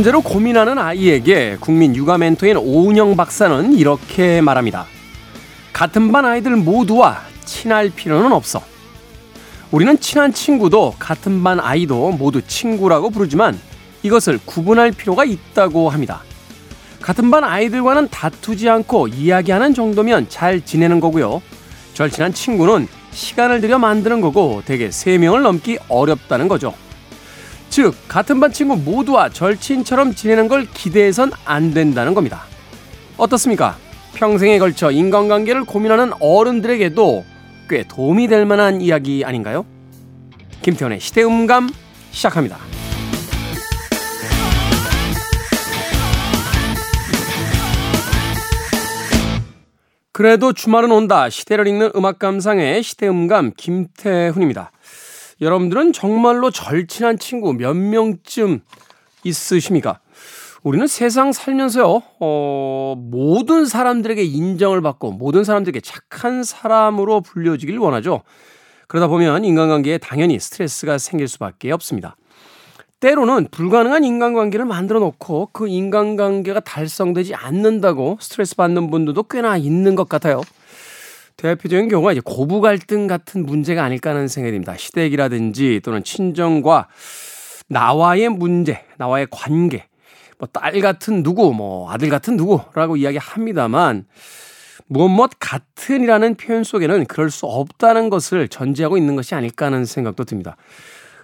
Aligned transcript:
문제로 0.00 0.22
고민하는 0.22 0.78
아이에게 0.78 1.58
국민 1.60 1.94
육아 1.94 2.16
멘토인 2.16 2.56
오은영 2.56 3.16
박사는 3.16 3.74
이렇게 3.74 4.40
말합니다. 4.40 4.86
같은 5.74 6.10
반 6.10 6.24
아이들 6.24 6.56
모두와 6.56 7.20
친할 7.44 7.90
필요는 7.90 8.32
없어. 8.32 8.62
우리는 9.70 10.00
친한 10.00 10.32
친구도 10.32 10.94
같은 10.98 11.42
반 11.42 11.60
아이도 11.60 12.12
모두 12.12 12.40
친구라고 12.40 13.10
부르지만 13.10 13.60
이것을 14.02 14.40
구분할 14.46 14.90
필요가 14.90 15.26
있다고 15.26 15.90
합니다. 15.90 16.22
같은 17.02 17.30
반 17.30 17.44
아이들과는 17.44 18.08
다투지 18.08 18.70
않고 18.70 19.08
이야기하는 19.08 19.74
정도면 19.74 20.30
잘 20.30 20.64
지내는 20.64 21.00
거고요. 21.00 21.42
절친한 21.92 22.32
친구는 22.32 22.88
시간을 23.10 23.60
들여 23.60 23.78
만드는 23.78 24.22
거고 24.22 24.62
대개 24.64 24.88
3명을 24.88 25.42
넘기 25.42 25.78
어렵다는 25.90 26.48
거죠. 26.48 26.72
즉, 27.70 27.94
같은 28.08 28.40
반 28.40 28.52
친구 28.52 28.76
모두와 28.76 29.28
절친처럼 29.28 30.14
지내는 30.14 30.48
걸 30.48 30.66
기대해선 30.66 31.30
안 31.44 31.72
된다는 31.72 32.14
겁니다. 32.14 32.42
어떻습니까? 33.16 33.76
평생에 34.14 34.58
걸쳐 34.58 34.90
인간관계를 34.90 35.64
고민하는 35.64 36.10
어른들에게도 36.18 37.24
꽤 37.68 37.84
도움이 37.84 38.26
될 38.26 38.44
만한 38.44 38.80
이야기 38.80 39.24
아닌가요? 39.24 39.64
김태원의 40.62 40.98
시대음감 40.98 41.70
시작합니다. 42.10 42.58
그래도 50.12 50.52
주말은 50.52 50.90
온다. 50.90 51.30
시대를 51.30 51.66
읽는 51.68 51.92
음악 51.96 52.18
감상의 52.18 52.82
시대음감 52.82 53.52
김태훈입니다. 53.56 54.72
여러분들은 55.40 55.92
정말로 55.92 56.50
절친한 56.50 57.18
친구 57.18 57.54
몇 57.54 57.74
명쯤 57.74 58.60
있으십니까? 59.24 60.00
우리는 60.62 60.86
세상 60.86 61.32
살면서요, 61.32 62.02
어, 62.20 62.94
모든 62.98 63.64
사람들에게 63.64 64.22
인정을 64.22 64.82
받고 64.82 65.12
모든 65.12 65.44
사람들에게 65.44 65.80
착한 65.80 66.44
사람으로 66.44 67.22
불려지길 67.22 67.78
원하죠. 67.78 68.22
그러다 68.86 69.06
보면 69.06 69.44
인간관계에 69.44 69.98
당연히 69.98 70.38
스트레스가 70.38 70.98
생길 70.98 71.28
수밖에 71.28 71.72
없습니다. 71.72 72.16
때로는 72.98 73.48
불가능한 73.50 74.04
인간관계를 74.04 74.66
만들어 74.66 75.00
놓고 75.00 75.50
그 75.52 75.68
인간관계가 75.68 76.60
달성되지 76.60 77.34
않는다고 77.34 78.18
스트레스 78.20 78.56
받는 78.56 78.90
분들도 78.90 79.22
꽤나 79.22 79.56
있는 79.56 79.94
것 79.94 80.06
같아요. 80.06 80.42
대표적인 81.36 81.88
경우가 81.88 82.12
이제 82.12 82.20
고부 82.24 82.60
갈등 82.60 83.06
같은 83.06 83.46
문제가 83.46 83.84
아닐까 83.84 84.10
하는 84.10 84.28
생각이 84.28 84.52
듭니다. 84.52 84.76
시댁이라든지 84.76 85.80
또는 85.84 86.04
친정과 86.04 86.88
나와의 87.68 88.28
문제, 88.28 88.84
나와의 88.98 89.28
관계, 89.30 89.86
뭐 90.38 90.48
딸 90.52 90.80
같은 90.80 91.22
누구, 91.22 91.52
뭐 91.52 91.90
아들 91.90 92.08
같은 92.08 92.36
누구라고 92.36 92.96
이야기합니다만 92.96 94.06
무엇 94.86 95.30
같은이라는 95.38 96.34
표현 96.34 96.64
속에는 96.64 97.06
그럴 97.06 97.30
수 97.30 97.46
없다는 97.46 98.10
것을 98.10 98.48
전제하고 98.48 98.96
있는 98.96 99.14
것이 99.14 99.34
아닐까 99.34 99.66
하는 99.66 99.84
생각도 99.84 100.24
듭니다. 100.24 100.56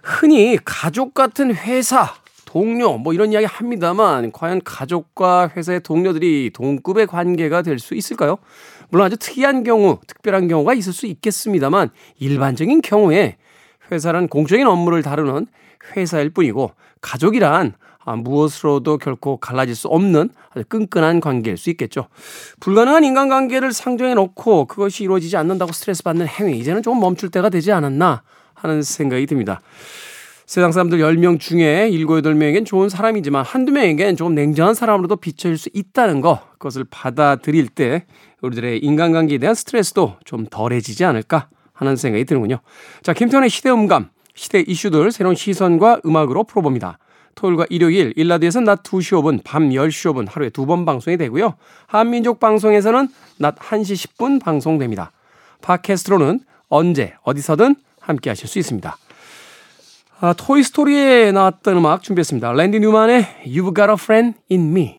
흔히 0.02 0.56
가족 0.64 1.14
같은 1.14 1.52
회사, 1.54 2.14
동료 2.44 2.96
뭐 2.96 3.12
이런 3.12 3.32
이야기 3.32 3.44
합니다만 3.44 4.30
과연 4.30 4.60
가족과 4.64 5.50
회사의 5.56 5.80
동료들이 5.80 6.52
동급의 6.54 7.08
관계가 7.08 7.62
될 7.62 7.80
수 7.80 7.94
있을까요? 7.94 8.38
물론 8.90 9.06
아주 9.06 9.16
특이한 9.16 9.64
경우, 9.64 9.98
특별한 10.06 10.48
경우가 10.48 10.74
있을 10.74 10.92
수 10.92 11.06
있겠습니다만 11.06 11.90
일반적인 12.18 12.82
경우에 12.82 13.36
회사란 13.90 14.28
공적인 14.28 14.66
업무를 14.66 15.02
다루는 15.02 15.46
회사일 15.96 16.30
뿐이고 16.30 16.72
가족이란 17.00 17.74
아, 18.06 18.14
무엇으로도 18.14 18.98
결코 18.98 19.36
갈라질 19.36 19.74
수 19.74 19.88
없는 19.88 20.30
아주 20.50 20.64
끈끈한 20.68 21.18
관계일 21.18 21.56
수 21.56 21.70
있겠죠. 21.70 22.06
불가능한 22.60 23.02
인간관계를 23.02 23.72
상정해 23.72 24.14
놓고 24.14 24.66
그것이 24.66 25.02
이루어지지 25.02 25.36
않는다고 25.36 25.72
스트레스 25.72 26.04
받는 26.04 26.28
행위 26.28 26.56
이제는 26.58 26.84
좀 26.84 27.00
멈출 27.00 27.30
때가 27.30 27.48
되지 27.48 27.72
않았나 27.72 28.22
하는 28.54 28.82
생각이 28.82 29.26
듭니다. 29.26 29.60
세상 30.46 30.70
사람들 30.70 31.00
10명 31.00 31.40
중에 31.40 31.90
7, 31.90 32.06
8명에겐 32.06 32.64
좋은 32.64 32.88
사람이지만 32.88 33.44
한두 33.44 33.72
명에겐 33.72 34.14
조금 34.14 34.36
냉정한 34.36 34.74
사람으로도 34.74 35.16
비춰질 35.16 35.58
수 35.58 35.68
있다는 35.74 36.20
거 36.20 36.40
그것을 36.52 36.84
받아들일 36.88 37.66
때 37.66 38.06
우리들의 38.46 38.78
인간관계에 38.78 39.38
대한 39.38 39.54
스트레스도 39.54 40.16
좀 40.24 40.46
덜해지지 40.46 41.04
않을까 41.04 41.48
하는 41.72 41.96
생각이 41.96 42.24
드는군요. 42.24 42.58
자, 43.02 43.12
김태현의 43.12 43.50
시대음감, 43.50 44.08
시대 44.34 44.60
이슈들 44.60 45.12
새로운 45.12 45.34
시선과 45.34 46.00
음악으로 46.06 46.44
풀어봅니다. 46.44 46.98
토요일과 47.34 47.66
일요일 47.68 48.14
일라드에서는 48.16 48.64
낮 48.64 48.82
2시 48.82 49.20
5분, 49.20 49.40
밤 49.44 49.68
10시 49.68 50.12
5분 50.12 50.26
하루에 50.30 50.48
두 50.48 50.64
번 50.64 50.86
방송이 50.86 51.18
되고요. 51.18 51.54
한민족 51.86 52.40
방송에서는 52.40 53.08
낮 53.38 53.56
1시 53.56 54.16
10분 54.16 54.42
방송됩니다. 54.42 55.12
팟캐스트로는 55.60 56.40
언제 56.68 57.14
어디서든 57.22 57.76
함께 58.00 58.30
하실 58.30 58.48
수 58.48 58.58
있습니다. 58.58 58.96
아, 60.20 60.32
토이스토리에 60.32 61.30
나왔던 61.32 61.76
음악 61.76 62.02
준비했습니다. 62.02 62.52
랜디 62.52 62.80
뉴만의 62.80 63.26
You've 63.46 63.76
Got 63.76 63.90
a 63.90 63.96
Friend 64.00 64.38
in 64.50 64.70
Me. 64.70 64.98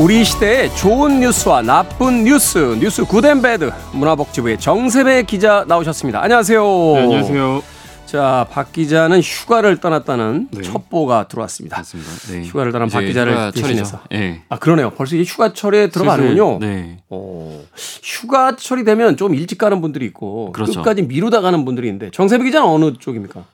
우리 0.00 0.24
시대의 0.24 0.74
좋은 0.76 1.20
뉴스와 1.20 1.60
나쁜 1.60 2.24
뉴스, 2.24 2.56
뉴스 2.80 3.04
good 3.04 3.26
and 3.26 3.42
bad 3.42 3.70
문화복지부의 3.92 4.58
정세배 4.58 5.24
기자 5.24 5.66
나오셨습니다. 5.68 6.22
안녕하세요. 6.22 6.62
네, 6.64 7.02
안녕하세요. 7.02 7.62
자, 8.06 8.46
박 8.50 8.72
기자는 8.72 9.20
휴가를 9.20 9.76
떠났다는 9.76 10.48
네. 10.52 10.62
첩보가 10.62 11.28
들어왔습니다. 11.28 11.76
맞습니다. 11.76 12.10
네. 12.32 12.44
휴가를 12.44 12.72
떠난 12.72 12.88
박 12.88 13.00
기자를 13.00 13.52
대신해서. 13.52 14.00
네. 14.10 14.42
아, 14.48 14.58
그러네요. 14.58 14.88
벌써 14.88 15.16
이제 15.16 15.30
휴가철에 15.30 15.90
들어가는군요. 15.90 16.60
네. 16.60 17.02
어, 17.10 17.62
휴가철이 18.02 18.84
되면 18.84 19.18
좀 19.18 19.34
일찍 19.34 19.58
가는 19.58 19.82
분들이 19.82 20.06
있고 20.06 20.52
그렇죠. 20.52 20.80
끝까지 20.80 21.02
미루다 21.02 21.42
가는 21.42 21.62
분들이 21.66 21.88
있는데 21.88 22.10
정세배 22.10 22.44
기자는 22.44 22.66
어느 22.66 22.94
쪽입니까? 22.98 23.44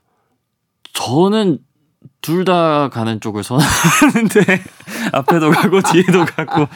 저는 0.93 1.59
둘 2.21 2.44
다 2.44 2.89
가는 2.91 3.21
쪽을 3.21 3.43
선호하는데 3.43 4.41
앞에도 5.12 5.50
가고 5.50 5.81
뒤에도 5.83 6.25
가고 6.25 6.69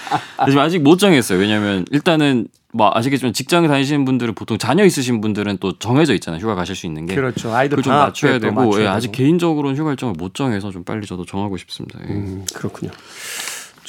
지금 0.46 0.58
아직 0.60 0.80
못 0.82 0.98
정했어요. 0.98 1.38
왜냐하면 1.38 1.84
일단은 1.90 2.48
뭐 2.72 2.90
아시겠지만 2.94 3.32
직장에 3.32 3.66
다니시는 3.68 4.04
분들은 4.04 4.34
보통 4.34 4.56
자녀 4.58 4.84
있으신 4.84 5.20
분들은 5.20 5.58
또 5.58 5.76
정해져 5.78 6.14
있잖아요. 6.14 6.40
휴가 6.40 6.54
가실 6.54 6.76
수 6.76 6.86
있는 6.86 7.06
게 7.06 7.14
그렇죠. 7.14 7.52
아이들 7.52 7.82
좀 7.82 7.92
맞춰야 7.92 8.38
되고 8.38 8.54
맞춰야 8.54 8.84
예, 8.84 8.88
아직 8.88 9.10
개인적으로는 9.12 9.76
휴가 9.76 9.90
일정을 9.90 10.14
못 10.16 10.34
정해서 10.34 10.70
좀 10.70 10.84
빨리 10.84 11.06
저도 11.06 11.24
정하고 11.24 11.56
싶습니다. 11.56 11.98
예. 12.08 12.12
음, 12.12 12.44
그렇군요. 12.54 12.90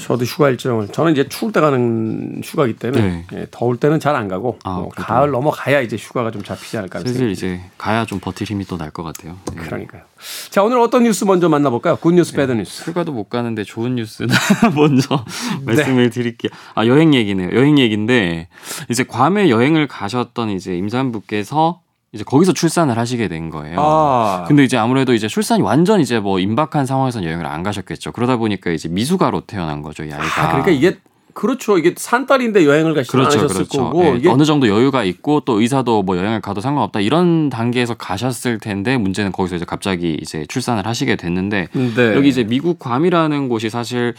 저도 0.02 0.26
휴가 0.26 0.50
일정을 0.50 0.88
저는 0.90 1.12
이제 1.14 1.28
추울 1.30 1.52
때 1.52 1.60
가는 1.62 2.42
휴가기 2.44 2.74
때문에 2.78 3.02
네. 3.02 3.26
예, 3.34 3.48
더울 3.52 3.78
때는 3.78 4.00
잘 4.00 4.16
안 4.16 4.28
가고 4.28 4.60
아, 4.64 4.74
뭐 4.80 4.90
가을 4.90 5.32
넘어가야 5.32 5.80
이제 5.82 5.96
휴가가 5.96 6.32
좀 6.32 6.44
잡히지 6.44 6.78
않을까 6.78 7.00
슬슬 7.00 7.32
이제 7.32 7.62
가야 7.78 8.06
좀 8.06 8.20
버틸 8.20 8.46
힘이 8.48 8.66
또 8.66 8.78
날 8.78 8.92
것 8.92 9.04
같아요. 9.04 9.38
네. 9.56 9.62
그러니까요. 9.62 10.02
자 10.50 10.64
오늘 10.64 10.80
어떤 10.80 11.04
뉴스 11.04 11.24
먼저 11.24 11.48
만나볼까요? 11.50 11.96
Good 11.98 12.12
news, 12.12 12.32
네. 12.32 12.38
bad 12.38 12.52
news. 12.52 12.84
휴가도 12.90 13.12
못 13.12 13.30
가는데 13.30 13.64
좋은 13.64 13.96
뉴스 13.96 14.28
먼저 14.76 15.24
네. 15.66 15.76
말씀을 15.76 16.10
드릴게요. 16.10 16.52
아 16.76 16.86
여행 16.86 17.14
얘기네요. 17.14 17.50
여행 17.54 17.80
얘기인데 17.80 18.48
이제 18.90 19.04
괌에 19.04 19.50
여행을 19.50 19.88
가셨던 19.88 20.50
이제 20.50 20.76
임산부께서 20.78 21.80
이제 22.14 22.26
거기서 22.26 22.52
출산을 22.52 22.98
하시게 22.98 23.30
된 23.30 23.50
거예요. 23.50 23.80
아. 23.80 24.44
근데 24.48 24.66
이제 24.66 24.76
아무래도 24.78 25.14
이제 25.14 25.30
출산이 25.30 25.62
완전 25.62 26.02
이제 26.02 26.20
뭐 26.20 26.40
임박한 26.40 26.86
상황에서 26.86 27.24
여행을 27.24 27.46
안 27.46 27.64
가셨겠죠. 27.64 28.12
그러다 28.12 28.36
보니까 28.36 28.72
이제 28.72 28.90
미숙아로 28.90 29.42
태어난 29.42 29.82
거죠, 29.82 30.04
이 30.04 30.12
아이가. 30.12 30.44
아, 30.44 30.48
그러니까 30.50 30.72
이게 30.72 30.98
그렇죠. 31.34 31.78
이게 31.78 31.94
산딸인데 31.96 32.66
여행을 32.66 32.94
가시지 32.94 33.12
그렇죠, 33.14 33.40
않으셨을 33.40 33.66
그렇죠. 33.66 33.84
거고 33.86 34.04
네, 34.18 34.30
어느 34.30 34.44
정도 34.44 34.68
여유가 34.68 35.06
있고 35.06 35.40
또 35.42 35.62
의사도 35.62 36.04
뭐 36.04 36.18
여행을 36.18 36.42
가도 36.42 36.60
상관없다 36.60 37.00
이런 37.00 37.50
단계에서 37.50 37.94
가셨을 37.94 38.60
텐데 38.60 38.98
문제는 38.98 39.32
거기서 39.32 39.56
이제 39.56 39.64
갑자기 39.64 40.18
이제 40.22 40.46
출산을 40.50 40.86
하시게 40.86 41.16
됐는데 41.16 41.70
네. 41.72 42.16
여기 42.16 42.28
이제 42.28 42.44
미국 42.44 42.80
괌이라는 42.80 43.48
곳이 43.48 43.70
사실 43.70 44.14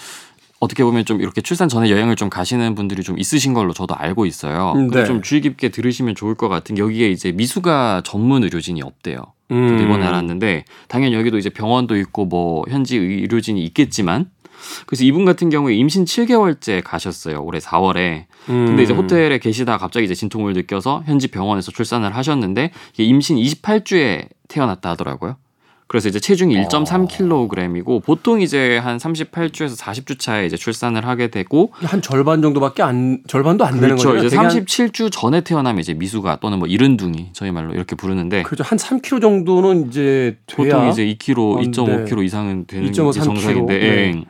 어떻게 0.62 0.84
보면 0.84 1.04
좀 1.04 1.20
이렇게 1.20 1.40
출산 1.40 1.68
전에 1.68 1.90
여행을 1.90 2.14
좀 2.14 2.30
가시는 2.30 2.76
분들이 2.76 3.02
좀 3.02 3.18
있으신 3.18 3.52
걸로 3.52 3.72
저도 3.72 3.96
알고 3.96 4.26
있어요. 4.26 4.74
음, 4.76 4.90
네. 4.90 5.04
좀 5.04 5.20
주의 5.20 5.40
깊게 5.40 5.70
들으시면 5.70 6.14
좋을 6.14 6.36
것 6.36 6.48
같은 6.48 6.76
게 6.76 6.82
여기에 6.82 7.10
이제 7.10 7.32
미수가 7.32 8.02
전문 8.04 8.44
의료진이 8.44 8.80
없대요. 8.80 9.18
음. 9.50 9.80
이번에 9.82 10.06
알았는데 10.06 10.64
당연히 10.86 11.16
여기도 11.16 11.36
이제 11.36 11.50
병원도 11.50 11.96
있고 11.96 12.26
뭐 12.26 12.62
현지 12.68 12.96
의료진이 12.96 13.60
있겠지만 13.64 14.30
그래서 14.86 15.02
이분 15.02 15.24
같은 15.24 15.50
경우에 15.50 15.74
임신 15.74 16.04
7개월째 16.04 16.80
가셨어요. 16.84 17.42
올해 17.42 17.58
4월에. 17.58 18.26
음. 18.48 18.66
근데 18.66 18.84
이제 18.84 18.92
호텔에 18.94 19.38
계시다가 19.38 19.78
갑자기 19.78 20.04
이제 20.04 20.14
진통을 20.14 20.52
느껴서 20.52 21.02
현지 21.06 21.26
병원에서 21.26 21.72
출산을 21.72 22.14
하셨는데 22.14 22.70
임신 22.98 23.36
28주에 23.36 24.28
태어났다 24.46 24.90
하더라고요. 24.90 25.38
그래서 25.92 26.08
이제 26.08 26.18
체중이 26.18 26.56
1.3kg이고 26.56 28.02
보통 28.02 28.40
이제 28.40 28.78
한 28.78 28.96
38주에서 28.96 29.78
40주 29.78 30.18
차에 30.18 30.46
이제 30.46 30.56
출산을 30.56 31.06
하게 31.06 31.28
되고 31.28 31.70
한 31.74 32.00
절반 32.00 32.40
정도밖에 32.40 32.82
안 32.82 33.18
절반도 33.26 33.66
안 33.66 33.78
그렇죠. 33.78 34.14
되는 34.14 34.22
거죠. 34.22 34.26
이제 34.26 34.34
37주 34.34 35.10
전에 35.12 35.42
태어나면 35.42 35.80
이제 35.80 35.92
미수가 35.92 36.38
또는 36.40 36.60
뭐 36.60 36.66
이른둥이 36.66 37.32
저희 37.34 37.50
말로 37.50 37.74
이렇게 37.74 37.94
부르는데 37.94 38.42
그렇죠. 38.44 38.64
한 38.64 38.78
3kg 38.78 39.20
정도는 39.20 39.88
이제 39.88 40.38
돼야 40.46 40.76
보통 40.76 40.88
이제 40.88 41.04
2kg, 41.04 41.70
2.5kg 41.70 42.24
이상은 42.24 42.64
되는 42.66 42.86
게 42.86 42.92
정상인데 42.92 43.78
네. 43.78 44.24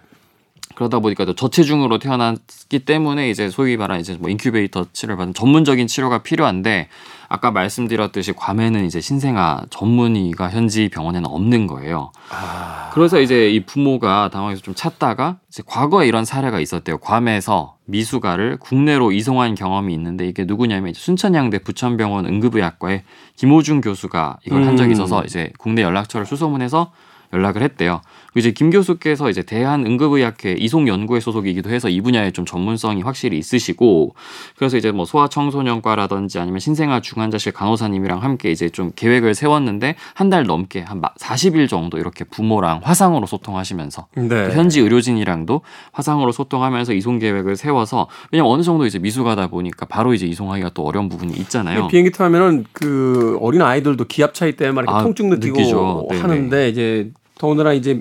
그러다 0.74 0.98
보니까 0.98 1.24
또 1.24 1.34
저체중으로 1.34 1.98
태어났기 1.98 2.80
때문에 2.80 3.30
이제 3.30 3.48
소위 3.48 3.76
말하는 3.76 4.00
이제 4.00 4.16
뭐 4.18 4.30
인큐베이터 4.30 4.86
치료를 4.92 5.16
받는 5.16 5.34
전문적인 5.34 5.86
치료가 5.86 6.22
필요한데 6.22 6.88
아까 7.28 7.50
말씀드렸듯이 7.50 8.32
괌에는 8.34 8.84
이제 8.84 9.00
신생아 9.00 9.62
전문의가 9.70 10.50
현지 10.50 10.88
병원에는 10.90 11.28
없는 11.30 11.66
거예요. 11.66 12.12
아... 12.30 12.90
그래서 12.92 13.20
이제 13.20 13.50
이 13.50 13.64
부모가 13.64 14.28
당황해서 14.30 14.60
좀 14.60 14.74
찾다가 14.74 15.38
이제 15.48 15.62
과거에 15.64 16.06
이런 16.06 16.26
사례가 16.26 16.60
있었대요. 16.60 16.98
괌에서 16.98 17.76
미숙아를 17.86 18.58
국내로 18.58 19.12
이송한 19.12 19.54
경험이 19.54 19.94
있는데 19.94 20.26
이게 20.26 20.44
누구냐면 20.44 20.92
순천향대 20.94 21.60
부천병원 21.60 22.26
응급의학과의 22.26 23.02
김호중 23.36 23.80
교수가 23.80 24.38
이걸 24.46 24.66
한 24.66 24.76
적이 24.76 24.90
음. 24.90 24.92
있어서 24.92 25.24
이제 25.24 25.52
국내 25.58 25.82
연락처를 25.82 26.26
수소문해서 26.26 26.92
연락을 27.32 27.62
했대요. 27.62 28.02
이제 28.34 28.50
김 28.50 28.70
교수께서 28.70 29.28
이제 29.30 29.42
대한응급의학회 29.42 30.56
이송연구회 30.58 31.20
소속이기도 31.20 31.70
해서 31.70 31.88
이 31.88 32.00
분야에 32.00 32.30
좀 32.30 32.44
전문성이 32.46 33.02
확실히 33.02 33.38
있으시고 33.38 34.14
그래서 34.56 34.76
이제 34.76 34.90
뭐 34.90 35.04
소아청소년과라든지 35.04 36.38
아니면 36.38 36.58
신생아 36.60 37.00
중환자실 37.00 37.52
간호사님이랑 37.52 38.22
함께 38.22 38.50
이제 38.50 38.68
좀 38.68 38.90
계획을 38.96 39.34
세웠는데 39.34 39.94
한 40.14 40.32
달 40.32 40.44
넘게 40.46 40.80
한 40.80 41.02
40일 41.02 41.68
정도 41.68 41.98
이렇게 41.98 42.24
부모랑 42.24 42.80
화상으로 42.82 43.26
소통하시면서 43.26 44.06
네. 44.14 44.48
현지 44.54 44.80
의료진이랑도 44.80 45.60
화상으로 45.92 46.32
소통하면서 46.32 46.94
이송 46.94 47.18
계획을 47.18 47.56
세워서 47.56 48.08
왜냐면 48.30 48.50
어느 48.50 48.62
정도 48.62 48.86
이제 48.86 48.98
미숙하다 48.98 49.48
보니까 49.48 49.84
바로 49.84 50.14
이제 50.14 50.24
이송하기가 50.26 50.70
또 50.70 50.84
어려운 50.86 51.10
부분이 51.10 51.34
있잖아요. 51.34 51.88
비행기 51.88 52.12
타면은 52.12 52.64
그 52.72 53.36
어린 53.42 53.60
아이들도 53.60 54.06
기압 54.06 54.32
차이 54.32 54.52
때문에 54.52 54.86
아, 54.88 55.02
통증 55.02 55.28
느끼고 55.28 56.08
하는데 56.12 56.68
이제 56.70 57.10
더군다나 57.38 57.74
이제 57.74 58.00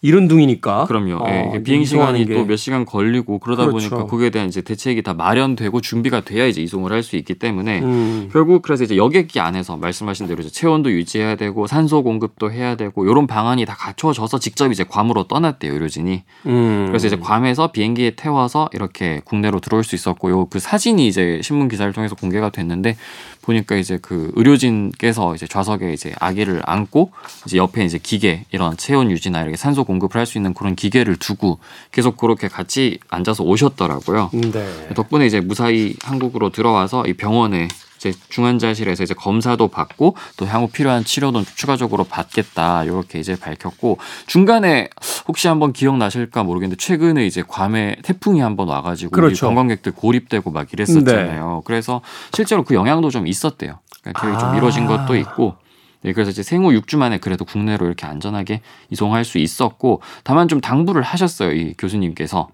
이른둥이니까. 0.00 0.84
그럼요. 0.86 1.16
어, 1.24 1.52
예, 1.54 1.62
비행 1.62 1.84
시간이 1.84 2.26
또 2.26 2.44
몇 2.46 2.56
시간 2.56 2.84
걸리고 2.84 3.40
그러다 3.40 3.66
그렇죠. 3.66 3.90
보니까 3.90 4.06
거기에 4.08 4.30
대한 4.30 4.48
이제 4.48 4.60
대책이 4.62 5.02
다 5.02 5.12
마련되고 5.14 5.80
준비가 5.80 6.20
돼야 6.20 6.46
이제 6.46 6.62
이송을 6.62 6.92
할 6.92 7.02
수 7.02 7.16
있기 7.16 7.34
때문에 7.34 7.80
음. 7.80 8.28
결국 8.32 8.60
그래서 8.62 8.84
이제 8.84 8.96
여객기 8.96 9.38
안에서 9.40 9.76
말씀하신 9.76 10.26
대로 10.26 10.40
이제 10.40 10.50
체온도 10.50 10.90
유지해야 10.92 11.36
되고 11.36 11.66
산소 11.66 12.02
공급도 12.02 12.52
해야 12.52 12.74
되고 12.76 13.04
이런 13.08 13.26
방안이 13.26 13.64
다 13.64 13.74
갖춰져서 13.78 14.38
직접 14.40 14.70
이제 14.72 14.84
괌으로 14.84 15.24
떠났대요 15.28 15.72
의료진이. 15.72 16.22
음. 16.46 16.86
그래서 16.88 17.06
이제 17.06 17.16
괌에서 17.16 17.72
비행기에 17.72 18.12
태워서 18.16 18.68
이렇게 18.72 19.20
국내로 19.24 19.60
들어올 19.60 19.84
수 19.84 19.94
있었고요. 19.94 20.46
그 20.46 20.58
사진이 20.58 21.06
이제 21.08 21.40
신문 21.42 21.68
기사를 21.68 21.92
통해서 21.92 22.14
공개가 22.14 22.50
됐는데 22.50 22.96
보니까 23.42 23.76
이제 23.76 23.98
그 24.02 24.30
의료진께서 24.36 25.34
이제 25.34 25.46
좌석에 25.46 25.92
이제 25.92 26.12
아기를 26.20 26.60
안고 26.66 27.12
이제 27.46 27.56
옆에 27.56 27.84
이제 27.84 27.98
기계 28.02 28.44
이런 28.52 28.76
체온 28.76 29.10
유지나 29.10 29.40
이렇게 29.42 29.56
산소 29.56 29.84
공급을 29.88 30.20
할 30.20 30.28
수 30.28 30.36
있는 30.36 30.52
그런 30.52 30.76
기계를 30.76 31.16
두고 31.16 31.58
계속 31.90 32.18
그렇게 32.18 32.48
같이 32.48 32.98
앉아서 33.08 33.42
오셨더라고요. 33.44 34.30
네. 34.34 34.88
덕분에 34.94 35.24
이제 35.24 35.40
무사히 35.40 35.94
한국으로 36.02 36.50
들어와서 36.50 37.06
이 37.06 37.14
병원에 37.14 37.68
이제 37.96 38.12
중환자실에서 38.28 39.02
이제 39.04 39.14
검사도 39.14 39.68
받고 39.68 40.16
또 40.36 40.46
향후 40.46 40.68
필요한 40.68 41.02
치료도 41.04 41.44
추가적으로 41.56 42.04
받겠다 42.04 42.84
이렇게 42.84 43.18
이제 43.18 43.36
밝혔고 43.36 43.98
중간에 44.26 44.90
혹시 45.26 45.48
한번 45.48 45.72
기억나실까 45.72 46.44
모르겠는데 46.44 46.76
최근에 46.78 47.26
이제 47.26 47.42
괌에 47.42 47.96
태풍이 48.02 48.40
한번 48.40 48.68
와가지고 48.68 49.10
그렇죠. 49.10 49.46
관광객들 49.46 49.92
고립되고 49.92 50.50
막 50.50 50.70
이랬었잖아요. 50.72 51.54
네. 51.56 51.60
그래서 51.64 52.02
실제로 52.34 52.62
그 52.64 52.74
영향도 52.74 53.08
좀 53.08 53.26
있었대요. 53.26 53.78
그러니까 54.02 54.20
계획이 54.20 54.36
아. 54.36 54.40
좀 54.40 54.52
미뤄진 54.54 54.86
것도 54.86 55.16
있고 55.16 55.56
네, 56.02 56.12
그래서 56.12 56.30
이제 56.30 56.42
생후 56.42 56.70
6주 56.70 56.96
만에 56.96 57.18
그래도 57.18 57.44
국내로 57.44 57.86
이렇게 57.86 58.06
안전하게 58.06 58.60
이송할 58.90 59.24
수 59.24 59.38
있었고 59.38 60.00
다만 60.22 60.48
좀 60.48 60.60
당부를 60.60 61.02
하셨어요 61.02 61.52
이 61.52 61.74
교수님께서 61.76 62.48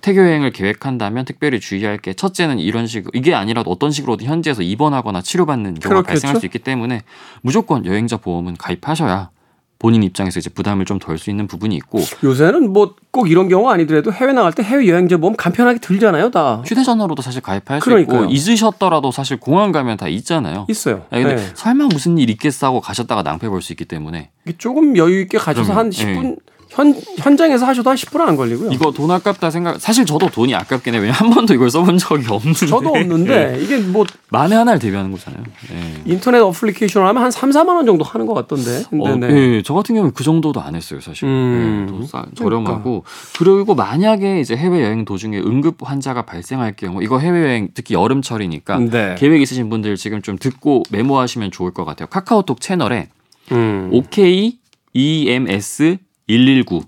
태교 0.00 0.20
여행을 0.20 0.50
계획한다면 0.50 1.24
특별히 1.24 1.60
주의할 1.60 1.98
게 1.98 2.12
첫째는 2.12 2.58
이런 2.58 2.86
식 2.86 3.06
이게 3.12 3.34
아니라도 3.34 3.70
어떤 3.70 3.90
식으로든 3.90 4.26
현지에서 4.26 4.62
입원하거나 4.62 5.22
치료받는 5.22 5.74
경우가 5.74 5.88
그렇겠죠? 5.88 6.06
발생할 6.08 6.40
수 6.40 6.46
있기 6.46 6.58
때문에 6.58 7.02
무조건 7.42 7.86
여행자 7.86 8.16
보험은 8.16 8.56
가입하셔야 8.56 9.30
본인 9.78 10.02
입장에서 10.02 10.38
이제 10.40 10.48
부담을 10.50 10.84
좀 10.86 10.98
덜 10.98 11.18
수 11.18 11.28
있는 11.30 11.46
부분이 11.46 11.76
있고 11.76 12.00
요새는 12.24 12.72
뭐 12.72 12.94
꼭 13.16 13.30
이런 13.30 13.48
경우 13.48 13.70
아니더라도 13.70 14.12
해외 14.12 14.34
나갈 14.34 14.52
때 14.52 14.62
해외 14.62 14.88
여행자 14.88 15.16
보험 15.16 15.36
간편하게 15.36 15.78
들잖아요, 15.78 16.30
다. 16.30 16.62
휴대전화로도 16.66 17.22
사실 17.22 17.40
가입할 17.40 17.80
그러니까요. 17.80 18.18
수 18.18 18.24
있고 18.24 18.30
잊으셨더라도 18.34 19.10
사실 19.10 19.38
공항 19.40 19.72
가면 19.72 19.96
다 19.96 20.06
있잖아요. 20.06 20.66
있어요. 20.68 21.06
아니, 21.08 21.22
근데 21.24 21.36
네. 21.42 21.50
설마 21.54 21.86
무슨 21.86 22.18
일 22.18 22.28
있겠어 22.28 22.66
하고 22.66 22.82
가셨다가 22.82 23.22
낭패 23.22 23.48
볼 23.48 23.62
수 23.62 23.72
있기 23.72 23.86
때문에 23.86 24.30
조금 24.58 24.98
여유 24.98 25.20
있게 25.22 25.38
가셔서 25.38 25.72
그러면, 25.72 25.86
한 25.86 25.90
10분 25.90 26.22
네. 26.22 26.36
현, 26.70 26.94
현장에서 27.18 27.66
하셔도 27.66 27.90
한 27.90 27.96
10%안 27.96 28.36
걸리고요. 28.36 28.70
이거 28.72 28.90
돈 28.90 29.10
아깝다 29.10 29.50
생각. 29.50 29.80
사실 29.80 30.04
저도 30.04 30.28
돈이 30.28 30.54
아깝긴 30.54 30.94
해요. 30.94 31.02
왜냐면 31.02 31.14
한 31.20 31.30
번도 31.30 31.54
이걸 31.54 31.70
써본 31.70 31.98
적이 31.98 32.26
없는데. 32.28 32.66
저도 32.66 32.88
없는데 32.90 33.52
네. 33.52 33.58
이게 33.62 33.78
뭐 33.78 34.04
만에 34.30 34.56
하나를 34.56 34.78
대비하는 34.78 35.10
거잖아요. 35.12 35.42
네. 35.70 36.02
인터넷 36.04 36.40
어플리케이션을 36.40 37.06
하면 37.08 37.22
한 37.22 37.30
3, 37.30 37.50
4만 37.50 37.68
원 37.76 37.86
정도 37.86 38.04
하는 38.04 38.26
것 38.26 38.34
같던데. 38.34 38.84
근데 38.90 39.08
어, 39.08 39.16
네. 39.16 39.28
네. 39.28 39.62
저 39.62 39.74
같은 39.74 39.94
경우는 39.94 40.14
그 40.14 40.24
정도도 40.24 40.60
안 40.60 40.74
했어요, 40.74 41.00
사실. 41.00 41.28
음, 41.28 41.98
네, 42.00 42.06
싸, 42.06 42.26
저렴하고 42.34 43.04
그러니까. 43.04 43.10
그리고 43.38 43.74
만약에 43.74 44.40
이제 44.40 44.56
해외 44.56 44.82
여행 44.82 45.04
도중에 45.04 45.38
응급 45.38 45.76
환자가 45.82 46.22
발생할 46.22 46.74
경우 46.76 47.02
이거 47.02 47.18
해외 47.18 47.42
여행 47.42 47.68
특히 47.74 47.94
여름철이니까 47.94 48.78
네. 48.90 49.14
계획 49.18 49.40
있으신 49.40 49.70
분들 49.70 49.96
지금 49.96 50.22
좀 50.22 50.36
듣고 50.38 50.82
메모하시면 50.90 51.52
좋을 51.52 51.72
것 51.72 51.84
같아요. 51.84 52.08
카카오톡 52.08 52.60
채널에 52.60 53.08
음. 53.52 53.90
OK 53.92 54.58
EMS 54.92 55.98
119 56.26 56.82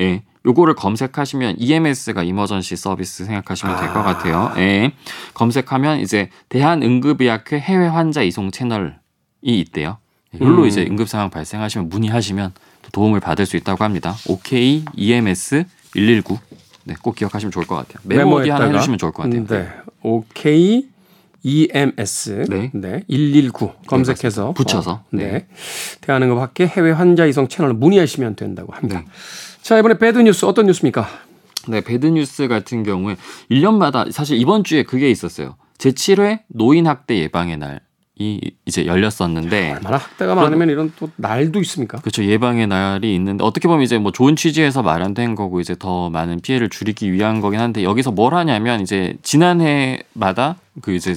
예. 0.00 0.22
요거를 0.44 0.74
검색하시면 0.74 1.56
EMS가 1.58 2.22
이머전시 2.22 2.76
서비스 2.76 3.24
생각하시면 3.24 3.76
될것 3.76 3.96
아. 3.96 4.02
같아요. 4.02 4.52
예. 4.56 4.92
검색하면 5.34 6.00
이제 6.00 6.30
대한응급의학회 6.48 7.58
해외 7.60 7.86
환자 7.86 8.22
이송 8.22 8.50
채널이 8.50 8.92
있대요. 9.42 9.98
이걸로 10.34 10.62
음. 10.62 10.66
이제 10.66 10.84
응급 10.88 11.08
상황 11.08 11.30
발생하시면 11.30 11.88
문의하시면 11.88 12.54
도움을 12.90 13.20
받을 13.20 13.46
수 13.46 13.56
있다고 13.56 13.84
합니다. 13.84 14.16
OK 14.28 14.84
EMS 14.96 15.64
119. 15.92 16.38
네, 16.84 16.94
꼭 17.00 17.14
기억하시면 17.14 17.52
좋을 17.52 17.66
것 17.66 17.76
같아요. 17.76 17.98
메모들 18.02 18.50
하나 18.50 18.66
해주시면 18.66 18.98
좋을 18.98 19.12
것 19.12 19.22
같아요. 19.22 19.46
네. 19.46 19.68
OK 20.02 20.88
EMS 21.42 22.44
네. 22.48 22.70
네. 22.72 23.02
119 23.08 23.72
검색해서 23.86 24.48
네, 24.48 24.54
붙여서 24.54 24.90
어, 24.92 25.04
네. 25.10 25.24
네. 25.24 25.46
대한응급학회 26.00 26.66
해외 26.66 26.92
환자 26.92 27.26
이송 27.26 27.48
채널을 27.48 27.74
문의하시면 27.74 28.36
된다고 28.36 28.72
합니다. 28.72 29.00
네. 29.00 29.06
자, 29.62 29.78
이번에 29.78 29.98
bad 29.98 30.18
news 30.18 30.44
어떤 30.44 30.66
뉴스입니까? 30.66 31.06
네, 31.68 31.80
bad 31.80 32.06
news 32.06 32.48
같은 32.48 32.82
경우에 32.82 33.16
1년마다 33.50 34.10
사실 34.10 34.38
이번 34.38 34.64
주에 34.64 34.82
그게 34.82 35.10
있었어요. 35.10 35.56
제7회 35.78 36.40
노인 36.48 36.86
학대 36.86 37.18
예방의 37.18 37.58
날. 37.58 37.80
이 38.18 38.52
이제 38.66 38.84
열렸었는데 38.84 39.72
얼마나 39.72 39.96
학대가 39.96 40.34
많으면 40.34 40.68
이런 40.68 40.92
또 40.98 41.08
날도 41.16 41.60
있습니까? 41.62 41.98
그렇죠 41.98 42.22
예방의 42.22 42.66
날이 42.66 43.14
있는데 43.14 43.42
어떻게 43.42 43.68
보면 43.68 43.82
이제 43.82 43.96
뭐 43.96 44.12
좋은 44.12 44.36
취지에서 44.36 44.82
마련된 44.82 45.34
거고 45.34 45.60
이제 45.60 45.74
더 45.76 46.10
많은 46.10 46.40
피해를 46.40 46.68
줄이기 46.68 47.10
위한 47.10 47.40
거긴 47.40 47.60
한데 47.60 47.82
여기서 47.82 48.10
뭘 48.10 48.34
하냐면 48.34 48.82
이제 48.82 49.16
지난해마다 49.22 50.56
그 50.82 50.92
이제 50.92 51.16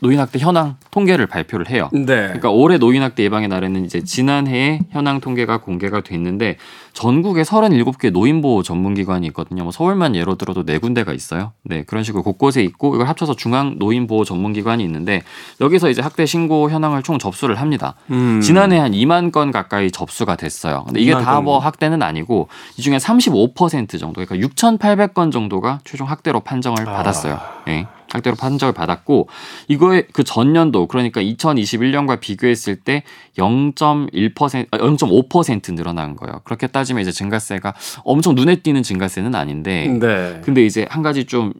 노인학대 0.00 0.38
현황 0.38 0.76
통계를 0.90 1.26
발표를 1.26 1.68
해요. 1.70 1.88
네. 1.92 2.04
그러니까 2.04 2.50
올해 2.50 2.78
노인학대 2.78 3.22
예방의 3.22 3.48
날에는 3.48 3.84
이제 3.84 4.02
지난해에 4.02 4.80
현황 4.90 5.20
통계가 5.20 5.58
공개가 5.58 6.00
됐는데 6.00 6.56
전국에 6.92 7.42
37개 7.42 8.10
노인보호 8.10 8.62
전문기관이 8.62 9.26
있거든요. 9.28 9.62
뭐 9.64 9.72
서울만 9.72 10.16
예로 10.16 10.36
들어도 10.36 10.64
네 10.64 10.78
군데가 10.78 11.12
있어요. 11.12 11.52
네, 11.64 11.82
그런 11.84 12.02
식으로 12.04 12.22
곳곳에 12.22 12.62
있고 12.62 12.94
이걸 12.94 13.08
합쳐서 13.08 13.34
중앙 13.36 13.76
노인보호 13.78 14.24
전문기관이 14.24 14.82
있는데 14.84 15.22
여기서 15.60 15.90
이제 15.90 16.00
학대 16.00 16.26
신고 16.26 16.70
현황을 16.70 17.02
총 17.02 17.18
접수를 17.18 17.60
합니다. 17.60 17.94
음. 18.10 18.40
지난해 18.40 18.78
한 18.78 18.92
2만 18.92 19.32
건 19.32 19.50
가까이 19.50 19.90
접수가 19.90 20.36
됐어요. 20.36 20.84
근데 20.86 21.00
이게 21.00 21.12
다 21.12 21.40
뭐 21.40 21.58
학대는 21.58 22.02
아니고 22.02 22.48
이 22.76 22.82
중에 22.82 22.98
35% 22.98 23.98
정도 23.98 24.22
그러니까 24.22 24.46
6,800건 24.46 25.32
정도가 25.32 25.80
최종 25.84 26.06
학대로 26.08 26.40
판정을 26.40 26.86
아. 26.86 26.92
받았어요. 26.92 27.38
예. 27.68 27.86
학대로 28.10 28.36
판정을 28.36 28.72
받았고 28.72 29.28
이거의 29.68 30.06
그 30.12 30.24
전년도 30.24 30.86
그러니까 30.88 31.20
2021년과 31.20 32.20
비교했을 32.20 32.76
때 32.76 33.02
0.1% 33.38 34.34
0.5% 34.70 35.74
늘어난 35.74 36.16
거예요. 36.16 36.40
그렇게 36.44 36.66
따지면 36.66 37.02
이제 37.02 37.12
증가세가 37.12 37.74
엄청 38.04 38.34
눈에 38.34 38.56
띄는 38.56 38.82
증가세는 38.82 39.34
아닌데 39.34 39.86
네. 39.86 40.40
근데 40.44 40.64
이제 40.64 40.86
한 40.90 41.02
가지 41.02 41.24
좀 41.24 41.52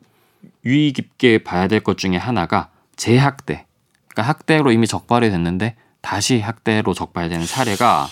유의 0.64 0.92
깊게 0.92 1.38
봐야 1.44 1.68
될 1.68 1.80
것 1.80 1.96
중에 1.96 2.16
하나가 2.16 2.68
재학대. 2.96 3.64
그러니까 4.08 4.28
학대로 4.28 4.72
이미 4.72 4.86
적발이 4.86 5.30
됐는데 5.30 5.76
다시 6.02 6.40
학대로 6.40 6.92
적발되는 6.94 7.46
사례가 7.46 8.08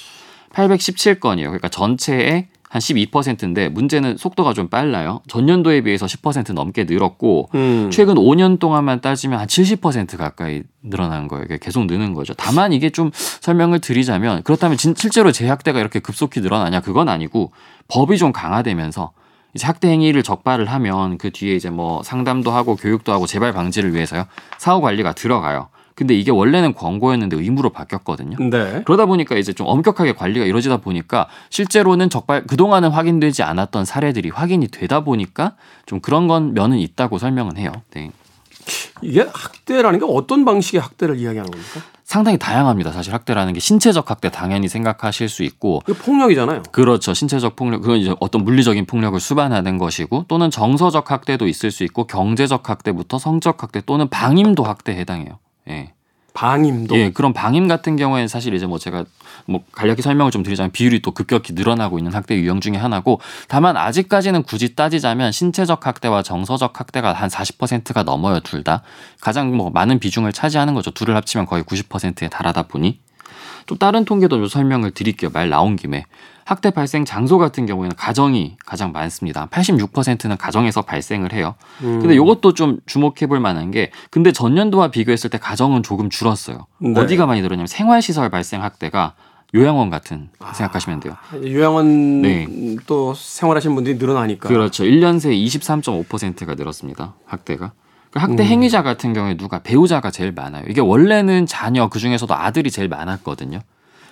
817건이에요. 0.52 1.44
그러니까 1.46 1.68
전체의 1.68 2.48
한 2.68 2.80
12%인데 2.80 3.68
문제는 3.68 4.16
속도가 4.18 4.52
좀 4.52 4.68
빨라요. 4.68 5.22
전년도에 5.28 5.82
비해서 5.82 6.06
10% 6.06 6.52
넘게 6.52 6.84
늘었고 6.84 7.48
음. 7.54 7.88
최근 7.90 8.16
5년 8.16 8.58
동안만 8.58 9.00
따지면 9.00 9.40
한 9.40 9.46
70% 9.46 10.16
가까이 10.16 10.62
늘어난 10.82 11.28
거예요. 11.28 11.46
계속 11.60 11.86
느는 11.86 12.12
거죠. 12.14 12.34
다만 12.34 12.72
이게 12.72 12.90
좀 12.90 13.10
설명을 13.14 13.80
드리자면 13.80 14.42
그렇다면 14.42 14.76
진, 14.76 14.94
실제로 14.96 15.32
재학대가 15.32 15.80
이렇게 15.80 15.98
급속히 15.98 16.40
늘어나냐 16.40 16.80
그건 16.80 17.08
아니고 17.08 17.52
법이 17.88 18.18
좀 18.18 18.32
강화되면서 18.32 19.12
이제 19.54 19.66
학대 19.66 19.88
행위를 19.88 20.22
적발을 20.22 20.66
하면 20.66 21.16
그 21.16 21.30
뒤에 21.30 21.56
이제 21.56 21.70
뭐 21.70 22.02
상담도 22.02 22.50
하고 22.50 22.76
교육도 22.76 23.12
하고 23.12 23.26
재발 23.26 23.52
방지를 23.52 23.94
위해서요 23.94 24.26
사후 24.58 24.82
관리가 24.82 25.14
들어가요. 25.14 25.68
근데 25.98 26.14
이게 26.14 26.30
원래는 26.30 26.74
권고였는데 26.74 27.36
의무로 27.36 27.70
바뀌었거든요. 27.70 28.36
네. 28.38 28.82
그러다 28.84 29.06
보니까 29.06 29.36
이제 29.36 29.52
좀 29.52 29.66
엄격하게 29.66 30.12
관리가 30.12 30.46
이루어지다 30.46 30.76
보니까 30.76 31.26
실제로는 31.50 32.08
적발 32.08 32.46
그동안은 32.46 32.90
확인되지 32.90 33.42
않았던 33.42 33.84
사례들이 33.84 34.30
확인이 34.30 34.68
되다 34.68 35.02
보니까 35.02 35.56
좀 35.86 35.98
그런 35.98 36.28
건 36.28 36.54
면은 36.54 36.78
있다고 36.78 37.18
설명은 37.18 37.56
해요. 37.56 37.72
네. 37.94 38.12
이게 39.02 39.22
학대라는 39.22 39.98
게 39.98 40.06
어떤 40.08 40.44
방식의 40.44 40.80
학대를 40.80 41.16
이야기하는 41.16 41.50
겁니까? 41.50 41.80
상당히 42.04 42.38
다양합니다. 42.38 42.92
사실 42.92 43.12
학대라는 43.12 43.52
게 43.52 43.58
신체적 43.58 44.08
학대 44.08 44.30
당연히 44.30 44.68
생각하실 44.68 45.28
수 45.28 45.42
있고 45.42 45.80
폭력이잖아요. 46.04 46.62
그렇죠. 46.70 47.12
신체적 47.12 47.56
폭력 47.56 47.80
그건 47.80 47.98
이제 47.98 48.14
어떤 48.20 48.44
물리적인 48.44 48.86
폭력을 48.86 49.18
수반하는 49.18 49.78
것이고 49.78 50.26
또는 50.28 50.48
정서적 50.52 51.10
학대도 51.10 51.48
있을 51.48 51.72
수 51.72 51.82
있고 51.82 52.06
경제적 52.06 52.70
학대부터 52.70 53.18
성적 53.18 53.64
학대 53.64 53.80
또는 53.80 54.08
방임도 54.08 54.62
학대에 54.62 54.94
해당해요. 54.94 55.40
예. 55.68 55.92
방임도. 56.38 56.96
예, 56.96 57.10
그런 57.10 57.32
방임 57.32 57.66
같은 57.66 57.96
경우에는 57.96 58.28
사실 58.28 58.54
이제 58.54 58.64
뭐 58.64 58.78
제가 58.78 59.04
뭐 59.46 59.64
간략히 59.72 60.02
설명을 60.02 60.30
좀 60.30 60.44
드리자면 60.44 60.70
비율이 60.70 61.02
또 61.02 61.10
급격히 61.10 61.52
늘어나고 61.52 61.98
있는 61.98 62.14
학대 62.14 62.36
유형 62.36 62.60
중에 62.60 62.76
하나고 62.76 63.20
다만 63.48 63.76
아직까지는 63.76 64.44
굳이 64.44 64.76
따지자면 64.76 65.32
신체적 65.32 65.84
학대와 65.84 66.22
정서적 66.22 66.78
학대가 66.78 67.12
한 67.12 67.28
40%가 67.28 68.04
넘어요, 68.04 68.38
둘 68.38 68.62
다. 68.62 68.82
가장 69.20 69.56
뭐 69.56 69.70
많은 69.70 69.98
비중을 69.98 70.32
차지하는 70.32 70.74
거죠. 70.74 70.92
둘을 70.92 71.16
합치면 71.16 71.46
거의 71.46 71.64
90%에 71.64 72.28
달하다 72.28 72.64
보니. 72.64 73.00
또 73.66 73.76
다른 73.76 74.04
통계도 74.04 74.36
좀 74.36 74.46
설명을 74.46 74.92
드릴게요. 74.92 75.30
말 75.32 75.48
나온 75.48 75.76
김에. 75.76 76.04
학대 76.44 76.70
발생 76.70 77.04
장소 77.04 77.36
같은 77.36 77.66
경우에는 77.66 77.94
가정이 77.94 78.56
가장 78.64 78.90
많습니다. 78.92 79.48
86%는 79.48 80.38
가정에서 80.38 80.80
발생을 80.80 81.34
해요. 81.34 81.54
음. 81.82 82.00
근데 82.00 82.14
이것도 82.14 82.54
좀 82.54 82.78
주목해 82.86 83.26
볼 83.28 83.38
만한 83.38 83.70
게 83.70 83.90
근데 84.10 84.32
전년도와 84.32 84.90
비교했을 84.90 85.28
때 85.28 85.36
가정은 85.36 85.82
조금 85.82 86.08
줄었어요. 86.08 86.66
네. 86.78 86.98
어디가 86.98 87.26
많이 87.26 87.42
늘었냐면 87.42 87.66
생활시설 87.66 88.30
발생 88.30 88.62
학대가 88.62 89.12
요양원 89.54 89.90
같은 89.90 90.30
아, 90.38 90.54
생각하시면 90.54 91.00
돼요. 91.00 91.16
요양원 91.44 92.22
네. 92.22 92.46
또 92.86 93.12
생활하시는 93.14 93.74
분들이 93.74 93.96
늘어나니까. 93.96 94.48
그렇죠. 94.48 94.84
1년 94.84 95.20
새에 95.20 95.34
23.5%가 95.34 96.54
늘었습니다. 96.54 97.14
학대가. 97.26 97.72
그 98.10 98.18
학대 98.18 98.42
음. 98.42 98.48
행위자 98.48 98.82
같은 98.82 99.12
경우에 99.12 99.36
누가 99.36 99.58
배우자가 99.58 100.10
제일 100.10 100.32
많아요. 100.32 100.64
이게 100.68 100.80
원래는 100.80 101.46
자녀 101.46 101.88
그 101.88 101.98
중에서도 101.98 102.32
아들이 102.34 102.70
제일 102.70 102.88
많았거든요. 102.88 103.60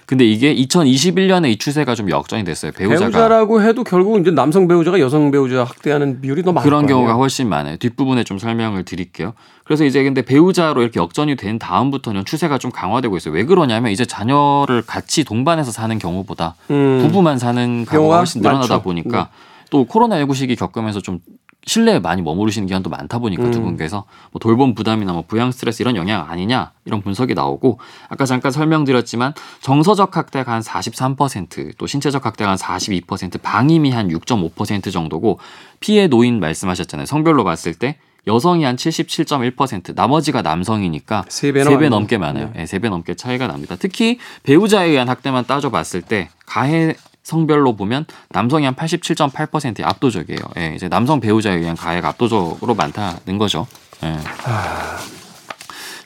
근데 0.06 0.24
이게 0.24 0.54
2021년에 0.54 1.50
이 1.50 1.56
추세가 1.56 1.96
좀 1.96 2.08
역전이 2.08 2.44
됐어요. 2.44 2.70
배우자가 2.70 3.00
배우자라고 3.00 3.60
해도 3.62 3.82
결국 3.82 4.20
이제 4.20 4.30
남성 4.30 4.68
배우자가 4.68 5.00
여성 5.00 5.32
배우자 5.32 5.64
학대하는 5.64 6.20
비율이 6.20 6.44
더 6.44 6.52
많아요. 6.52 6.64
그런 6.64 6.86
경우가 6.86 7.14
훨씬 7.14 7.48
많아요. 7.48 7.76
뒷부분에 7.76 8.22
좀 8.22 8.38
설명을 8.38 8.84
드릴게요. 8.84 9.32
그래서 9.64 9.84
이제 9.84 10.04
근데 10.04 10.22
배우자로 10.22 10.80
이렇게 10.82 11.00
역전이 11.00 11.34
된 11.34 11.58
다음부터는 11.58 12.24
추세가 12.24 12.56
좀 12.56 12.70
강화되고 12.70 13.16
있어요. 13.16 13.34
왜 13.34 13.44
그러냐면 13.44 13.90
이제 13.90 14.04
자녀를 14.04 14.82
같이 14.86 15.24
동반해서 15.24 15.72
사는 15.72 15.98
경우보다 15.98 16.54
음. 16.70 17.00
부부만 17.02 17.40
사는 17.40 17.84
경우가 17.84 18.18
훨씬 18.18 18.42
늘어나다 18.42 18.74
많죠. 18.74 18.82
보니까 18.82 19.18
네. 19.24 19.28
또 19.70 19.86
코로나19 19.86 20.36
시기 20.36 20.54
겪으면서 20.54 21.00
좀 21.00 21.18
실내에 21.66 21.98
많이 21.98 22.22
머무르시는 22.22 22.68
기간도 22.68 22.90
많다 22.90 23.18
보니까 23.18 23.42
음. 23.42 23.50
두 23.50 23.60
분께서 23.60 24.04
뭐 24.30 24.38
돌봄 24.38 24.74
부담이나 24.74 25.12
뭐 25.12 25.24
부양 25.26 25.50
스트레스 25.50 25.82
이런 25.82 25.96
영향 25.96 26.30
아니냐 26.30 26.72
이런 26.84 27.02
분석이 27.02 27.34
나오고 27.34 27.80
아까 28.08 28.24
잠깐 28.24 28.52
설명드렸지만 28.52 29.34
정서적 29.60 30.16
학대가 30.16 30.52
한 30.52 30.62
43%또 30.62 31.86
신체적 31.86 32.24
학대가 32.24 32.52
한 32.52 32.56
42% 32.56 33.42
방임이 33.42 33.90
한 33.90 34.08
6.5% 34.08 34.92
정도고 34.92 35.40
피해 35.80 36.06
노인 36.06 36.38
말씀하셨잖아요 36.38 37.04
성별로 37.04 37.42
봤을 37.42 37.74
때 37.74 37.98
여성이 38.28 38.64
한 38.64 38.74
77.1%, 38.74 39.94
나머지가 39.94 40.42
남성이니까 40.42 41.26
3배, 41.28 41.64
3배 41.64 41.88
넘게 41.88 42.18
많아요. 42.18 42.50
네. 42.54 42.64
네, 42.64 42.78
3배 42.78 42.88
넘게 42.90 43.14
차이가 43.14 43.46
납니다. 43.46 43.76
특히 43.78 44.18
배우자에 44.42 44.88
의한 44.88 45.08
학대만 45.08 45.44
따져봤을 45.46 46.02
때 46.02 46.28
가해 46.44 46.96
성별로 47.26 47.74
보면 47.74 48.06
남성이 48.28 48.66
한 48.66 48.76
87.8%의 48.76 49.84
압도적이에요. 49.84 50.38
예, 50.58 50.74
이제 50.76 50.88
남성 50.88 51.18
배우자에 51.18 51.56
의한 51.56 51.74
가해가 51.74 52.10
압도적으로 52.10 52.76
많다는 52.76 53.36
거죠. 53.36 53.66
예. 54.04 54.16
아... 54.44 54.96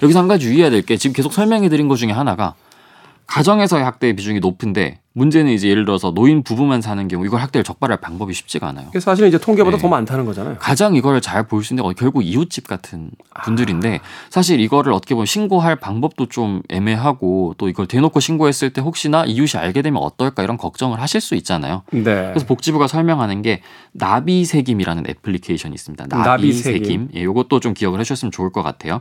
여기서 0.02 0.18
한 0.20 0.28
가지 0.28 0.46
유의해야 0.46 0.70
될 0.70 0.80
게 0.80 0.96
지금 0.96 1.12
계속 1.12 1.34
설명해 1.34 1.68
드린 1.68 1.88
것 1.88 1.96
중에 1.96 2.10
하나가 2.10 2.54
가정에서의 3.26 3.84
학대의 3.84 4.16
비중이 4.16 4.40
높은데 4.40 5.00
문제는 5.12 5.50
이제 5.52 5.68
예를 5.68 5.84
들어서 5.84 6.12
노인 6.12 6.44
부부만 6.44 6.80
사는 6.82 7.08
경우 7.08 7.26
이걸 7.26 7.40
학대를 7.40 7.64
적발할 7.64 7.98
방법이 8.00 8.32
쉽지가 8.32 8.68
않아요. 8.68 8.90
사실 9.00 9.26
이제 9.26 9.38
통계보다 9.38 9.76
네. 9.76 9.82
더 9.82 9.88
많다는 9.88 10.24
거잖아요. 10.24 10.56
가장 10.60 10.94
이걸 10.94 11.20
잘 11.20 11.48
볼 11.48 11.64
수 11.64 11.72
있는 11.74 11.82
건 11.82 11.94
결국 11.96 12.22
이웃집 12.24 12.68
같은 12.68 13.10
분들인데 13.44 13.96
아. 13.96 14.30
사실 14.30 14.60
이거를 14.60 14.92
어떻게 14.92 15.14
보면 15.14 15.26
신고할 15.26 15.76
방법도 15.76 16.26
좀 16.26 16.62
애매하고 16.68 17.54
또 17.58 17.68
이걸 17.68 17.86
대놓고 17.86 18.20
신고했을 18.20 18.72
때 18.72 18.80
혹시나 18.80 19.24
이웃이 19.24 19.60
알게 19.60 19.82
되면 19.82 20.00
어떨까 20.00 20.44
이런 20.44 20.56
걱정을 20.56 21.00
하실 21.00 21.20
수 21.20 21.34
있잖아요. 21.34 21.82
네. 21.90 22.02
그래서 22.04 22.46
복지부가 22.46 22.86
설명하는 22.86 23.42
게 23.42 23.62
나비세김이라는 23.92 25.04
애플리케이션이 25.08 25.74
있습니다. 25.74 26.06
나비세김. 26.06 26.30
나비세김. 26.30 27.08
예, 27.16 27.24
요것도 27.24 27.60
좀 27.60 27.74
기억을 27.74 27.98
해주셨으면 28.00 28.30
좋을 28.30 28.50
것 28.52 28.62
같아요. 28.62 29.00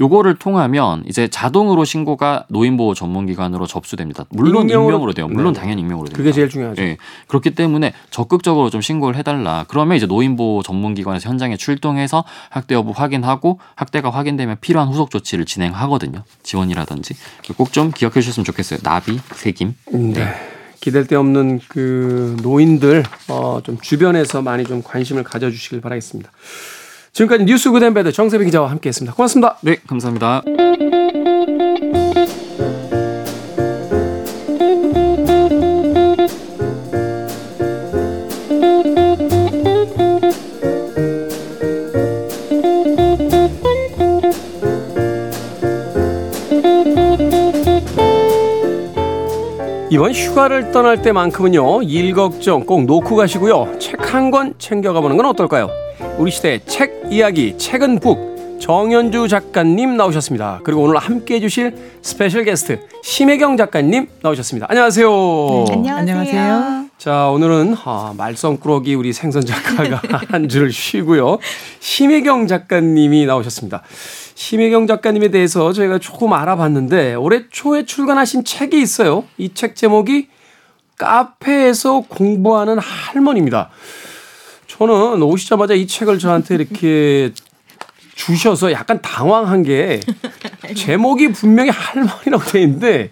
요거를 0.00 0.36
통하면 0.36 1.02
이제 1.06 1.28
자동으로 1.28 1.84
신고가 1.84 2.44
노인보호 2.48 2.94
전문기관으로 2.94 3.66
접수됩니다. 3.66 4.24
물론 4.30 4.62
익명으로, 4.62 4.84
익명으로 4.90 5.12
돼요. 5.14 5.28
물론 5.28 5.45
물론 5.46 5.54
네. 5.54 5.60
당연히 5.60 5.82
익명으로 5.82 6.08
됩니다. 6.08 6.16
그게 6.16 6.32
제일 6.32 6.48
중요하죠. 6.48 6.82
네. 6.82 6.96
그렇기 7.28 7.50
때문에 7.54 7.92
적극적으로 8.10 8.70
좀 8.70 8.80
신고를 8.80 9.16
해달라. 9.16 9.64
그러면 9.68 9.96
이제 9.96 10.06
노인보호 10.06 10.62
전문기관에서 10.62 11.28
현장에 11.28 11.56
출동해서 11.56 12.24
학대 12.50 12.74
여부 12.74 12.90
확인하고 12.90 13.60
학대가 13.76 14.10
확인되면 14.10 14.56
필요한 14.60 14.88
후속 14.88 15.10
조치를 15.10 15.44
진행하거든요. 15.44 16.24
지원이라든지 16.42 17.14
꼭 17.56 17.76
좀 17.76 17.90
기억해 17.90 18.22
주셨으면 18.22 18.44
좋겠어요. 18.46 18.78
나비, 18.82 19.20
세김. 19.34 19.74
네. 19.92 20.12
네. 20.14 20.34
기댈 20.80 21.06
데 21.06 21.14
없는 21.14 21.60
그 21.68 22.36
노인들 22.42 23.02
어, 23.28 23.60
좀 23.62 23.76
주변에서 23.80 24.40
많이 24.40 24.64
좀 24.64 24.82
관심을 24.82 25.24
가져주시길 25.24 25.82
바라겠습니다. 25.82 26.30
지금까지 27.12 27.44
뉴스 27.44 27.70
그댄베드 27.70 28.12
정세배 28.12 28.44
기자와 28.46 28.70
함께했습니다. 28.70 29.14
고맙습니다. 29.14 29.58
네, 29.62 29.76
감사합니다. 29.86 30.42
이번 49.96 50.12
휴가를 50.12 50.72
떠날 50.72 51.00
때만큼은요, 51.00 51.80
일 51.84 52.12
걱정 52.12 52.66
꼭 52.66 52.84
놓고 52.84 53.16
가시고요. 53.16 53.78
책 53.78 53.96
한 54.12 54.30
권 54.30 54.52
챙겨가 54.58 55.00
보는 55.00 55.16
건 55.16 55.24
어떨까요? 55.24 55.70
우리 56.18 56.30
시대 56.30 56.60
책 56.66 57.04
이야기, 57.10 57.56
책은 57.56 58.00
book, 58.00 58.58
정현주 58.60 59.26
작가님 59.28 59.96
나오셨습니다. 59.96 60.60
그리고 60.64 60.82
오늘 60.82 60.98
함께 60.98 61.36
해 61.36 61.40
주실 61.40 61.74
스페셜 62.02 62.44
게스트, 62.44 62.80
심혜경 63.02 63.56
작가님 63.56 64.06
나오셨습니다. 64.20 64.66
안녕하세요. 64.68 65.08
네, 65.82 65.90
안녕하세요. 65.90 66.84
자, 66.98 67.28
오늘은 67.30 67.76
아, 67.82 68.12
말썽꾸러기 68.18 68.94
우리 68.96 69.14
생선 69.14 69.46
작가가 69.46 70.02
한 70.28 70.46
주를 70.50 70.72
쉬고요. 70.72 71.38
심혜경 71.80 72.48
작가님이 72.48 73.24
나오셨습니다. 73.24 73.82
심혜경 74.40 74.86
작가님에 74.86 75.28
대해서 75.28 75.72
저희가 75.72 75.98
조금 75.98 76.34
알아봤는데 76.34 77.14
올해 77.14 77.44
초에 77.50 77.86
출간하신 77.86 78.44
책이 78.44 78.80
있어요. 78.80 79.24
이 79.38 79.48
책 79.54 79.74
제목이 79.74 80.28
카페에서 80.98 82.00
공부하는 82.08 82.78
할머니입니다. 82.78 83.70
저는 84.66 85.22
오시자마자 85.22 85.72
이 85.74 85.86
책을 85.86 86.18
저한테 86.18 86.54
이렇게 86.56 87.32
주셔서 88.14 88.72
약간 88.72 89.00
당황한 89.00 89.62
게 89.62 90.00
제목이 90.76 91.32
분명히 91.32 91.70
할머니라고 91.70 92.44
돼 92.50 92.60
있는데 92.62 93.10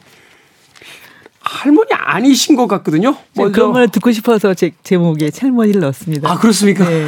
할머니 1.40 1.88
아니신 1.92 2.54
것 2.56 2.66
같거든요. 2.66 3.16
먼저. 3.34 3.52
그런 3.52 3.72
말 3.72 3.88
듣고 3.88 4.12
싶어서 4.12 4.52
제 4.52 4.72
제목에 4.82 5.30
할머니를 5.38 5.80
넣었습니다. 5.80 6.30
아 6.30 6.38
그렇습니까? 6.38 6.86
네. 6.86 7.06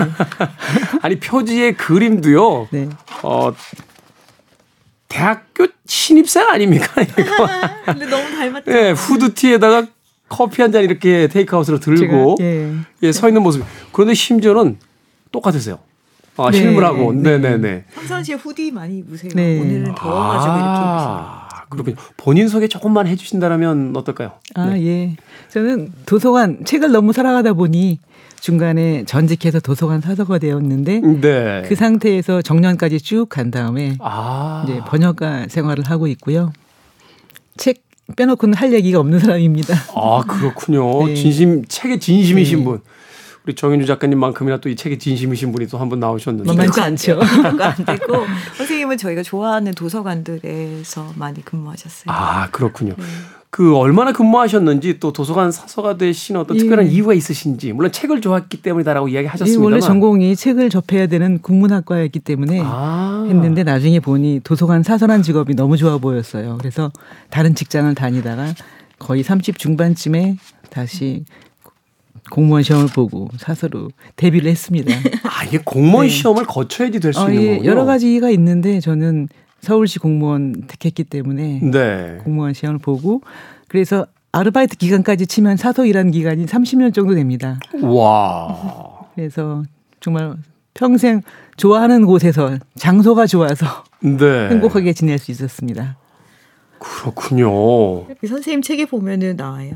아니 1.03 1.19
표지의 1.21 1.77
그림도요. 1.77 2.69
네. 2.71 2.89
어 3.23 3.53
대학교 5.09 5.67
신입생 5.87 6.49
아닙니까? 6.49 7.01
이거. 7.03 7.49
근데 7.87 8.07
너무 8.07 8.31
닮았죠. 8.31 8.71
네, 8.71 8.91
후드티에다가 8.93 9.87
커피 10.29 10.61
한 10.63 10.73
잔 10.73 10.83
이렇게 10.83 11.29
테이크아웃으로 11.29 11.79
들고 11.79 12.35
제가, 12.39 12.49
예. 12.51 12.73
예, 13.05 13.13
서 13.13 13.29
있는 13.29 13.43
모습. 13.43 13.65
그런데 13.93 14.15
심지어는 14.15 14.79
똑같으세요. 15.31 15.79
아, 16.37 16.51
네, 16.51 16.59
실물하고. 16.59 17.13
네, 17.13 17.39
네, 17.39 17.57
네. 17.57 17.85
평상시에 17.95 18.35
후디 18.35 18.71
많이 18.73 18.99
입으세요. 18.99 19.31
네. 19.35 19.61
오늘은 19.61 19.95
더워가지고 19.95 20.53
아, 20.53 20.57
이렇게 20.59 21.46
그렇군요. 21.69 21.97
본인 22.17 22.49
소개 22.49 22.69
조금만 22.69 23.07
해주신다면 23.07 23.97
어떨까요? 23.97 24.33
아, 24.55 24.67
네. 24.71 24.87
예. 24.87 25.17
저는 25.51 25.93
도서관 26.07 26.65
책을 26.65 26.93
너무 26.93 27.13
사랑하다 27.13 27.55
보니 27.55 27.99
중간에 28.41 29.05
전직해서 29.07 29.61
도서관 29.61 30.01
사서가 30.01 30.39
되었는데 30.39 31.01
네. 31.01 31.63
그 31.67 31.75
상태에서 31.75 32.43
정년까지 32.43 33.01
쭉 33.01 33.27
간 33.29 33.51
다음에 33.51 33.97
아. 34.01 34.65
이제 34.67 34.81
번역가 34.87 35.47
생활을 35.49 35.85
하고 35.85 36.07
있고요. 36.09 36.53
책 37.57 37.83
빼놓고는 38.17 38.55
할 38.55 38.73
얘기가 38.73 39.01
없는 39.01 39.19
사람입니다. 39.19 39.75
아 39.95 40.23
그렇군요. 40.29 41.07
네. 41.09 41.15
진심 41.15 41.65
책에 41.67 41.99
진심이신 41.99 42.59
네. 42.61 42.65
분. 42.65 42.81
우리 43.47 43.55
정윤주 43.55 43.87
작가님만큼이나 43.87 44.59
또 44.59 44.69
이 44.69 44.75
책에 44.77 44.99
진심이신 44.99 45.53
분이 45.53 45.69
또 45.69 45.79
한 45.79 45.89
분 45.89 46.01
나오셨는데. 46.01 46.49
만만치 46.49 46.81
않죠. 46.81 47.21
안 47.61 47.85
되고 47.85 48.25
선생님은 48.57 48.99
저희가 48.99 49.23
좋아하는 49.23 49.73
도서관들에서 49.73 51.13
많이 51.17 51.45
근무하셨어요. 51.45 52.05
아 52.09 52.49
그렇군요. 52.51 52.95
네. 52.97 53.05
그 53.51 53.75
얼마나 53.77 54.13
근무하셨는지 54.13 54.99
또 55.01 55.13
도서관 55.13 55.51
사서가 55.53 55.97
되신 55.97 56.37
어떤 56.37 56.57
예. 56.57 56.61
특별한 56.61 56.89
이유가 56.89 57.15
있으신지 57.15 57.73
물론 57.73 57.91
책을 57.93 58.21
좋아했기 58.21 58.61
때문이다라고 58.61 59.09
이야기하셨습니다. 59.09 59.61
예, 59.61 59.65
원래 59.65 59.81
전공이 59.81 60.35
책을 60.37 60.69
접해야 60.69 61.07
되는 61.07 61.39
국문학과였기 61.39 62.19
때문에 62.21 62.61
아. 62.65 63.25
했는데 63.29 63.63
나중에 63.63 64.01
보니 64.01 64.41
도서관 64.45 64.83
사서란 64.83 65.23
직업이 65.23 65.55
너무 65.55 65.77
좋아 65.77 65.97
보였어요. 65.99 66.59
그래서 66.59 66.91
다른 67.31 67.55
직장을 67.55 67.95
다니다가 67.95 68.53
거의 68.99 69.23
30 69.23 69.59
중반쯤에 69.59 70.37
다시 70.69 71.25
공무원 72.31 72.63
시험을 72.63 72.89
보고 72.89 73.29
사서로 73.39 73.89
데뷔를 74.17 74.51
했습니다. 74.51 74.93
아 75.25 75.45
이게 75.45 75.59
공무원 75.65 76.07
네. 76.07 76.13
시험을 76.13 76.45
거쳐야지 76.45 77.01
될수 77.01 77.21
어, 77.21 77.29
있는 77.31 77.43
예, 77.43 77.51
거군요. 77.57 77.71
여러 77.71 77.85
가지가 77.85 78.31
있는데 78.31 78.81
저는 78.81 79.29
서울시 79.61 79.99
공무원 79.99 80.63
택했기 80.67 81.05
때문에 81.05 81.61
네. 81.63 82.19
공무원 82.23 82.53
시험을 82.55 82.79
보고 82.79 83.23
그래서 83.69 84.07
아르바이트 84.33 84.77
기간까지 84.77 85.27
치면 85.27 85.57
사서 85.57 85.87
일하는 85.87 86.11
기간이 86.11 86.47
30년 86.47 86.93
정도 86.93 87.15
됩니다. 87.15 87.59
와. 87.83 89.07
그래서 89.15 89.63
정말 90.01 90.35
평생 90.75 91.23
좋아하는 91.57 92.05
곳에서 92.05 92.59
장소가 92.77 93.27
좋아서 93.27 93.67
네. 94.01 94.49
행복하게 94.51 94.93
지낼 94.93 95.19
수 95.19 95.31
있었습니다. 95.31 95.97
그렇군요. 96.79 98.07
선생님 98.27 98.61
책에 98.63 98.85
보면은 98.85 99.37
나와요. 99.37 99.73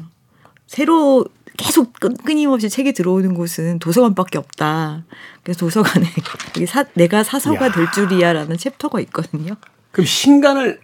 새로 0.66 1.24
계속 1.60 1.92
끊임없이 2.24 2.68
책이 2.70 2.92
들어오는 2.92 3.34
곳은 3.34 3.78
도서관밖에 3.80 4.38
없다. 4.38 5.04
그래서 5.42 5.60
도서관에 5.60 6.06
사, 6.66 6.84
내가 6.94 7.22
사서가 7.22 7.66
야. 7.66 7.72
될 7.72 7.86
줄이야라는 7.92 8.56
챕터가 8.56 9.00
있거든요. 9.00 9.54
그럼 9.92 10.06
신간을 10.06 10.80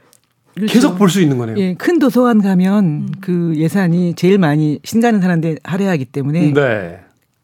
그렇죠. 0.54 0.72
계속 0.72 0.98
볼 0.98 1.08
수 1.10 1.20
있는 1.20 1.38
거네요. 1.38 1.56
예, 1.58 1.74
큰 1.74 1.98
도서관 1.98 2.40
가면 2.42 2.84
음. 2.84 3.08
그 3.20 3.54
예산이 3.56 4.14
제일 4.14 4.38
많이 4.38 4.78
신간을 4.84 5.20
사는데 5.20 5.56
할애하기 5.64 6.06
때문에 6.06 6.52
네. 6.52 7.00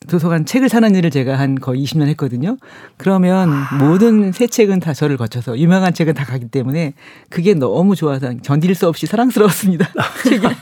도서관 0.08 0.44
책을 0.44 0.68
사는 0.68 0.94
일을 0.94 1.10
제가 1.10 1.38
한 1.38 1.54
거의 1.56 1.82
20년 1.84 2.06
했거든요. 2.08 2.56
그러면 2.96 3.50
아. 3.52 3.76
모든 3.76 4.32
새 4.32 4.46
책은 4.46 4.80
다 4.80 4.92
저를 4.92 5.16
거쳐서 5.16 5.58
유명한 5.58 5.94
책은 5.94 6.14
다 6.14 6.24
가기 6.24 6.48
때문에 6.48 6.94
그게 7.28 7.54
너무 7.54 7.94
좋아서 7.96 8.34
견딜 8.42 8.74
수 8.74 8.88
없이 8.88 9.06
사랑스러웠습니다. 9.06 9.88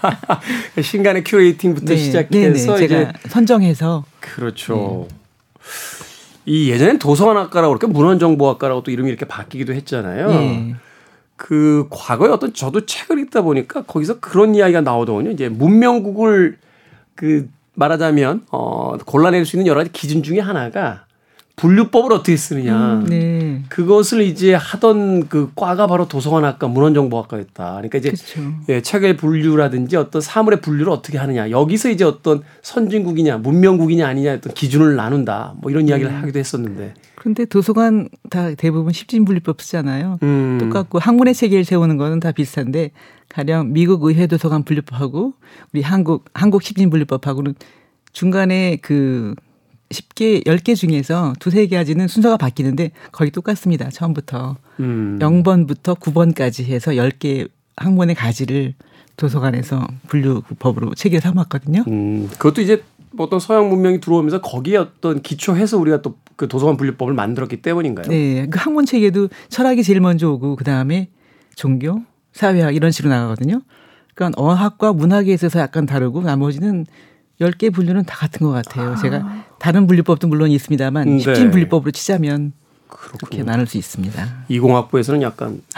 신간의 0.80 1.24
curating부터 1.24 1.94
네, 1.94 1.96
시작해서 1.96 2.74
네네, 2.74 2.88
제가 2.88 3.12
선정해서 3.28 4.04
그렇죠. 4.20 5.08
네. 5.08 5.16
이 6.46 6.70
예전엔 6.70 6.98
도서관학과라고 6.98 7.76
그렇게 7.76 7.92
문헌정보학과라고 7.92 8.82
또 8.82 8.90
이름이 8.90 9.08
이렇게 9.08 9.26
바뀌기도 9.26 9.74
했잖아요. 9.74 10.28
네. 10.28 10.74
그 11.36 11.86
과거에 11.90 12.28
어떤 12.30 12.52
저도 12.52 12.84
책을 12.84 13.18
읽다 13.20 13.42
보니까 13.42 13.82
거기서 13.82 14.20
그런 14.20 14.54
이야기가 14.54 14.82
나오더군요. 14.82 15.30
이제 15.30 15.48
문명국을 15.48 16.58
그 17.14 17.48
말하자면 17.74 18.46
어 18.50 18.96
골라낼 19.04 19.44
수 19.44 19.56
있는 19.56 19.66
여러 19.66 19.80
가지 19.80 19.92
기준 19.92 20.22
중에 20.22 20.40
하나가 20.40 21.04
분류법을 21.60 22.12
어떻게 22.14 22.36
쓰느냐. 22.38 22.94
음, 22.94 23.06
네. 23.06 23.62
그것을 23.68 24.22
이제 24.22 24.54
하던 24.54 25.28
그 25.28 25.50
과가 25.54 25.86
바로 25.86 26.08
도서관학과 26.08 26.68
문헌정보학과였다. 26.68 27.72
그러니까 27.72 27.98
이제 27.98 28.12
예, 28.70 28.80
책의 28.80 29.18
분류라든지 29.18 29.96
어떤 29.96 30.22
사물의 30.22 30.62
분류를 30.62 30.90
어떻게 30.90 31.18
하느냐. 31.18 31.50
여기서 31.50 31.90
이제 31.90 32.04
어떤 32.04 32.42
선진국이냐, 32.62 33.38
문명국이냐 33.38 34.06
아니냐 34.06 34.34
어떤 34.34 34.54
기준을 34.54 34.96
나눈다. 34.96 35.54
뭐 35.60 35.70
이런 35.70 35.86
이야기를 35.86 36.10
네. 36.10 36.18
하기도 36.18 36.38
했었는데. 36.38 36.94
그런데 37.20 37.44
도서관 37.44 38.08
다 38.30 38.54
대부분 38.54 38.94
십진분류법 38.94 39.60
쓰잖아요. 39.60 40.18
음. 40.22 40.56
똑같고 40.58 40.98
학문의 40.98 41.34
체계를 41.34 41.66
세우는 41.66 41.98
거는 41.98 42.18
다 42.18 42.32
비슷한데 42.32 42.92
가령 43.28 43.74
미국 43.74 44.04
의회 44.04 44.26
도서관 44.26 44.62
분류법하고 44.62 45.34
우리 45.74 45.82
한국 45.82 46.24
한국 46.32 46.62
십진분류법하고는 46.62 47.56
중간에 48.14 48.78
그 48.80 49.34
10개, 49.90 50.46
10개 50.46 50.74
중에서 50.74 51.34
두세 51.40 51.66
가지는 51.66 52.08
순서가 52.08 52.38
바뀌는데 52.38 52.92
거의 53.12 53.30
똑같습니다. 53.30 53.90
처음부터. 53.90 54.56
음. 54.80 55.18
0번부터 55.20 55.98
9번까지 55.98 56.64
해서 56.64 56.92
10개 56.92 57.50
학문의 57.76 58.14
가지를 58.14 58.72
도서관에서 59.18 59.86
분류법으로 60.08 60.94
체계 60.94 61.20
삼았거든요. 61.20 61.84
음, 61.86 62.30
그것도 62.38 62.62
이제 62.62 62.82
어떤 63.18 63.40
서양 63.40 63.68
문명이 63.68 64.00
들어오면서 64.00 64.40
거기에 64.40 64.76
어떤 64.76 65.22
기초해서 65.22 65.78
우리가 65.78 66.02
또 66.02 66.16
그 66.40 66.48
도서관 66.48 66.78
분류법을 66.78 67.12
만들었기 67.12 67.60
때문인가요? 67.60 68.06
네. 68.08 68.46
그 68.48 68.58
학문 68.58 68.86
체계도 68.86 69.28
철학이 69.50 69.82
제일 69.82 70.00
먼저 70.00 70.30
오고 70.30 70.56
그다음에 70.56 71.10
종교, 71.54 72.00
사회학 72.32 72.74
이런 72.74 72.90
식으로 72.92 73.12
나가거든요. 73.12 73.60
그러니까 74.14 74.40
어학과 74.40 74.94
문학에 74.94 75.34
있어서 75.34 75.60
약간 75.60 75.84
다르고 75.84 76.22
나머지는 76.22 76.86
10개 77.42 77.70
분류는 77.70 78.06
다 78.06 78.16
같은 78.16 78.46
것 78.46 78.52
같아요. 78.54 78.92
아. 78.92 78.96
제가 78.96 79.44
다른 79.58 79.86
분류법도 79.86 80.28
물론 80.28 80.50
있습니다만 80.50 81.08
음, 81.08 81.16
네. 81.18 81.22
십진 81.22 81.50
분류법으로 81.50 81.90
치자면 81.90 82.54
그렇게 82.88 83.42
나눌 83.42 83.66
수 83.66 83.76
있습니다. 83.76 84.46
이공학부에서는 84.48 85.20
약간 85.20 85.60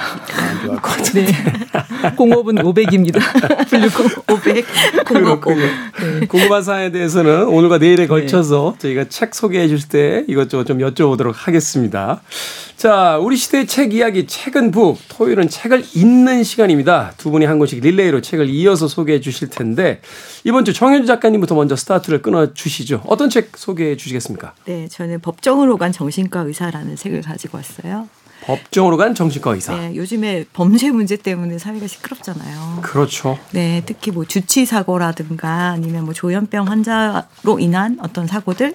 안 0.52 0.60
좋아할 0.60 0.82
것 0.82 0.96
같은데. 0.96 1.32
네. 1.32 2.14
공업은 2.16 2.56
500입니다. 2.56 3.20
분류공 3.68 4.06
500. 4.28 4.66
공업 5.06 5.40
네. 5.48 6.26
궁금한 6.26 6.62
사항에 6.62 6.90
대해서는 6.90 7.44
오늘과 7.46 7.78
내일에 7.78 8.02
네. 8.02 8.06
걸쳐서 8.06 8.74
네. 8.74 8.78
저희가 8.78 9.04
책 9.08 9.34
소개해 9.34 9.68
주실 9.68 9.88
때 9.88 10.24
이것저것 10.28 10.64
좀 10.64 10.78
여쭤보도록 10.78 11.32
하겠습니다. 11.34 12.22
자, 12.76 13.16
우리 13.18 13.36
시대의 13.36 13.68
책 13.68 13.94
이야기, 13.94 14.26
책은 14.26 14.72
북. 14.72 14.98
토요일은 15.08 15.48
책을 15.48 15.84
읽는 15.94 16.42
시간입니다. 16.42 17.12
두 17.16 17.30
분이 17.30 17.44
한 17.44 17.60
권씩 17.60 17.80
릴레이로 17.80 18.22
책을 18.22 18.48
이어서 18.48 18.88
소개해 18.88 19.20
주실 19.20 19.50
텐데, 19.50 20.00
이번 20.42 20.64
주 20.64 20.72
정현주 20.72 21.06
작가님부터 21.06 21.54
먼저 21.54 21.76
스타트를 21.76 22.22
끊어 22.22 22.52
주시죠. 22.52 23.02
어떤 23.06 23.30
책 23.30 23.52
소개해 23.56 23.96
주시겠습니까? 23.96 24.54
네, 24.64 24.88
저는 24.88 25.20
법정으로 25.20 25.76
간 25.76 25.92
정신과 25.92 26.40
의사라는 26.40 26.96
책을 26.96 27.22
가지고 27.22 27.58
왔어요. 27.58 28.08
법정으로 28.42 28.96
간 28.96 29.14
정신과 29.14 29.54
의사. 29.54 29.76
네, 29.76 29.94
요즘에 29.96 30.44
범죄 30.52 30.90
문제 30.90 31.16
때문에 31.16 31.58
사회가 31.58 31.86
시끄럽잖아요. 31.86 32.80
그렇죠. 32.82 33.38
네, 33.52 33.82
특히 33.86 34.10
뭐 34.10 34.24
주치 34.24 34.66
사고라든가 34.66 35.70
아니면 35.70 36.04
뭐 36.04 36.12
조현병 36.14 36.66
환자로 36.68 37.58
인한 37.58 37.98
어떤 38.00 38.26
사고들 38.26 38.74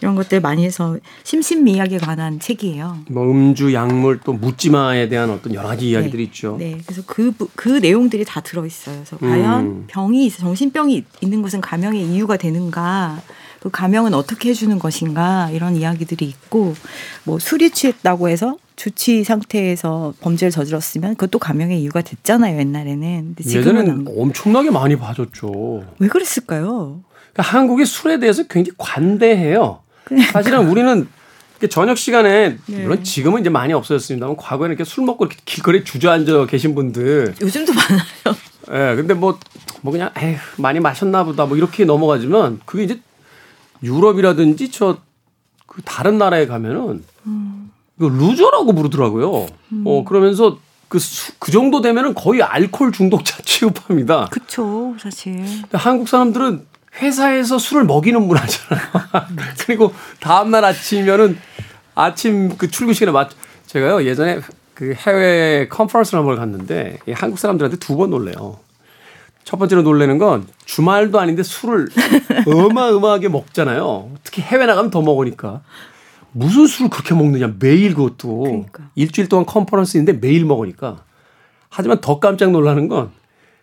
이런 0.00 0.14
것들 0.14 0.40
많이 0.40 0.64
해서 0.64 0.98
심신미약에 1.24 1.98
관한 1.98 2.38
책이에요. 2.38 2.98
뭐 3.08 3.24
음주, 3.30 3.72
약물 3.72 4.20
또 4.24 4.32
묻지마에 4.34 5.08
대한 5.08 5.30
어떤 5.30 5.54
여러 5.54 5.68
가지 5.68 5.88
이야기들이 5.88 6.22
네. 6.22 6.28
있죠. 6.28 6.56
네, 6.58 6.78
그래서 6.84 7.02
그그 7.06 7.78
내용들이 7.80 8.24
다 8.24 8.40
들어 8.40 8.66
있어요. 8.66 8.96
그래서 8.96 9.16
음. 9.22 9.28
과연 9.28 9.84
병이 9.86 10.30
정신병이 10.30 11.04
있는 11.22 11.42
것은 11.42 11.60
감형의 11.60 12.04
이유가 12.04 12.36
되는가? 12.36 13.22
그 13.60 13.70
감형은 13.70 14.14
어떻게 14.14 14.50
해주는 14.50 14.78
것인가 14.78 15.50
이런 15.50 15.76
이야기들이 15.76 16.26
있고 16.26 16.74
뭐 17.24 17.38
술이 17.38 17.70
취했다고 17.70 18.28
해서 18.28 18.56
주치 18.76 19.24
상태에서 19.24 20.14
범죄를 20.20 20.50
저질렀으면 20.50 21.16
그것도 21.16 21.38
감형의 21.38 21.80
이유가 21.80 22.02
됐잖아요 22.02 22.58
옛날에는. 22.58 23.34
근데 23.34 23.58
예전에는 23.58 24.06
엄청나게 24.16 24.70
많이 24.70 24.96
봐줬죠. 24.96 25.84
왜 25.98 26.08
그랬을까요? 26.08 27.00
그러니까 27.32 27.42
한국이 27.42 27.84
술에 27.84 28.18
대해서 28.18 28.42
굉장히 28.44 28.74
관대해요. 28.78 29.80
그러니까. 30.04 30.32
사실은 30.32 30.68
우리는 30.68 31.08
저녁 31.70 31.96
시간에 31.96 32.58
네. 32.66 32.82
물론 32.82 33.02
지금은 33.02 33.40
이제 33.40 33.48
많이 33.48 33.72
없어졌습니다만 33.72 34.36
과거에는 34.36 34.76
이렇게 34.76 34.84
술 34.84 35.04
먹고 35.04 35.24
이렇게 35.24 35.40
길거리에 35.46 35.84
주저앉아 35.84 36.46
계신 36.46 36.74
분들 36.74 37.34
요즘도 37.40 37.72
많아요. 37.72 38.36
예, 38.72 38.90
네, 38.90 38.96
근데 38.96 39.14
뭐뭐 39.14 39.38
뭐 39.80 39.92
그냥 39.92 40.10
에휴 40.18 40.36
많이 40.58 40.80
마셨나 40.80 41.24
보다 41.24 41.46
뭐 41.46 41.56
이렇게 41.56 41.84
넘어가지만 41.84 42.60
그게 42.66 42.84
이제 42.84 43.00
유럽이라든지 43.82 44.70
저 44.70 45.06
그 45.76 45.82
다른 45.82 46.16
나라에 46.16 46.46
가면은 46.46 47.04
음. 47.26 47.70
그 47.98 48.04
loser라고 48.04 48.72
부르더라고요. 48.74 49.46
음. 49.72 49.84
어 49.86 50.04
그러면서 50.04 50.58
그, 50.88 50.98
그 51.38 51.50
정도 51.50 51.80
되면은 51.80 52.14
거의 52.14 52.42
알코올 52.42 52.92
중독자 52.92 53.36
취급합니다. 53.44 54.28
그렇죠, 54.30 54.94
사실. 55.00 55.44
한국 55.72 56.08
사람들은 56.08 56.66
회사에서 57.00 57.58
술을 57.58 57.84
먹이는 57.84 58.22
문화잖아요. 58.26 58.86
그리고 59.66 59.92
다음날 60.20 60.64
아침이면은 60.64 61.38
아침 61.94 62.56
그 62.56 62.70
출근 62.70 62.94
시간에 62.94 63.12
맞, 63.12 63.30
제가요 63.66 64.04
예전에 64.04 64.40
그 64.74 64.94
해외 64.94 65.66
컨퍼런스를 65.68 66.18
한 66.20 66.26
번 66.26 66.36
갔는데 66.36 66.98
한국 67.14 67.38
사람들한테 67.38 67.78
두 67.78 67.96
번 67.96 68.10
놀래요. 68.10 68.58
첫 69.44 69.58
번째로 69.58 69.82
놀래는 69.82 70.18
건 70.18 70.46
주말도 70.64 71.18
아닌데 71.20 71.42
술을 71.42 71.88
어마어마하게 72.46 73.28
먹잖아요. 73.28 74.10
특히 74.24 74.42
해외 74.42 74.66
나가면 74.66 74.90
더 74.90 75.00
먹으니까. 75.02 75.62
무슨 76.36 76.66
술을 76.66 76.90
그렇게 76.90 77.14
먹느냐 77.14 77.54
매일 77.58 77.94
그것도 77.94 78.40
그러니까. 78.40 78.90
일주일 78.94 79.28
동안 79.28 79.46
컨퍼런스 79.46 79.96
인데 79.96 80.12
매일 80.12 80.44
먹으니까 80.44 81.02
하지만 81.70 82.00
더 82.00 82.20
깜짝 82.20 82.50
놀라는 82.50 82.88
건 82.88 83.10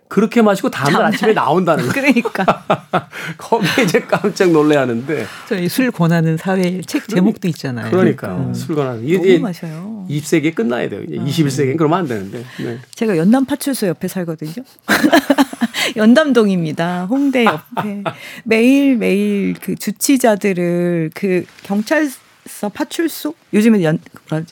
그렇게 0.07 0.43
마시고 0.43 0.69
다음날 0.69 1.05
아침에 1.05 1.33
나온다는 1.33 1.87
거. 1.87 1.91
그러니까. 1.91 2.63
거기에 3.39 3.83
이제 3.83 3.99
깜짝 4.01 4.51
놀래 4.51 4.75
하는데. 4.75 5.25
저희 5.49 5.67
술 5.67 5.89
권하는 5.89 6.37
사회 6.37 6.81
책 6.81 7.07
제목도 7.09 7.47
있잖아요. 7.47 7.89
그러니까 7.89 8.37
음. 8.37 8.53
술 8.53 8.75
권하는. 8.75 9.03
이게 9.03 9.17
너무 9.17 9.39
마셔요. 9.39 10.05
20세기에 10.07 10.53
끝나야 10.53 10.87
돼요. 10.87 11.01
이제 11.01 11.17
음. 11.17 11.25
21세기엔 11.25 11.77
그러면 11.77 11.97
안 11.99 12.07
되는데. 12.07 12.45
네. 12.59 12.77
제가 12.93 13.17
연남 13.17 13.45
파출소 13.45 13.87
옆에 13.87 14.07
살거든요. 14.07 14.63
연담동입니다. 15.97 17.05
홍대 17.05 17.45
옆에. 17.45 18.03
매일 18.43 18.97
매일 18.97 19.55
그 19.59 19.73
주치자들을 19.73 21.09
그 21.15 21.43
경찰 21.63 22.07
서 22.47 22.69
파출소? 22.69 23.33
요즘은 23.53 23.81
연, 23.83 23.99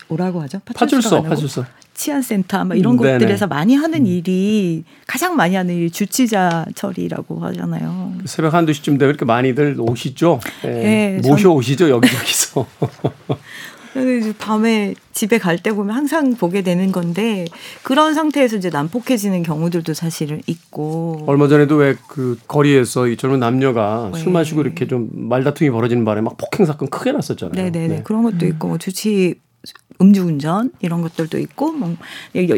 뭐라고 0.07 0.41
하죠? 0.41 0.59
파출소, 0.65 1.23
파출소. 1.23 1.65
치안센터 1.93 2.65
막 2.65 2.77
이런 2.77 2.97
네네. 2.97 3.19
곳들에서 3.19 3.47
많이 3.47 3.75
하는 3.75 3.99
음. 3.99 4.05
일이 4.07 4.83
가장 5.05 5.35
많이 5.35 5.55
하는 5.55 5.75
일이 5.75 5.91
주치자 5.91 6.65
처리라고 6.73 7.39
하잖아요. 7.45 8.13
새벽 8.25 8.53
한두 8.53 8.73
시쯤 8.73 8.97
되면 8.97 9.11
이렇게 9.11 9.25
많이들 9.25 9.75
오시죠. 9.77 10.39
네. 10.63 11.19
네 11.21 11.27
모셔 11.27 11.51
오시죠 11.51 11.89
여기저기서. 11.89 12.65
그래서 13.93 14.33
밤에 14.37 14.93
집에 15.11 15.37
갈 15.37 15.57
때 15.57 15.73
보면 15.73 15.95
항상 15.95 16.35
보게 16.35 16.61
되는 16.61 16.91
건데 16.91 17.45
그런 17.83 18.13
상태에서 18.13 18.57
이제 18.57 18.69
난폭해지는 18.69 19.43
경우들도 19.43 19.93
사실은 19.93 20.41
있고 20.47 21.23
얼마 21.27 21.47
전에도 21.47 21.75
왜 21.75 21.95
그 22.07 22.37
거리에서 22.47 23.07
이 23.07 23.15
젊은 23.17 23.39
남녀가 23.39 24.09
네. 24.13 24.19
술 24.19 24.31
마시고 24.33 24.61
이렇게 24.61 24.87
좀 24.87 25.09
말다툼이 25.13 25.69
벌어지는 25.69 26.03
바람에 26.03 26.23
막 26.25 26.37
폭행 26.37 26.65
사건 26.65 26.89
크게 26.89 27.11
났었잖아요. 27.11 27.53
네네네 27.55 27.87
네. 27.87 28.03
그런 28.03 28.23
것도 28.23 28.45
있고 28.47 28.67
뭐 28.69 28.77
주치 28.77 29.35
음주운전 30.01 30.71
이런 30.79 31.01
것들도 31.01 31.37
있고 31.37 31.71
뭐 31.73 31.95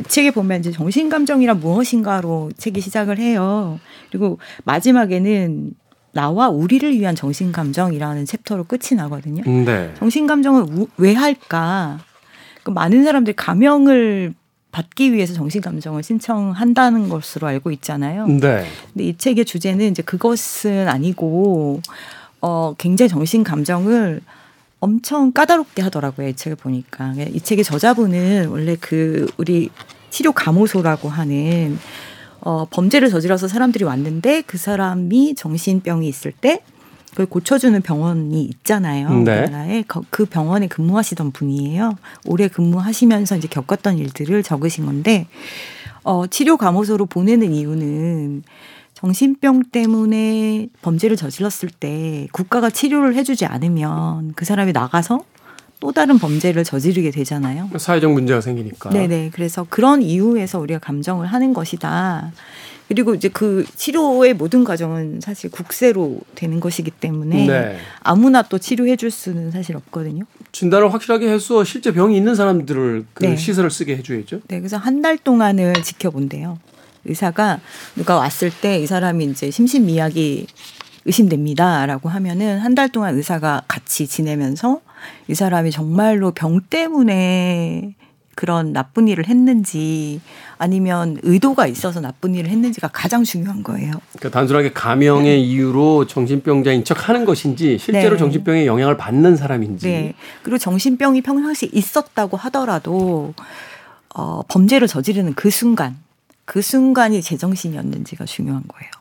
책에 0.07 0.31
보면 0.31 0.59
이제 0.59 0.71
정신감정이란 0.71 1.59
무엇인가로 1.59 2.51
책이 2.57 2.79
시작을 2.79 3.19
해요. 3.19 3.79
그리고 4.09 4.39
마지막에는 4.63 5.71
나와 6.13 6.47
우리를 6.49 6.93
위한 6.93 7.15
정신감정이라는 7.15 8.25
챕터로 8.25 8.63
끝이 8.65 8.95
나거든요. 8.95 9.43
네. 9.43 9.93
정신감정을 9.97 10.87
왜 10.97 11.13
할까? 11.13 11.99
그 12.63 12.69
많은 12.69 13.03
사람들이 13.03 13.35
감명을 13.35 14.33
받기 14.71 15.13
위해서 15.13 15.33
정신감정을 15.33 16.01
신청한다는 16.03 17.09
것으로 17.09 17.47
알고 17.47 17.71
있잖아요. 17.71 18.27
네. 18.27 18.65
근데 18.93 19.05
이 19.05 19.17
책의 19.17 19.45
주제는 19.45 19.91
이제 19.91 20.01
그것은 20.01 20.87
아니고 20.87 21.81
어 22.41 22.75
굉장히 22.77 23.09
정신감정을 23.09 24.21
엄청 24.79 25.31
까다롭게 25.31 25.81
하더라고요. 25.81 26.27
이 26.27 26.35
책을 26.35 26.57
보니까. 26.57 27.13
이 27.31 27.39
책의 27.39 27.63
저자분은 27.63 28.49
원래 28.49 28.75
그 28.79 29.27
우리 29.37 29.69
치료 30.09 30.31
감호소라고 30.31 31.09
하는 31.09 31.77
어, 32.45 32.65
범죄를 32.69 33.09
저질러서 33.09 33.47
사람들이 33.47 33.85
왔는데 33.85 34.43
그 34.45 34.57
사람이 34.57 35.35
정신병이 35.35 36.07
있을 36.07 36.31
때 36.31 36.61
그걸 37.11 37.27
고쳐주는 37.27 37.79
병원이 37.81 38.43
있잖아요. 38.43 39.09
네. 39.09 39.43
우리나라에 39.43 39.83
그 40.09 40.25
병원에 40.25 40.67
근무하시던 40.67 41.31
분이에요. 41.31 41.95
오래 42.25 42.47
근무하시면서 42.47 43.37
이제 43.37 43.47
겪었던 43.47 43.97
일들을 43.97 44.41
적으신 44.43 44.85
건데 44.85 45.27
어, 46.03 46.27
치료 46.27 46.57
감호소로 46.57 47.05
보내는 47.05 47.53
이유는 47.53 48.43
정신병 48.93 49.63
때문에 49.71 50.67
범죄를 50.81 51.15
저질렀을 51.15 51.69
때 51.69 52.27
국가가 52.31 52.69
치료를 52.69 53.15
해주지 53.15 53.45
않으면 53.45 54.33
그 54.35 54.43
사람이 54.43 54.71
나가서 54.71 55.19
또 55.83 55.91
다른 55.91 56.17
범죄를 56.17 56.63
저지르게 56.63 57.11
되잖아요. 57.11 57.69
사회적 57.75 58.09
문제가 58.13 58.39
생기니까. 58.39 58.89
네네. 58.91 59.31
그래서 59.33 59.65
그런 59.69 60.01
이유에서 60.01 60.59
우리가 60.59 60.79
감정을 60.79 61.27
하는 61.27 61.53
것이다. 61.53 62.31
그리고 62.87 63.13
이제 63.13 63.27
그 63.27 63.65
치료의 63.75 64.33
모든 64.33 64.63
과정은 64.63 65.19
사실 65.21 65.51
국세로 65.51 66.21
되는 66.35 66.61
것이기 66.61 66.89
때문에 66.89 67.47
네. 67.47 67.77
아무나 68.01 68.43
또 68.43 68.57
치료해 68.59 68.95
줄 68.95 69.11
수는 69.11 69.51
사실 69.51 69.75
없거든요. 69.75 70.23
진단을 70.53 70.93
확실하게 70.93 71.29
해서 71.29 71.65
실제 71.65 71.91
병이 71.91 72.15
있는 72.15 72.33
사람들을 72.35 73.05
그 73.13 73.25
네. 73.25 73.35
시설을 73.35 73.69
쓰게 73.69 73.97
해줘야죠. 73.97 74.39
네, 74.47 74.59
그래서 74.59 74.77
한 74.77 75.01
달 75.01 75.17
동안을 75.17 75.73
지켜본대요. 75.83 76.59
의사가 77.03 77.59
누가 77.97 78.15
왔을 78.15 78.49
때 78.51 78.79
이 78.81 78.87
사람이 78.87 79.25
이제 79.25 79.51
심신미약이 79.51 80.47
의심됩니다라고 81.03 82.07
하면은 82.07 82.59
한 82.59 82.73
달 82.73 82.87
동안 82.87 83.17
의사가 83.17 83.63
같이 83.67 84.07
지내면서 84.07 84.79
이 85.27 85.35
사람이 85.35 85.71
정말로 85.71 86.31
병 86.31 86.61
때문에 86.61 87.95
그런 88.35 88.73
나쁜 88.73 89.07
일을 89.07 89.27
했는지 89.27 90.19
아니면 90.57 91.17
의도가 91.21 91.67
있어서 91.67 92.01
나쁜 92.01 92.33
일을 92.35 92.49
했는지가 92.49 92.89
가장 92.89 93.23
중요한 93.23 93.63
거예요. 93.63 93.91
그러니까 94.17 94.29
단순하게 94.29 94.73
감형의 94.73 95.23
네. 95.23 95.37
이유로 95.37 96.07
정신병자인 96.07 96.83
척 96.83 97.09
하는 97.09 97.25
것인지 97.25 97.77
실제로 97.77 98.15
네. 98.15 98.17
정신병의 98.17 98.65
영향을 98.65 98.97
받는 98.97 99.35
사람인지. 99.35 99.87
네. 99.87 100.13
그리고 100.41 100.57
정신병이 100.57 101.21
평상시 101.21 101.69
있었다고 101.71 102.37
하더라도 102.37 103.33
어, 104.15 104.41
범죄를 104.47 104.87
저지르는 104.87 105.33
그 105.35 105.49
순간 105.49 105.97
그 106.45 106.61
순간이 106.61 107.21
제정신이었는지가 107.21 108.25
중요한 108.25 108.63
거예요. 108.67 108.91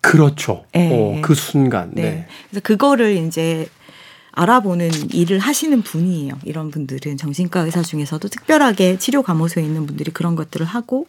그렇죠. 0.00 0.64
네. 0.72 0.90
어, 0.92 1.20
그 1.20 1.34
순간. 1.34 1.90
네. 1.92 2.02
네. 2.02 2.26
그래서 2.48 2.62
그거를 2.62 3.16
이제 3.16 3.68
알아보는 4.32 4.90
일을 5.12 5.38
하시는 5.38 5.82
분이에요. 5.82 6.38
이런 6.44 6.70
분들은 6.70 7.16
정신과 7.16 7.60
의사 7.60 7.82
중에서도 7.82 8.28
특별하게 8.28 8.98
치료 8.98 9.22
감호소에 9.22 9.62
있는 9.62 9.86
분들이 9.86 10.10
그런 10.10 10.36
것들을 10.36 10.64
하고 10.66 11.06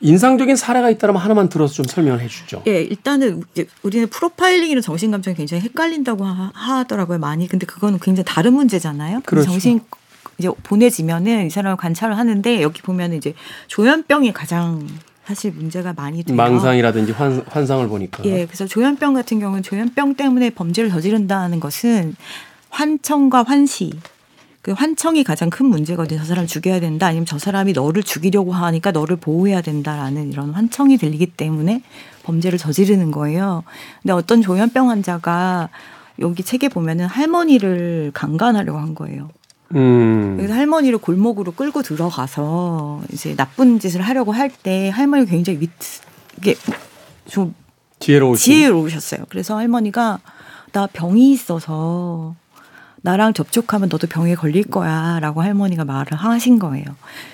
인상적인 0.00 0.56
사례가 0.56 0.90
있다면 0.90 1.16
하나만 1.16 1.48
들어서 1.48 1.74
좀 1.74 1.86
설명을 1.86 2.20
해주죠. 2.20 2.62
예, 2.66 2.82
일단은 2.82 3.42
우리는 3.82 4.06
프로파일링이랑 4.08 4.82
정신감정이 4.82 5.36
굉장히 5.36 5.62
헷갈린다고 5.62 6.24
하, 6.24 6.84
더라고요 6.84 7.18
많이. 7.18 7.48
근데 7.48 7.64
그거는 7.64 7.98
굉장히 8.00 8.24
다른 8.26 8.52
문제잖아요. 8.52 9.22
그렇죠. 9.24 9.50
정신 9.50 9.80
이제 10.38 10.50
보내지면은 10.62 11.46
이 11.46 11.50
사람을 11.50 11.76
관찰을 11.76 12.18
하는데 12.18 12.62
여기 12.62 12.82
보면은 12.82 13.16
이제 13.16 13.34
조현병이 13.68 14.32
가장 14.32 14.86
사실 15.26 15.52
문제가 15.52 15.92
많이 15.94 16.22
돼요. 16.22 16.36
망상이라든지 16.36 17.12
환, 17.12 17.42
환상을 17.46 17.86
보니까. 17.88 18.24
예, 18.26 18.44
그래서 18.46 18.66
조현병 18.66 19.14
같은 19.14 19.40
경우는 19.40 19.62
조현병 19.62 20.14
때문에 20.14 20.50
범죄를 20.50 20.90
저지른다는 20.90 21.60
것은 21.60 22.14
환청과 22.70 23.44
환시. 23.44 23.92
그 24.60 24.72
환청이 24.72 25.24
가장 25.24 25.50
큰 25.50 25.66
문제거든요. 25.66 26.18
저 26.20 26.24
사람 26.24 26.46
죽여야 26.46 26.80
된다. 26.80 27.06
아니면 27.06 27.26
저 27.26 27.38
사람이 27.38 27.72
너를 27.74 28.02
죽이려고 28.02 28.52
하니까 28.52 28.92
너를 28.92 29.16
보호해야 29.16 29.60
된다라는 29.60 30.32
이런 30.32 30.50
환청이 30.50 30.96
들리기 30.96 31.26
때문에 31.26 31.82
범죄를 32.22 32.58
저지르는 32.58 33.10
거예요. 33.10 33.62
근데 34.02 34.14
어떤 34.14 34.40
조현병 34.40 34.88
환자가 34.88 35.68
여기 36.20 36.42
책에 36.42 36.68
보면은 36.68 37.06
할머니를 37.06 38.12
강간하려고 38.14 38.78
한 38.78 38.94
거예요. 38.94 39.28
음. 39.74 40.34
그래서 40.36 40.54
할머니를 40.54 40.98
골목으로 40.98 41.52
끌고 41.52 41.82
들어가서 41.82 43.02
이제 43.12 43.34
나쁜 43.34 43.78
짓을 43.78 44.00
하려고 44.02 44.32
할 44.32 44.50
때 44.62 44.90
할머니가 44.90 45.30
굉장히 45.30 45.60
윗 45.60 45.70
이게 46.38 46.54
좀 47.26 47.54
지혜로우시. 47.98 48.44
지혜로우셨어요. 48.44 49.24
그래서 49.30 49.56
할머니가 49.56 50.20
나 50.72 50.86
병이 50.86 51.32
있어서 51.32 52.34
나랑 53.02 53.32
접촉하면 53.34 53.88
너도 53.90 54.06
병에 54.06 54.34
걸릴 54.34 54.64
거야 54.64 55.18
라고 55.20 55.42
할머니가 55.42 55.84
말을 55.84 56.14
하신 56.16 56.58
거예요. 56.58 56.84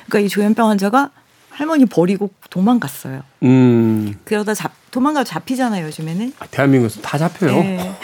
그러니까 0.06 0.20
이 0.20 0.28
조현병 0.28 0.68
환자가 0.68 1.10
할머니 1.50 1.84
버리고 1.86 2.30
도망갔어요. 2.48 3.22
음. 3.42 4.14
그러다 4.24 4.54
잡, 4.54 4.72
도망가 4.90 5.24
잡히잖아요, 5.24 5.86
요즘에는. 5.86 6.32
아, 6.40 6.46
대한민국에서 6.50 7.00
다 7.02 7.18
잡혀요. 7.18 7.52
네. 7.52 7.94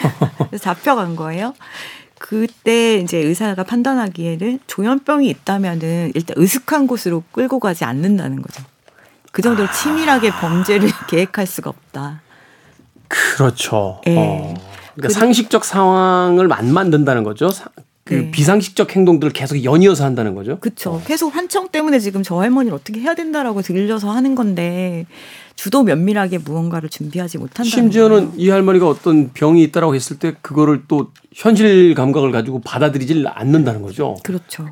잡혀간 0.61 1.15
거예요. 1.15 1.53
그때 2.19 2.97
이제 2.97 3.17
의사가 3.17 3.63
판단하기에는 3.63 4.59
조현병이 4.67 5.27
있다면은 5.29 6.11
일단 6.15 6.35
으슥한 6.37 6.87
곳으로 6.87 7.23
끌고 7.31 7.59
가지 7.59 7.85
않는다는 7.85 8.41
거죠. 8.41 8.63
그 9.31 9.41
정도로 9.41 9.67
아. 9.67 9.71
치밀하게 9.71 10.31
범죄를 10.31 10.89
계획할 11.09 11.45
수가 11.45 11.69
없다. 11.69 12.21
그렇죠. 13.07 14.01
네. 14.05 14.15
어. 14.17 14.53
그러니까 14.95 15.19
상식적 15.19 15.63
상황을 15.63 16.51
안 16.51 16.73
만든다는 16.73 17.23
거죠. 17.23 17.49
그 18.03 18.13
네. 18.13 18.31
비상식적 18.31 18.95
행동들을 18.95 19.33
계속 19.33 19.63
연이어서 19.63 20.05
한다는 20.05 20.33
거죠. 20.33 20.59
그렇죠. 20.59 20.91
어. 20.91 21.01
계속 21.05 21.35
환청 21.35 21.67
때문에 21.67 21.99
지금 21.99 22.23
저 22.23 22.39
할머니를 22.39 22.75
어떻게 22.75 22.99
해야 23.01 23.13
된다라고 23.13 23.61
들려서 23.61 24.09
하는 24.09 24.33
건데 24.33 25.05
주도 25.57 25.83
면밀하게 25.83 26.37
무언가를 26.37 26.87
준비하지 26.87 27.39
못한다. 27.39 27.63
심지어는 27.63 28.33
이 28.37 28.49
할머니가 28.49 28.87
어떤 28.87 29.33
병이 29.33 29.63
있다라고 29.63 29.95
했을 29.95 30.19
때 30.19 30.35
그거를 30.41 30.83
또 30.87 31.11
현실 31.33 31.95
감각을 31.95 32.31
가지고 32.31 32.61
받아들이질 32.61 33.27
않는다는 33.27 33.81
거죠. 33.81 34.15
그렇죠. 34.23 34.69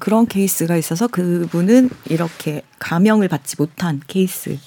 그런 0.00 0.26
케이스가 0.26 0.78
있어서 0.78 1.06
그분은 1.06 1.90
이렇게 2.08 2.62
감형을 2.78 3.28
받지 3.28 3.56
못한 3.58 4.00
케이스. 4.06 4.58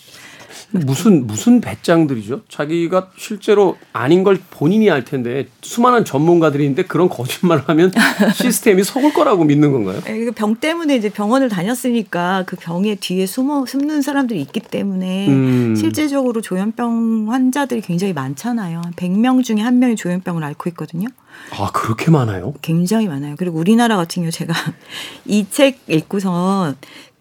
무슨 0.72 1.28
무슨 1.28 1.62
배짱들이죠? 1.62 2.42
자기가 2.50 3.12
실제로 3.18 3.78
아닌 3.94 4.24
걸 4.24 4.38
본인이 4.50 4.90
알 4.90 5.06
텐데 5.06 5.48
수많은 5.62 6.06
전문가들이 6.06 6.64
있는데 6.64 6.84
그런 6.84 7.08
거짓말을 7.10 7.64
하면 7.68 7.92
시스템이 8.36 8.84
속을 8.84 9.14
거라고 9.14 9.44
믿는 9.44 9.72
건가요? 9.72 10.02
네, 10.06 10.30
병 10.32 10.56
때문에 10.56 10.96
이제 10.96 11.10
병원을 11.10 11.50
다녔으니까 11.50 12.44
그 12.46 12.56
병의 12.56 12.98
뒤에 12.98 13.26
숨어 13.26 13.66
숨는 13.66 14.02
사람들이 14.02 14.42
있기 14.42 14.60
때문에 14.60 15.28
음. 15.30 15.76
실질적으로 15.76 16.42
조현병 16.42 17.28
환자들이 17.32 17.82
굉장히 17.82 18.14
많잖아요. 18.14 18.82
100명 18.96 19.44
중에 19.44 19.62
한 19.62 19.80
명이 19.80 19.96
조현병을 19.96 20.44
앓고 20.44 20.70
있거든요. 20.72 21.08
아, 21.52 21.70
그렇게 21.74 22.12
많아요? 22.12 22.54
굉장히 22.62 23.08
많아요. 23.08 23.36
그리고 23.38 23.60
우리나라 23.60 23.98
같은 23.98 24.24
경우 24.24 24.32
제가 24.32 24.54
이 25.26 25.46
책 25.52 25.80
읽고선 25.88 26.76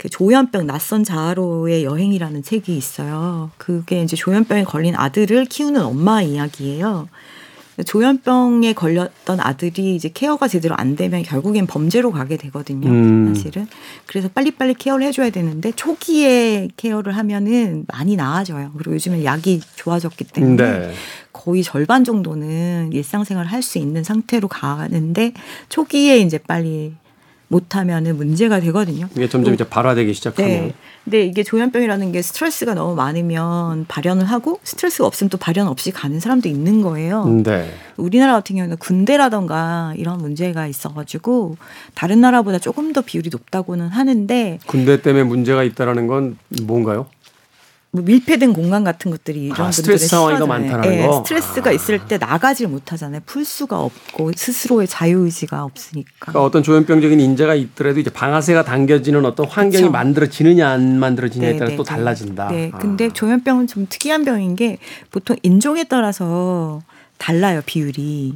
그 0.04 0.10
조현병 0.10 0.66
낯선 0.66 1.02
자아로의 1.02 1.84
여행이라는 1.84 2.42
책이 2.42 2.76
있어요. 2.76 3.50
그게 3.56 4.02
이제 4.02 4.16
조현병에 4.16 4.64
걸린 4.64 4.94
아들을 4.94 5.46
키우는 5.46 5.80
엄마 5.80 6.20
이야기예요. 6.20 7.08
조현병에 7.86 8.74
걸렸던 8.74 9.40
아들이 9.40 9.96
이제 9.96 10.10
케어가 10.12 10.46
제대로 10.46 10.74
안 10.76 10.94
되면 10.94 11.22
결국엔 11.22 11.66
범죄로 11.66 12.12
가게 12.12 12.36
되거든요. 12.36 12.86
음. 12.86 13.34
사실은. 13.34 13.66
그래서 14.04 14.28
빨리빨리 14.28 14.74
케어를 14.74 15.06
해줘야 15.06 15.30
되는데 15.30 15.72
초기에 15.72 16.68
케어를 16.76 17.16
하면은 17.16 17.86
많이 17.88 18.14
나아져요. 18.14 18.72
그리고 18.76 18.92
요즘은 18.92 19.24
약이 19.24 19.62
좋아졌기 19.76 20.24
때문에 20.24 20.56
네. 20.56 20.92
거의 21.32 21.62
절반 21.62 22.04
정도는 22.04 22.90
일상생활을 22.92 23.50
할수 23.50 23.78
있는 23.78 24.04
상태로 24.04 24.48
가는데 24.48 25.32
초기에 25.70 26.18
이제 26.18 26.36
빨리 26.36 26.92
못하면은 27.54 28.16
문제가 28.16 28.58
되거든요. 28.60 29.08
이게 29.14 29.28
점점 29.28 29.54
이제 29.54 29.62
발화되기 29.62 30.12
시작하면. 30.12 30.50
네. 30.50 30.74
근데 31.04 31.24
이게 31.24 31.44
조현병이라는 31.44 32.12
게 32.12 32.20
스트레스가 32.20 32.74
너무 32.74 32.96
많으면 32.96 33.84
발현을 33.86 34.24
하고 34.24 34.58
스트레스가 34.64 35.06
없으면 35.06 35.28
또 35.28 35.38
발현 35.38 35.68
없이 35.68 35.92
가는 35.92 36.18
사람도 36.18 36.48
있는 36.48 36.82
거예요. 36.82 37.26
네. 37.44 37.72
우리나라 37.96 38.32
같은 38.32 38.56
경우는 38.56 38.78
군대라던가 38.78 39.94
이런 39.96 40.18
문제가 40.18 40.66
있어가지고 40.66 41.56
다른 41.94 42.20
나라보다 42.20 42.58
조금 42.58 42.92
더 42.92 43.02
비율이 43.02 43.28
높다고는 43.30 43.88
하는데 43.88 44.58
군대 44.66 45.00
때문에 45.00 45.24
문제가 45.24 45.62
있다라는 45.62 46.08
건 46.08 46.36
뭔가요? 46.62 47.06
뭐 47.94 48.02
밀폐된 48.02 48.52
공간 48.52 48.82
같은 48.82 49.12
것들이 49.12 49.44
이런 49.44 49.68
아, 49.68 49.70
스트레스 49.70 50.08
상황이 50.08 50.44
많다는 50.44 50.80
네, 50.80 51.06
거. 51.06 51.22
스트레스가 51.22 51.70
아. 51.70 51.72
있을 51.72 52.04
때 52.04 52.18
나가질 52.18 52.66
못하잖아요. 52.66 53.20
풀 53.24 53.44
수가 53.44 53.78
없고 53.78 54.32
스스로의 54.34 54.88
자유 54.88 55.20
의지가 55.20 55.62
없으니까. 55.62 56.10
그러니까 56.18 56.42
어떤 56.42 56.64
조현병적인 56.64 57.20
인재가 57.20 57.54
있더라도 57.54 58.00
이제 58.00 58.10
방아쇠가 58.10 58.64
당겨지는 58.64 59.24
어떤 59.24 59.46
환경이 59.46 59.84
그쵸. 59.84 59.92
만들어지느냐 59.92 60.68
안 60.68 60.98
만들어지냐에 60.98 61.52
네, 61.52 61.58
따라 61.58 61.70
네, 61.70 61.76
또 61.76 61.84
네. 61.84 61.88
달라진다. 61.88 62.48
네. 62.48 62.70
아. 62.74 62.78
근데 62.78 63.10
조현병은 63.10 63.68
좀 63.68 63.86
특이한 63.88 64.24
병인 64.24 64.56
게 64.56 64.78
보통 65.12 65.36
인종에 65.44 65.84
따라서 65.84 66.82
달라요 67.18 67.62
비율이. 67.64 68.34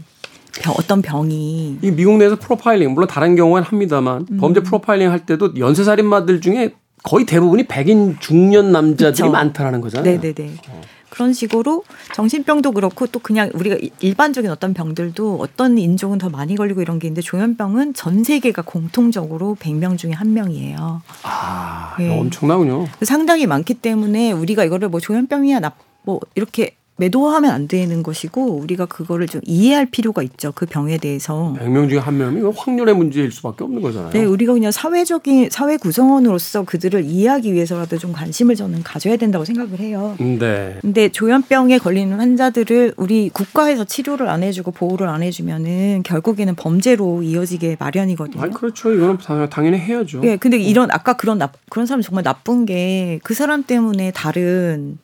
병, 0.61 0.75
어떤 0.79 1.03
병이. 1.03 1.79
이 1.83 1.90
미국 1.90 2.16
내에서 2.16 2.37
프로파일링 2.37 2.92
물론 2.92 3.09
다른 3.09 3.35
경우는 3.35 3.64
합니다만 3.64 4.25
음. 4.31 4.37
범죄 4.38 4.61
프로파일링 4.61 5.11
할 5.11 5.27
때도 5.27 5.57
연쇄살인마들 5.59 6.40
중에 6.40 6.75
거의 7.03 7.27
대부분이 7.27 7.65
백인 7.65 8.17
중년 8.21 8.73
남자들이 8.73 9.23
그쵸. 9.23 9.31
많다라는 9.31 9.81
거잖아요. 9.81 10.21
네네네. 10.21 10.57
어. 10.69 10.81
그런 11.11 11.33
식으로 11.33 11.85
정신병도 12.15 12.73
그렇고 12.73 13.07
또 13.07 13.19
그냥 13.19 13.51
우리가 13.55 13.77
일반적인 14.01 14.51
어떤 14.51 14.75
병들도 14.75 15.39
어떤 15.41 15.79
인종은 15.79 16.19
더 16.19 16.29
많이 16.29 16.55
걸리고 16.55 16.83
이런 16.83 16.99
게 16.99 17.09
있는데 17.09 17.23
조현병은 17.23 17.95
전 17.95 18.23
세계가 18.25 18.63
공통적으로 18.63 19.57
100명 19.59 19.99
중에 19.99 20.13
한 20.13 20.35
명이에요. 20.35 21.03
아, 21.25 21.97
네. 21.99 22.17
엄청나군요. 22.17 22.87
상당히 23.03 23.47
많기 23.47 23.75
때문에 23.75 24.33
우리가 24.33 24.65
이거를 24.65 24.89
뭐 24.91 25.01
조현병이야 25.01 25.61
나뭐 25.61 26.21
이렇게 26.35 26.78
매도하면 26.99 27.51
안 27.51 27.69
되는 27.69 28.03
것이고 28.03 28.57
우리가 28.57 28.87
그거를 28.87 29.27
좀 29.27 29.41
이해할 29.45 29.87
필요가 29.87 30.23
있죠. 30.23 30.53
그 30.55 30.67
병에 30.67 30.99
대해서. 30.99 31.55
100명 31.59 31.89
중에 31.89 31.99
한 31.99 32.19
명이 32.19 32.41
확률의 32.57 32.95
문제일 32.95 33.31
수밖에 33.31 33.65
없는 33.65 33.81
거잖아요. 33.81 34.11
네, 34.11 34.25
우리가 34.25 34.53
그냥 34.53 34.71
사회적인 34.73 35.51
사회 35.51 35.77
구성원으로서 35.77 36.65
그들을 36.65 37.05
이해하기 37.05 37.53
위해서라도 37.53 37.99
좀 37.99 38.13
관심을 38.13 38.57
저는 38.57 38.83
가져야 38.83 39.17
된다고 39.17 39.45
생각을 39.45 39.79
해요. 39.79 40.17
네. 40.19 40.77
근데 40.81 41.09
조현병에 41.09 41.79
걸리는 41.79 42.19
환자들을 42.19 42.95
우리 42.97 43.31
국가에서 43.31 43.85
치료를 43.85 44.29
안 44.29 44.43
해주고 44.43 44.73
보호를 44.73 45.09
안 45.09 45.23
해주면은 45.23 46.03
결국에는 46.05 46.55
범죄로 46.57 47.23
이어지게 47.23 47.77
마련이거든요. 47.79 48.43
아, 48.43 48.49
그렇죠. 48.49 48.93
이거는 48.93 49.19
당연히 49.51 49.79
해야죠. 49.79 50.21
네, 50.21 50.37
근데 50.37 50.59
이런 50.59 50.91
아까 50.91 51.15
그런 51.15 51.39
나, 51.39 51.51
그런 51.71 51.87
사람 51.87 52.03
정말 52.03 52.25
나쁜 52.25 52.67
게 52.67 53.19
그 53.23 53.35
사람 53.35 53.63
때문에 53.63 54.11
다른 54.13 54.99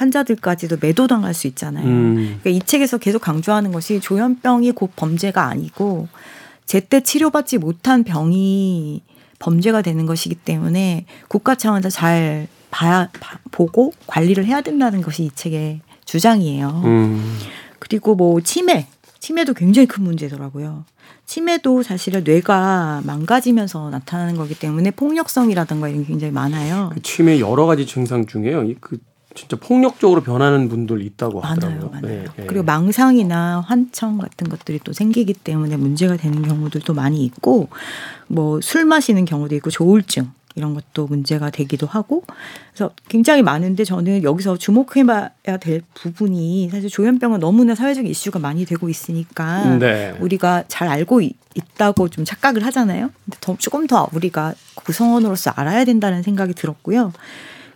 환자들까지도 0.00 0.78
매도당할 0.80 1.34
수 1.34 1.46
있잖아요. 1.46 1.86
음. 1.86 2.14
그러니까 2.40 2.50
이 2.50 2.60
책에서 2.60 2.96
계속 2.96 3.20
강조하는 3.20 3.70
것이 3.70 4.00
조현병이 4.00 4.72
곧 4.72 4.90
범죄가 4.96 5.44
아니고 5.44 6.08
제때 6.64 7.02
치료받지 7.02 7.58
못한 7.58 8.02
병이 8.02 9.02
범죄가 9.38 9.82
되는 9.82 10.06
것이기 10.06 10.36
때문에 10.36 11.04
국가 11.28 11.54
차원에서 11.54 11.90
잘 11.90 12.48
봐야 12.70 13.10
보고 13.50 13.92
관리를 14.06 14.46
해야 14.46 14.62
된다는 14.62 15.02
것이 15.02 15.24
이 15.24 15.30
책의 15.34 15.80
주장이에요. 16.06 16.82
음. 16.84 17.38
그리고 17.78 18.14
뭐 18.14 18.40
치매, 18.40 18.86
치매도 19.18 19.52
굉장히 19.52 19.86
큰 19.86 20.04
문제더라고요. 20.04 20.84
치매도 21.26 21.82
사실은 21.82 22.24
뇌가 22.24 23.02
망가지면서 23.04 23.90
나타나는 23.90 24.36
거기 24.36 24.54
때문에 24.54 24.90
폭력성이라든가 24.92 25.88
이런 25.88 26.02
게 26.02 26.08
굉장히 26.08 26.32
많아요. 26.32 26.90
그 26.94 27.02
치매 27.02 27.38
여러 27.38 27.66
가지 27.66 27.86
증상 27.86 28.26
중에요. 28.26 28.66
그 28.80 28.98
진짜 29.34 29.56
폭력적으로 29.56 30.22
변하는 30.22 30.68
분들 30.68 31.02
있다고 31.02 31.40
하더라고요. 31.40 31.90
많아요, 31.90 32.02
많아요. 32.02 32.24
네, 32.36 32.46
그리고 32.46 32.64
망상이나 32.64 33.60
환청 33.66 34.18
같은 34.18 34.48
것들이 34.48 34.80
또 34.82 34.92
생기기 34.92 35.34
때문에 35.34 35.76
문제가 35.76 36.16
되는 36.16 36.42
경우들도 36.42 36.92
많이 36.94 37.24
있고 37.24 37.68
뭐 38.28 38.60
술 38.60 38.84
마시는 38.84 39.24
경우도 39.24 39.54
있고 39.56 39.70
조울증 39.70 40.30
이런 40.56 40.74
것도 40.74 41.06
문제가 41.06 41.50
되기도 41.50 41.86
하고 41.86 42.24
그래서 42.72 42.90
굉장히 43.08 43.42
많은데 43.42 43.84
저는 43.84 44.22
여기서 44.24 44.56
주목해봐야 44.56 45.56
될 45.60 45.82
부분이 45.94 46.68
사실 46.70 46.90
조현병은 46.90 47.38
너무나 47.40 47.74
사회적 47.74 48.06
이슈가 48.06 48.38
많이 48.40 48.64
되고 48.64 48.88
있으니까 48.88 49.76
네. 49.76 50.14
우리가 50.20 50.64
잘 50.66 50.88
알고 50.88 51.20
있다고 51.54 52.08
좀 52.08 52.24
착각을 52.24 52.64
하잖아요. 52.66 53.10
근데 53.24 53.38
더 53.40 53.56
조금 53.58 53.86
더 53.86 54.08
우리가 54.12 54.54
구성원으로서 54.74 55.52
알아야 55.54 55.84
된다는 55.84 56.22
생각이 56.22 56.54
들었고요. 56.54 57.12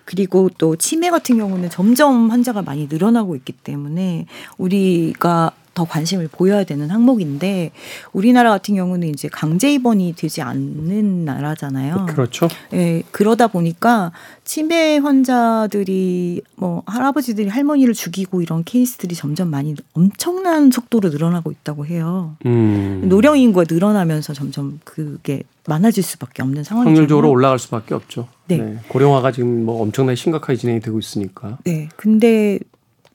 그리고 0.05 0.51
또 0.59 0.77
치매 0.77 1.11
같은 1.11 1.39
경우는 1.39 1.71
점점 1.71 2.31
환자가 2.31 2.63
많이 2.63 2.87
늘어나고 2.87 3.37
있기 3.37 3.53
때문에 3.53 4.27
우리가 4.59 5.53
더 5.75 5.85
관심을 5.85 6.29
보여야 6.31 6.65
되는 6.65 6.91
항목인데 6.91 7.73
우리나라 8.13 8.51
같은 8.51 8.75
경우는 8.77 9.09
이제 9.09 9.29
강제 9.29 9.73
입원이 9.73 10.15
되지 10.17 10.41
않는 10.41 11.25
나라잖아요. 11.25 12.07
그렇죠. 12.07 12.49
예, 12.73 13.03
그러다 13.11 13.49
보니까 13.49 14.13
치매 14.45 14.99
환자들이 14.99 16.43
뭐 16.57 16.83
할아버지들이 16.87 17.49
할머니를 17.49 17.95
죽이고 17.95 18.41
이런 18.43 18.65
케이스들이 18.65 19.15
점점 19.15 19.51
많이 19.51 19.75
엄청난 19.93 20.71
속도로 20.71 21.11
늘어나고 21.11 21.51
있다고 21.51 21.87
해요. 21.87 22.37
음. 22.47 23.03
노령 23.09 23.39
인구가 23.39 23.67
늘어나면서 23.69 24.33
점점 24.33 24.81
그게 24.85 25.43
많아질 25.67 26.03
수밖에 26.03 26.43
없는 26.43 26.63
상황이죠. 26.63 26.91
확률적으로 26.91 27.31
올라갈 27.31 27.59
수밖에 27.59 27.95
없죠. 27.95 28.29
네. 28.47 28.59
네. 28.59 28.79
고령화가 28.89 29.33
지금 29.33 29.65
뭐 29.65 29.83
엄청나게 29.83 30.15
심각하게 30.15 30.57
진행이 30.57 30.81
되고 30.81 30.99
있으니까. 30.99 31.59
네. 31.65 31.89
근데 31.97 32.59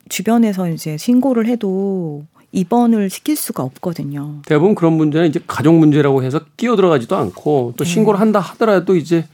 주변에서 0.10 0.70
이제 0.70 0.98
신고를 0.98 1.46
해도 1.46 2.26
입원을 2.52 3.10
시킬 3.10 3.36
수가 3.36 3.64
없거든요. 3.64 4.42
대부분 4.46 4.76
그런 4.76 4.94
문제는 4.94 5.28
이제 5.28 5.40
가족 5.46 5.76
문제라고 5.76 6.24
해서 6.24 6.42
끼어 6.58 6.76
들어가지도 6.76 7.16
않고 7.16 7.74
또 7.78 7.84
네. 7.84 7.90
신고를 7.90 8.20
한다 8.20 8.40
하더라도 8.40 8.96
이제 8.96 9.26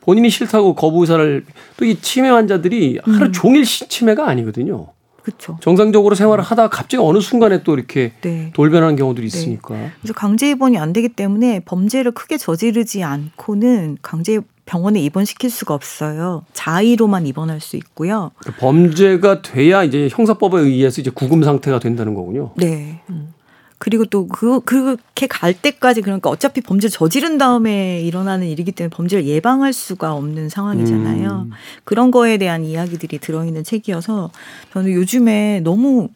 본인이 0.00 0.28
싫다고 0.28 0.74
거부 0.74 1.00
의사를 1.00 1.44
또 1.76 1.84
이 1.84 1.98
치매 2.00 2.28
환자들이 2.28 3.00
하루 3.04 3.26
음. 3.26 3.32
종일 3.32 3.64
치매가 3.64 4.28
아니거든요. 4.28 4.88
그렇죠. 5.22 5.56
정상적으로 5.62 6.14
생활을 6.14 6.44
하다가 6.44 6.68
갑자기 6.68 7.02
어느 7.02 7.18
순간에 7.20 7.62
또 7.62 7.74
이렇게 7.74 8.12
네. 8.20 8.50
돌변하는 8.54 8.96
경우들이 8.96 9.26
네. 9.30 9.38
있으니까. 9.38 9.74
네. 9.74 9.90
그래서 10.00 10.12
강제 10.12 10.50
입원이 10.50 10.76
안 10.76 10.92
되기 10.92 11.08
때문에 11.08 11.60
범죄를 11.60 12.12
크게 12.12 12.36
저지르지 12.36 13.02
않고는 13.02 13.96
강제 14.02 14.40
병원에 14.66 15.00
입원시킬 15.00 15.50
수가 15.50 15.74
없어요. 15.74 16.44
자의로만 16.52 17.26
입원할 17.26 17.60
수 17.60 17.76
있고요. 17.76 18.30
범죄가 18.58 19.42
돼야 19.42 19.84
이제 19.84 20.08
형사법에 20.10 20.60
의해서 20.60 21.00
이제 21.00 21.10
구금 21.10 21.42
상태가 21.42 21.78
된다는 21.78 22.14
거군요. 22.14 22.52
네. 22.56 23.00
음. 23.10 23.34
그리고 23.78 24.06
또 24.06 24.26
그, 24.28 24.60
그렇게 24.60 25.26
갈 25.26 25.52
때까지 25.52 26.00
그러니까 26.00 26.30
어차피 26.30 26.62
범죄를 26.62 26.90
저지른 26.90 27.36
다음에 27.36 28.00
일어나는 28.00 28.46
일이기 28.46 28.72
때문에 28.72 28.88
범죄를 28.88 29.26
예방할 29.26 29.74
수가 29.74 30.14
없는 30.14 30.48
상황이잖아요. 30.48 31.46
음. 31.48 31.50
그런 31.84 32.10
거에 32.10 32.38
대한 32.38 32.64
이야기들이 32.64 33.18
들어있는 33.18 33.64
책이어서 33.64 34.30
저는 34.72 34.92
요즘에 34.92 35.60
너무 35.60 36.08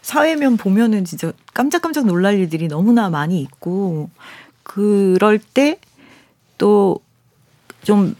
사회면 0.00 0.56
보면은 0.56 1.04
진짜 1.04 1.32
깜짝깜짝 1.54 2.06
놀랄 2.06 2.38
일들이 2.38 2.66
너무나 2.66 3.08
많이 3.08 3.40
있고 3.40 4.10
그럴 4.64 5.38
때 5.38 5.78
또 6.62 7.00
좀 7.84 8.14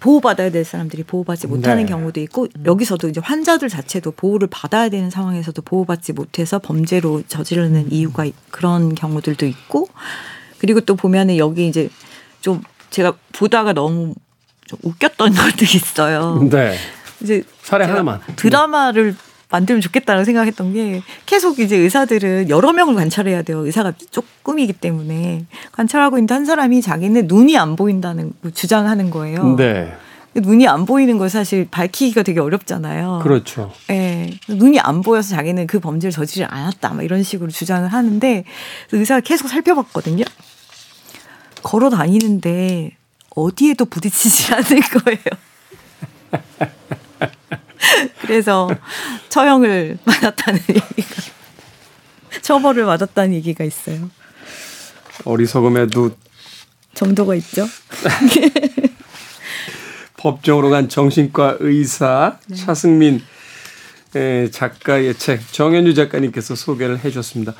보호받아야 0.00 0.50
될 0.50 0.64
사람들이 0.64 1.02
보호받지 1.04 1.46
못하는 1.46 1.84
네. 1.84 1.88
경우도 1.88 2.20
있고 2.20 2.48
여기서도 2.64 3.08
이제 3.08 3.20
환자들 3.22 3.68
자체도 3.68 4.10
보호를 4.12 4.48
받아야 4.50 4.88
되는 4.88 5.08
상황에서도 5.08 5.62
보호받지 5.62 6.12
못해서 6.12 6.58
범죄로 6.58 7.22
저지르는 7.26 7.90
이유가 7.90 8.26
그런 8.50 8.94
경우들도 8.94 9.46
있고 9.46 9.88
그리고 10.58 10.80
또 10.80 10.94
보면은 10.94 11.36
여기 11.38 11.68
이제 11.68 11.88
좀 12.40 12.60
제가 12.90 13.14
보다가 13.32 13.72
너무 13.72 14.14
좀 14.66 14.78
웃겼던 14.82 15.32
것도 15.34 15.64
있어요. 15.64 16.46
네. 16.50 16.76
이제 17.22 17.42
사례 17.62 17.84
하나만 17.84 18.20
드라마를 18.36 19.16
만들면 19.54 19.80
좋겠다는 19.80 20.24
생각했던 20.24 20.72
게 20.72 21.02
계속 21.26 21.60
이제 21.60 21.76
의사들은 21.76 22.48
여러 22.48 22.72
명을 22.72 22.94
관찰해야 22.94 23.42
돼요. 23.42 23.64
의사가 23.64 23.92
조금이기 24.10 24.72
때문에 24.72 25.46
관찰하고 25.70 26.18
있는데 26.18 26.34
한 26.34 26.44
사람이 26.44 26.82
자기는 26.82 27.28
눈이 27.28 27.56
안 27.56 27.76
보인다는 27.76 28.32
주장하는 28.52 29.10
거예요. 29.10 29.54
네. 29.56 29.94
눈이 30.34 30.66
안 30.66 30.84
보이는 30.86 31.16
걸 31.18 31.30
사실 31.30 31.68
밝히기가 31.70 32.24
되게 32.24 32.40
어렵잖아요. 32.40 33.20
그렇죠. 33.22 33.72
예. 33.90 33.94
네. 33.94 34.38
눈이 34.48 34.80
안 34.80 35.02
보여서 35.02 35.36
자기는 35.36 35.68
그 35.68 35.78
범죄를 35.78 36.10
저지르지 36.10 36.44
않았다. 36.44 36.92
막 36.92 37.04
이런 37.04 37.22
식으로 37.22 37.50
주장을 37.50 37.88
하는데 37.88 38.44
의사가 38.90 39.20
계속 39.20 39.46
살펴봤거든요. 39.46 40.24
걸어 41.62 41.90
다니는데 41.90 42.90
어디에도 43.36 43.84
부딪히지 43.84 44.52
않을 44.54 44.80
거예요. 44.80 45.20
그래서 48.22 48.68
처형을 49.28 49.98
맞았다는 50.04 50.60
얘기가 50.68 51.22
처벌을 52.42 52.84
맞았다는 52.84 53.34
얘기가 53.34 53.64
있어요. 53.64 54.10
어리석음에도 55.24 56.10
정도가 56.94 57.34
있죠. 57.36 57.66
법정으로 60.16 60.70
간 60.70 60.88
정신과 60.88 61.58
의사 61.60 62.38
네. 62.46 62.56
차승민 62.56 63.22
작가의 64.50 65.14
책 65.14 65.40
정현주 65.52 65.94
작가님께서 65.94 66.54
소개를 66.54 66.98
해주셨습니다. 66.98 67.54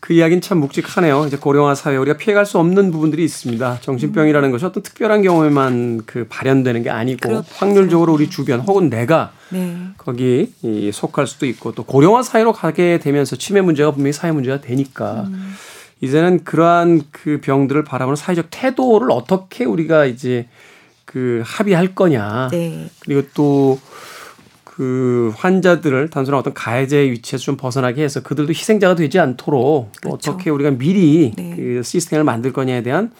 그 0.00 0.12
이야기는 0.12 0.40
참 0.40 0.58
묵직하네요. 0.58 1.26
이제 1.26 1.36
고령화 1.36 1.74
사회 1.74 1.96
우리가 1.96 2.16
피해갈 2.16 2.46
수 2.46 2.58
없는 2.58 2.90
부분들이 2.90 3.24
있습니다. 3.24 3.78
정신병이라는 3.80 4.50
것이 4.50 4.64
어떤 4.64 4.82
특별한 4.82 5.22
경우에만 5.22 6.02
그 6.06 6.26
발현되는 6.28 6.82
게 6.82 6.90
아니고 6.90 7.28
그렇죠. 7.28 7.48
확률적으로 7.54 8.14
우리 8.14 8.30
주변 8.30 8.60
혹은 8.60 8.90
내가 8.90 9.32
네. 9.50 9.76
거기 9.98 10.52
이 10.62 10.90
속할 10.92 11.26
수도 11.26 11.46
있고 11.46 11.72
또 11.72 11.84
고령화 11.84 12.22
사회로 12.22 12.52
가게 12.52 12.98
되면서 12.98 13.36
치매 13.36 13.60
문제가 13.60 13.90
분명히 13.92 14.12
사회 14.12 14.32
문제가 14.32 14.60
되니까 14.60 15.24
음. 15.28 15.54
이제는 16.00 16.44
그러한 16.44 17.02
그 17.10 17.40
병들을 17.42 17.84
바라보는 17.84 18.16
사회적 18.16 18.46
태도를 18.50 19.10
어떻게 19.10 19.64
우리가 19.64 20.06
이제 20.06 20.48
그 21.04 21.42
합의할 21.44 21.94
거냐. 21.94 22.48
네. 22.52 22.88
그리고 23.00 23.22
또 23.34 23.78
그 24.72 25.32
환자들을 25.36 26.10
단순한 26.10 26.38
어떤 26.38 26.54
가해자의 26.54 27.10
위치에서 27.10 27.42
좀 27.42 27.56
벗어나게 27.56 28.04
해서 28.04 28.22
그들도 28.22 28.50
희생자가 28.52 28.94
되지 28.94 29.18
않도록 29.18 29.90
그렇죠. 30.00 30.30
어떻게 30.32 30.48
우리가 30.50 30.70
미리 30.70 31.32
네. 31.36 31.54
그 31.56 31.82
시스템을 31.82 32.22
만들 32.24 32.52
거냐에 32.52 32.82
대한 32.82 33.10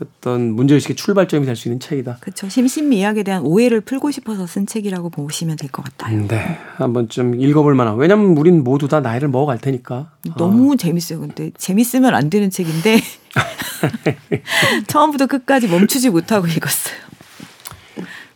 어떤 0.00 0.52
문제의식의 0.52 0.94
출발점이 0.96 1.46
될 1.46 1.56
수 1.56 1.66
있는 1.68 1.80
책이다. 1.80 2.18
그렇죠. 2.20 2.48
심신미약에 2.48 3.22
대한 3.24 3.42
오해를 3.42 3.80
풀고 3.80 4.10
싶어서 4.12 4.46
쓴 4.46 4.66
책이라고 4.66 5.08
보시면 5.08 5.56
될 5.56 5.70
것 5.72 5.82
같아요. 5.82 6.28
네. 6.28 6.58
한번 6.76 7.08
좀 7.08 7.34
읽어볼 7.40 7.74
만한. 7.74 7.96
왜냐면 7.96 8.36
우린 8.36 8.62
모두 8.62 8.86
다 8.86 9.00
나이를 9.00 9.28
먹어갈 9.28 9.58
테니까. 9.58 10.12
너무 10.36 10.74
아. 10.74 10.76
재밌어요. 10.76 11.20
근데 11.20 11.50
재밌으면 11.56 12.14
안 12.14 12.28
되는 12.30 12.50
책인데 12.50 13.00
처음부터 14.86 15.26
끝까지 15.26 15.66
멈추지 15.68 16.10
못하고 16.10 16.46
읽었어요. 16.46 16.94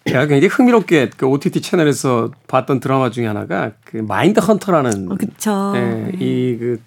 제가 0.06 0.26
굉장히 0.26 0.48
흥미롭게 0.48 1.10
그 1.16 1.26
OTT 1.26 1.60
채널에서 1.62 2.30
봤던 2.48 2.80
드라마 2.80 3.10
중에 3.10 3.26
하나가 3.26 3.72
그 3.84 3.98
마인드 3.98 4.40
헌터라는 4.40 5.12
어, 5.12 5.16
그쵸. 5.16 5.72
예, 5.76 6.10
이그 6.18 6.80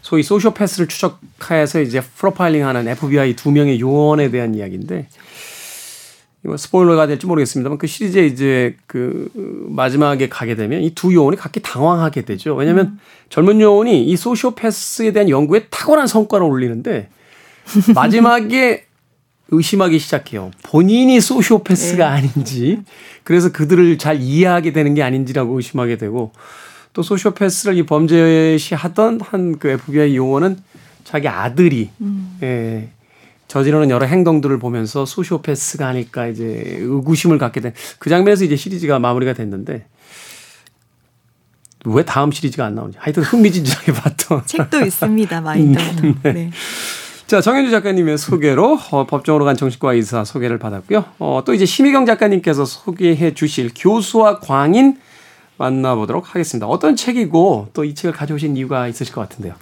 소위 0.00 0.22
소시오패스를 0.22 0.88
추적해서 0.88 1.80
이제 1.80 2.00
프로파일링하는 2.00 2.88
FBI 2.88 3.36
두 3.36 3.50
명의 3.50 3.78
요원에 3.80 4.30
대한 4.30 4.54
이야기인데 4.54 5.06
이거 6.44 6.56
스포일러가 6.56 7.06
될지 7.06 7.26
모르겠습니다만 7.26 7.78
그 7.78 7.86
시리즈에 7.86 8.26
이제 8.26 8.76
그 8.86 9.30
마지막에 9.68 10.28
가게 10.28 10.56
되면 10.56 10.82
이 10.82 10.90
두 10.94 11.14
요원이 11.14 11.36
각기 11.36 11.60
당황하게 11.60 12.22
되죠. 12.22 12.54
왜냐하면 12.56 12.86
음. 12.86 12.98
젊은 13.28 13.60
요원이 13.60 14.04
이 14.04 14.16
소시오패스에 14.16 15.12
대한 15.12 15.28
연구에 15.28 15.66
탁월한 15.70 16.06
성과를 16.08 16.44
올리는데 16.44 17.08
마지막에 17.94 18.86
의심하기 19.52 19.98
시작해요. 19.98 20.50
본인이 20.64 21.20
소시오패스가 21.20 21.96
네. 21.96 22.28
아닌지, 22.28 22.80
그래서 23.22 23.52
그들을 23.52 23.98
잘 23.98 24.20
이해하게 24.20 24.72
되는 24.72 24.94
게 24.94 25.02
아닌지라고 25.02 25.54
의심하게 25.56 25.96
되고, 25.98 26.32
또 26.92 27.02
소시오패스를 27.02 27.76
이 27.78 27.86
범죄시 27.86 28.74
하던 28.74 29.20
한 29.20 29.56
그 29.58 29.68
FBI 29.68 30.16
용어는 30.16 30.58
자기 31.04 31.28
아들이, 31.28 31.90
음. 32.00 32.38
예, 32.42 32.88
저지르는 33.48 33.90
여러 33.90 34.06
행동들을 34.06 34.58
보면서 34.58 35.04
소시오패스가 35.04 35.86
아닐까 35.86 36.26
이제 36.26 36.44
의구심을 36.80 37.36
갖게 37.38 37.60
된 37.60 37.72
그 37.98 38.08
장면에서 38.10 38.44
이제 38.44 38.56
시리즈가 38.56 38.98
마무리가 38.98 39.34
됐는데, 39.34 39.86
왜 41.84 42.04
다음 42.04 42.30
시리즈가 42.30 42.64
안 42.66 42.74
나오는지 42.76 42.98
하여튼 43.00 43.24
흥미진진하게 43.24 43.92
봤던 43.92 44.46
책도 44.46 44.82
있습니다 44.86 45.40
마인드 45.42 45.78
네. 46.22 46.32
네. 46.32 46.50
자, 47.32 47.40
정현주 47.40 47.70
작가님의 47.70 48.18
소개로 48.18 48.78
어, 48.90 49.06
법정으로 49.06 49.46
간 49.46 49.56
정신과 49.56 49.94
의사 49.94 50.22
소개를 50.22 50.58
받았고요. 50.58 51.02
어, 51.18 51.40
또 51.46 51.54
이제 51.54 51.64
심희경 51.64 52.04
작가님께서 52.04 52.66
소개해 52.66 53.32
주실 53.32 53.70
교수와 53.74 54.38
광인 54.40 54.98
만나보도록 55.56 56.34
하겠습니다. 56.34 56.66
어떤 56.66 56.94
책이고 56.94 57.68
또 57.72 57.86
이 57.86 57.94
책을 57.94 58.14
가져오신 58.14 58.58
이유가 58.58 58.86
있으실 58.86 59.14
것 59.14 59.22
같은데요. 59.22 59.54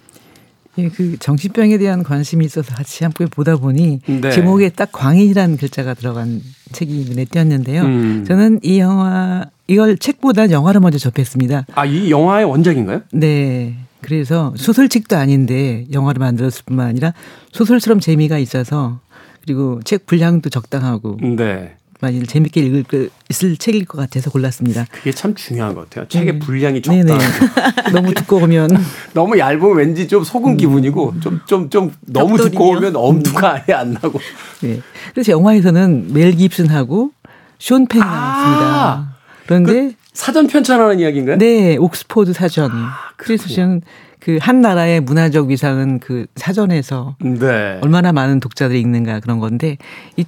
예, 0.85 0.89
그 0.89 1.19
정신병에 1.19 1.79
대한 1.79 2.03
관심이 2.03 2.45
있어서 2.45 2.75
같이 2.75 3.05
함께 3.05 3.27
보다 3.27 3.57
보니 3.57 4.01
네. 4.07 4.31
제목에 4.31 4.71
딱 4.71 4.91
광인이라는 4.93 5.57
글자가 5.57 5.95
들어간 5.95 6.41
책이 6.73 7.07
눈에 7.09 7.25
띄었는데요. 7.25 7.83
음. 7.83 8.25
저는 8.27 8.61
이 8.63 8.79
영화 8.79 9.45
이걸 9.67 9.97
책보다 9.99 10.51
영화를 10.51 10.81
먼저 10.81 10.99
접했습니다. 10.99 11.67
아, 11.75 11.85
이 11.85 12.11
영화의 12.11 12.45
원작인가요? 12.45 13.03
네. 13.13 13.77
그래서 14.01 14.55
소설책도 14.57 15.17
아닌데 15.17 15.85
영화를 15.93 16.21
만들었을 16.21 16.63
뿐만 16.65 16.87
아니라 16.87 17.13
소설처럼 17.53 18.01
재미가 18.01 18.39
있어서 18.39 19.01
그리고 19.43 19.81
책 19.85 20.07
분량도 20.07 20.49
적당하고 20.49 21.19
네. 21.37 21.77
많이 22.01 22.23
재밌게 22.23 22.61
읽을 22.63 22.85
그 22.89 23.11
있을 23.29 23.57
책일 23.57 23.85
것 23.85 23.99
같아서 23.99 24.31
골랐습니다. 24.31 24.87
그게 24.91 25.11
참 25.13 25.35
중요한 25.35 25.75
것 25.75 25.89
같아요. 25.89 26.09
책의 26.09 26.35
네. 26.35 26.39
분량이 26.39 26.83
적당. 26.83 27.19
너무 27.93 28.15
두꺼우면 28.15 28.71
너무 29.13 29.39
얇으면 29.39 29.77
왠지 29.77 30.09
좀 30.09 30.25
속은 30.25 30.53
음. 30.53 30.57
기분이고 30.57 31.15
좀 31.21 31.41
좀좀 31.47 31.93
너무 32.01 32.37
두꺼우면 32.37 32.97
엄두가 32.97 33.55
아예 33.55 33.75
안 33.75 33.93
나고. 33.93 34.19
네. 34.63 34.81
그래서 35.13 35.33
영화에서는 35.33 36.13
멜 36.13 36.33
깁슨하고 36.33 37.13
쇼 37.59 37.85
펜이 37.85 38.03
아~ 38.03 38.07
나왔습니다. 38.07 39.17
그런데 39.47 39.73
그 39.73 39.93
사전 40.13 40.47
편찬하는 40.47 40.99
이야기인가요? 41.01 41.39
네, 41.39 41.77
옥스포드 41.77 42.33
사전. 42.33 42.71
아, 42.73 42.95
그래서 43.17 43.49
저는 43.49 43.83
그한 44.21 44.61
나라의 44.61 45.01
문화적 45.01 45.49
위상은 45.49 45.99
그 45.99 46.27
사전에서 46.37 47.17
네. 47.21 47.79
얼마나 47.83 48.13
많은 48.13 48.39
독자들이 48.41 48.81
읽는가 48.81 49.21
그런 49.21 49.39
건데 49.39 49.79
이 50.17 50.25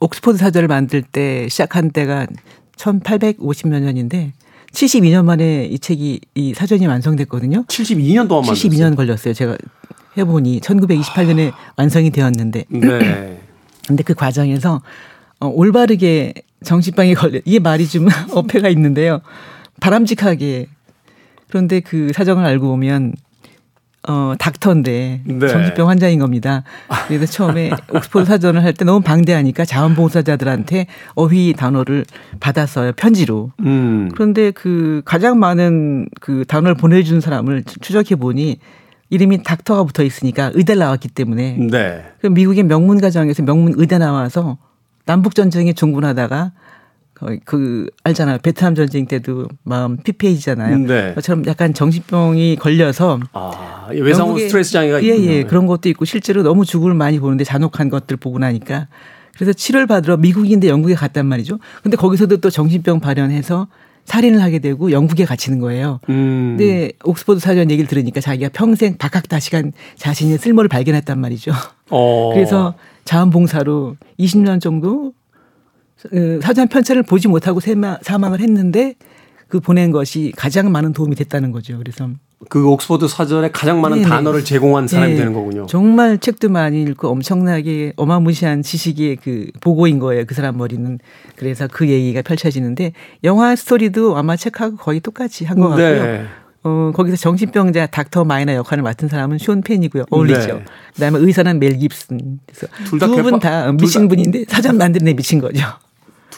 옥스포드 0.00 0.38
사전을 0.38 0.68
만들 0.68 1.02
때 1.02 1.48
시작한 1.48 1.90
때가 1.90 2.26
1850몇 2.76 3.80
년인데 3.80 4.32
72년 4.72 5.24
만에 5.24 5.64
이 5.64 5.78
책이 5.78 6.20
이 6.34 6.54
사전이 6.54 6.86
완성됐거든요. 6.86 7.64
72년 7.64 8.28
동안 8.28 8.44
72년 8.44 8.94
걸렸어요. 8.94 9.32
제가 9.32 9.56
해보니 10.18 10.60
1928년에 10.60 11.52
완성이 11.76 12.10
되었는데. 12.10 12.64
네. 12.68 13.40
근데 13.86 14.02
그 14.02 14.14
과정에서 14.14 14.82
어, 15.40 15.46
올바르게 15.46 16.34
정신병에 16.64 17.14
걸려 17.14 17.40
이게 17.44 17.58
말이 17.58 17.86
좀 17.86 18.08
어폐가 18.32 18.68
있는데요. 18.68 19.20
바람직하게 19.80 20.66
그런데 21.48 21.80
그 21.80 22.12
사정을 22.12 22.44
알고 22.44 22.66
보면 22.66 23.14
어 24.08 24.34
닥터인데 24.38 25.20
네. 25.24 25.48
정신병 25.48 25.88
환자인 25.88 26.18
겁니다. 26.18 26.62
그래서 27.08 27.26
처음에 27.26 27.70
옥스포드 27.92 28.24
사전을 28.26 28.62
할 28.62 28.72
때 28.72 28.84
너무 28.84 29.00
방대하니까 29.00 29.64
자원봉사자들한테 29.64 30.86
어휘 31.14 31.54
단어를 31.56 32.04
받았어요 32.40 32.92
편지로. 32.92 33.50
음. 33.60 34.10
그런데 34.14 34.50
그 34.50 35.02
가장 35.04 35.38
많은 35.38 36.08
그 36.20 36.44
단어를 36.46 36.74
보내준 36.76 37.20
사람을 37.20 37.64
추적해 37.80 38.16
보니 38.16 38.58
이름이 39.10 39.42
닥터가 39.44 39.84
붙어 39.84 40.02
있으니까 40.02 40.50
의대 40.54 40.74
나왔기 40.74 41.08
때문에. 41.08 41.56
네. 41.70 42.04
그 42.20 42.26
미국의 42.26 42.64
명문 42.64 43.00
가정에서 43.00 43.42
명문 43.44 43.74
의대 43.76 43.98
나와서 43.98 44.58
남북 45.04 45.34
전쟁에 45.34 45.72
종군하다가 45.72 46.52
거의 47.16 47.40
그 47.44 47.88
알잖아요. 48.04 48.38
베트남 48.42 48.74
전쟁 48.74 49.06
때도 49.06 49.48
마음 49.62 49.96
피폐해지잖아요. 49.96 50.78
네. 50.78 51.14
그처럼 51.14 51.46
약간 51.46 51.72
정신병이 51.72 52.56
걸려서 52.56 53.18
아, 53.32 53.88
외상 53.90 54.36
스트레스 54.36 54.72
장애가 54.72 55.02
예, 55.02 55.08
예. 55.08 55.44
그런 55.44 55.66
것도 55.66 55.88
있고 55.88 56.04
실제로 56.04 56.42
너무 56.42 56.66
죽음을 56.66 56.94
많이 56.94 57.18
보는데 57.18 57.42
잔혹한 57.42 57.88
것들 57.88 58.18
보고 58.18 58.38
나니까 58.38 58.88
그래서 59.34 59.54
치료를 59.54 59.86
받으러 59.86 60.18
미국인데 60.18 60.68
영국에 60.68 60.94
갔단 60.94 61.24
말이죠. 61.26 61.58
근데 61.82 61.96
거기서도 61.96 62.36
또 62.38 62.50
정신병 62.50 63.00
발현해서 63.00 63.68
살인을 64.04 64.42
하게 64.42 64.58
되고 64.58 64.92
영국에 64.92 65.24
갇히는 65.24 65.58
거예요. 65.58 66.00
음. 66.10 66.56
근데 66.58 66.92
옥스퍼드 67.02 67.40
사전 67.40 67.70
얘기를 67.70 67.88
들으니까 67.88 68.20
자기가 68.20 68.50
평생 68.52 68.98
박학다시간 68.98 69.72
자신의 69.96 70.38
쓸모를 70.38 70.68
발견했단 70.68 71.18
말이죠. 71.18 71.52
어. 71.90 72.32
그래서 72.34 72.74
자원봉사로 73.04 73.96
20년 74.18 74.60
정도 74.60 75.12
그 75.25 75.25
사전 76.42 76.68
편찬을 76.68 77.02
보지 77.02 77.28
못하고 77.28 77.60
사망을 78.02 78.40
했는데 78.40 78.94
그 79.48 79.60
보낸 79.60 79.90
것이 79.92 80.32
가장 80.36 80.72
많은 80.72 80.92
도움이 80.92 81.14
됐다는 81.14 81.52
거죠. 81.52 81.78
그래서 81.78 82.08
그 82.50 82.68
옥스퍼드 82.68 83.08
사전에 83.08 83.50
가장 83.50 83.80
많은 83.80 83.98
네네. 83.98 84.08
단어를 84.08 84.44
제공한 84.44 84.86
사람이 84.88 85.12
네. 85.12 85.18
되는 85.18 85.32
거군요. 85.32 85.66
정말 85.66 86.18
책도 86.18 86.50
많이 86.50 86.82
읽고 86.82 87.08
엄청나게 87.08 87.94
어마무시한 87.96 88.62
지식의 88.62 89.16
그 89.16 89.46
보고인 89.60 89.98
거예요. 90.00 90.24
그 90.26 90.34
사람 90.34 90.58
머리는. 90.58 90.98
그래서 91.36 91.66
그 91.70 91.88
얘기가 91.88 92.22
펼쳐지는데 92.22 92.92
영화 93.24 93.56
스토리도 93.56 94.16
아마 94.18 94.36
책하고 94.36 94.76
거의 94.76 95.00
똑같이 95.00 95.44
한 95.44 95.56
것 95.58 95.68
같고요. 95.70 96.02
네. 96.02 96.24
어, 96.64 96.90
거기서 96.94 97.16
정신병자 97.16 97.86
닥터 97.86 98.24
마이너 98.24 98.52
역할을 98.54 98.82
맡은 98.82 99.08
사람은 99.08 99.38
쇼 99.38 99.58
펜이고요. 99.60 100.06
어울리죠. 100.10 100.46
네. 100.46 100.64
그다음에 100.94 101.18
의사는 101.20 101.58
멜 101.58 101.78
깁슨. 101.78 102.40
그래서 102.44 102.66
두분다 102.98 103.72
미친 103.72 104.08
분인데 104.08 104.44
사전 104.48 104.76
만드는 104.76 105.04
데 105.06 105.14
미친 105.14 105.40
거죠. 105.40 105.62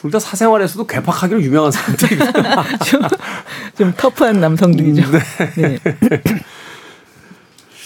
둘 0.01 0.11
다 0.11 0.17
사생활에서도 0.19 0.87
괴팍하기로 0.87 1.41
유명한 1.41 1.71
사람들이 1.71 2.17
좀, 2.87 3.01
좀 3.77 3.93
터프한 3.97 4.39
남성들이죠. 4.39 5.03
네. 5.11 5.19
네. 5.55 5.79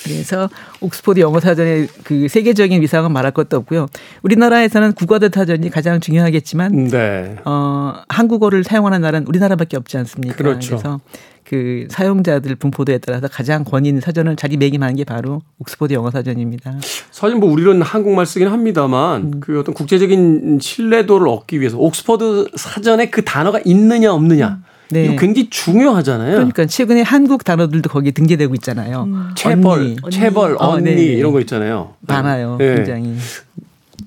그래서 0.04 0.50
옥스퍼드 0.82 1.20
영어 1.20 1.40
사전의 1.40 1.88
그 2.04 2.28
세계적인 2.28 2.82
위상은 2.82 3.12
말할 3.12 3.32
것도 3.32 3.58
없고요. 3.58 3.88
우리나라에서는 4.22 4.94
국어대 4.94 5.30
사전이 5.34 5.70
가장 5.70 6.00
중요하겠지만 6.00 6.88
네. 6.90 7.38
어, 7.46 7.94
한국어를 8.10 8.64
사용하는 8.64 9.02
나라는 9.02 9.28
우리나라밖에 9.28 9.78
없지 9.78 9.98
않습니까? 9.98 10.36
그렇죠. 10.36 10.70
그래서 10.70 11.00
그 11.46 11.88
사용자들 11.90 12.56
분포도에 12.56 13.00
따라서 13.00 13.28
가장 13.28 13.64
권위 13.64 13.90
있는 13.90 14.02
사전을 14.02 14.36
자리매김하는 14.36 14.96
게 14.96 15.04
바로 15.04 15.42
옥스퍼드 15.60 15.94
영어 15.94 16.10
사전입니다. 16.10 16.80
사실 17.12 17.38
뭐 17.38 17.52
우리는 17.52 17.82
한국말 17.82 18.26
쓰긴 18.26 18.48
합니다만 18.48 19.22
음. 19.22 19.40
그 19.40 19.60
어떤 19.60 19.74
국제적인 19.74 20.60
신뢰도를 20.62 21.28
얻기 21.28 21.60
위해서 21.60 21.78
옥스퍼드 21.78 22.52
사전에 22.56 23.10
그 23.10 23.24
단어가 23.24 23.60
있느냐 23.66 24.14
없느냐 24.14 24.48
음. 24.48 24.73
네. 24.94 25.06
이거 25.06 25.16
굉장히 25.16 25.50
중요하잖아요. 25.50 26.34
그러니까 26.36 26.66
최근에 26.66 27.02
한국 27.02 27.44
단어들도 27.44 27.90
거기에 27.90 28.12
등재되고 28.12 28.54
있잖아요. 28.56 29.04
음. 29.04 29.30
체벌, 29.36 29.80
언니. 29.80 29.96
체벌, 30.12 30.56
어, 30.60 30.70
언니, 30.74 30.90
어, 30.90 30.94
이런 30.94 31.32
거 31.32 31.40
있잖아요. 31.42 31.94
많아요. 32.02 32.58
네. 32.58 32.76
굉장히. 32.76 33.16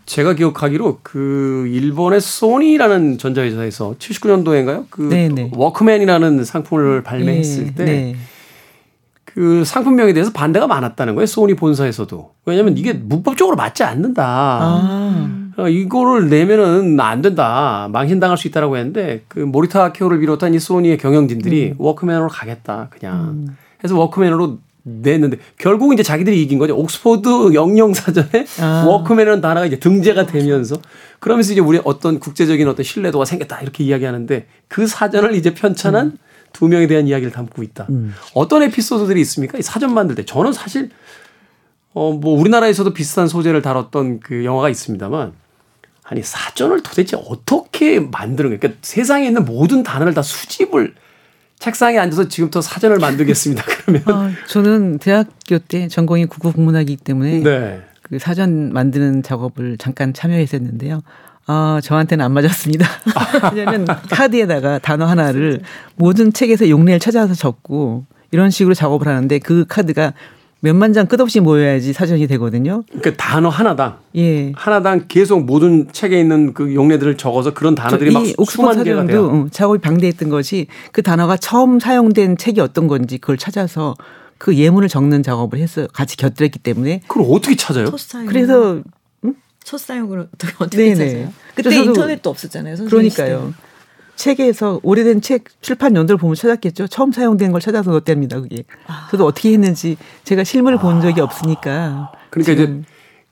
제가 0.06 0.34
기억하기로 0.34 1.00
그 1.02 1.68
일본의 1.68 2.20
소니라는 2.20 3.18
전자회사에서 3.18 3.96
79년도인가요? 3.98 4.86
그 4.88 5.02
네네. 5.02 5.50
워크맨이라는 5.54 6.44
상품을 6.44 7.02
발매했을 7.02 7.64
네. 7.66 7.74
때. 7.74 7.84
네. 7.84 8.16
그 9.24 9.64
상품명에 9.66 10.14
대해서 10.14 10.32
반대가 10.32 10.66
많았다는 10.66 11.14
거예요. 11.14 11.26
소니 11.26 11.54
본사에서도. 11.56 12.30
왜냐하면 12.46 12.78
이게 12.78 12.94
문법적으로 12.94 13.54
맞지 13.56 13.82
않는다. 13.84 14.24
아. 14.24 15.45
어, 15.58 15.68
이거를 15.68 16.28
내면은 16.28 16.98
안 17.00 17.22
된다. 17.22 17.88
망신당할 17.92 18.36
수 18.36 18.46
있다라고 18.48 18.76
했는데 18.76 19.24
그 19.28 19.38
모리타 19.40 19.92
아키오를 19.92 20.20
비롯한 20.20 20.54
이 20.54 20.58
소니의 20.58 20.98
경영진들이 20.98 21.70
음. 21.70 21.74
워크맨으로 21.78 22.28
가겠다. 22.28 22.88
그냥. 22.90 23.20
음. 23.30 23.56
해서 23.82 23.96
워크맨으로 23.98 24.58
냈는데 24.82 25.38
결국은 25.58 25.94
이제 25.94 26.02
자기들이 26.02 26.40
이긴 26.42 26.58
거죠. 26.58 26.76
옥스퍼드 26.76 27.54
영영 27.54 27.92
사전에 27.92 28.46
아. 28.60 28.84
워크맨이라는 28.86 29.40
단어가 29.40 29.66
이제 29.66 29.78
등재가 29.80 30.26
되면서 30.26 30.76
그러면서 31.18 31.52
이제 31.52 31.60
우리 31.60 31.80
어떤 31.84 32.20
국제적인 32.20 32.68
어떤 32.68 32.84
신뢰도가 32.84 33.24
생겼다 33.24 33.60
이렇게 33.62 33.82
이야기하는데 33.82 34.46
그 34.68 34.86
사전을 34.86 35.34
이제 35.34 35.54
편찬한 35.54 36.06
음. 36.06 36.18
두 36.52 36.68
명에 36.68 36.86
대한 36.86 37.08
이야기를 37.08 37.32
담고 37.32 37.62
있다. 37.64 37.86
음. 37.90 38.14
어떤 38.34 38.62
에피소드들이 38.62 39.20
있습니까? 39.22 39.58
이 39.58 39.62
사전 39.62 39.92
만들 39.92 40.14
때 40.14 40.24
저는 40.24 40.52
사실 40.52 40.90
어 41.92 42.12
뭐 42.12 42.38
우리나라에서도 42.38 42.92
비슷한 42.92 43.26
소재를 43.26 43.62
다뤘던 43.62 44.20
그 44.20 44.44
영화가 44.44 44.68
있습니다만 44.68 45.32
아니 46.08 46.22
사전을 46.22 46.82
도대체 46.82 47.16
어떻게 47.16 47.98
만드는 47.98 48.50
거예요? 48.50 48.60
그러니까 48.60 48.78
세상에 48.82 49.26
있는 49.26 49.44
모든 49.44 49.82
단어를 49.82 50.14
다 50.14 50.22
수집을 50.22 50.94
책상에 51.58 51.98
앉아서 51.98 52.28
지금부터 52.28 52.60
사전을 52.60 52.98
만들겠습니다. 52.98 53.64
그러면 53.84 54.02
어, 54.08 54.30
저는 54.46 54.98
대학교 54.98 55.58
때 55.58 55.88
전공이 55.88 56.26
국어국문학이기 56.26 57.02
때문에 57.02 57.42
네. 57.42 57.82
그 58.02 58.18
사전 58.18 58.72
만드는 58.72 59.22
작업을 59.22 59.78
잠깐 59.78 60.12
참여했었는데요. 60.12 61.02
아, 61.46 61.80
저한테는 61.82 62.24
안 62.24 62.32
맞았습니다. 62.32 62.86
왜냐하면 63.54 63.86
카드에다가 64.10 64.78
단어 64.78 65.06
하나를 65.06 65.60
모든 65.96 66.32
책에서 66.32 66.68
용례를 66.68 67.00
찾아서 67.00 67.34
적고 67.34 68.04
이런 68.30 68.50
식으로 68.50 68.74
작업을 68.74 69.08
하는데 69.08 69.38
그 69.38 69.64
카드가 69.66 70.12
몇만 70.60 70.92
장 70.92 71.06
끝없이 71.06 71.40
모여야지 71.40 71.92
사전이 71.92 72.26
되거든요. 72.28 72.82
그러니까 72.88 73.12
단어 73.16 73.48
하나당 73.48 73.98
예. 74.16 74.52
하나당 74.56 75.04
계속 75.08 75.44
모든 75.44 75.92
책에 75.92 76.18
있는 76.18 76.54
그 76.54 76.74
용례들을 76.74 77.16
적어서 77.16 77.52
그런 77.52 77.74
단어들이 77.74 78.10
막 78.12 78.24
수만 78.48 78.82
개가 78.82 79.04
돼요. 79.06 79.26
어, 79.26 79.46
작업이 79.50 79.80
방대했던 79.80 80.30
것이 80.30 80.66
그 80.92 81.02
단어가 81.02 81.36
처음 81.36 81.78
사용된 81.78 82.38
책이 82.38 82.60
어떤 82.60 82.88
건지 82.88 83.18
그걸 83.18 83.36
찾아서 83.36 83.94
그 84.38 84.56
예문을 84.56 84.88
적는 84.88 85.22
작업을 85.22 85.58
했어요. 85.58 85.86
같이 85.92 86.16
곁들였기 86.16 86.58
때문에. 86.58 87.02
그걸 87.06 87.26
어떻게 87.30 87.54
찾아요? 87.56 87.90
그래서 88.26 88.82
음? 89.24 89.34
첫 89.62 89.78
사용을 89.78 90.28
어떻게 90.58 90.94
네네. 90.94 90.94
찾아요? 90.94 91.32
그때 91.54 91.76
인터넷도 91.76 92.30
없었잖아요. 92.30 92.76
그러니까요. 92.86 93.54
책에서 94.16 94.80
오래된 94.82 95.20
책 95.20 95.44
출판 95.60 95.94
연도를 95.94 96.18
보면 96.18 96.34
찾았겠죠. 96.34 96.88
처음 96.88 97.12
사용된 97.12 97.52
걸 97.52 97.60
찾아서 97.60 97.90
넣었답니다. 97.90 98.40
그게. 98.40 98.64
아. 98.86 99.08
저도 99.10 99.26
어떻게 99.26 99.52
했는지 99.52 99.96
제가 100.24 100.42
실물을 100.42 100.78
본 100.78 101.00
적이 101.00 101.20
없으니까. 101.20 102.12
그러니까 102.30 102.52
이제 102.52 102.82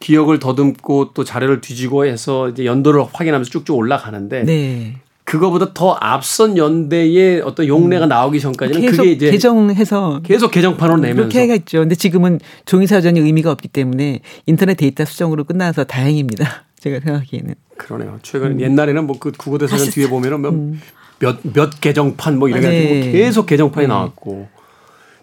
기억을 0.01 0.39
더듬고 0.39 1.13
또 1.15 1.25
자료를 1.25 1.61
뒤지고 1.61 2.05
해서 2.05 2.49
이제 2.51 2.67
연도를 2.67 3.05
확인하면서 3.13 3.51
쭉쭉 3.51 3.77
올라가는데 3.77 4.45
네. 4.45 4.97
그거보다 5.25 5.73
더 5.73 5.97
앞선 6.01 6.59
연대의 6.59 7.41
어떤 7.41 7.67
용례가 7.67 8.07
음. 8.07 8.09
나오기 8.11 8.41
전까지는 8.41 8.81
계속 8.83 8.97
그게 8.99 9.13
이제 9.13 9.31
개정해서 9.31 10.21
계속 10.23 10.51
개정판으로 10.51 10.99
내면서 10.99 11.23
그렇게 11.23 11.41
해겠죠. 11.41 11.81
근데 11.81 11.95
지금은 11.95 12.41
종이 12.67 12.87
사전이 12.87 13.19
의미가 13.21 13.51
없기 13.51 13.69
때문에 13.69 14.21
인터넷 14.45 14.75
데이터 14.75 15.07
수정으로 15.07 15.45
끝나서 15.45 15.85
다행입니다. 15.85 16.67
제가 16.85 17.01
생각하기에는. 17.01 17.55
그러네요. 17.79 18.19
최근 18.23 18.53
음. 18.53 18.61
옛날에는 18.61 19.07
뭐그 19.07 19.33
구고대사전 19.39 19.89
뒤에 19.89 20.09
보면은 20.09 20.43
몇몇몇 20.43 21.45
음. 21.45 21.53
몇 21.55 21.81
개정판 21.81 22.39
뭐 22.39 22.49
이런 22.49 22.61
네. 22.61 22.71
게 23.05 23.13
계속 23.13 23.47
개정판이 23.47 23.87
네. 23.87 23.89
나왔고 23.89 24.49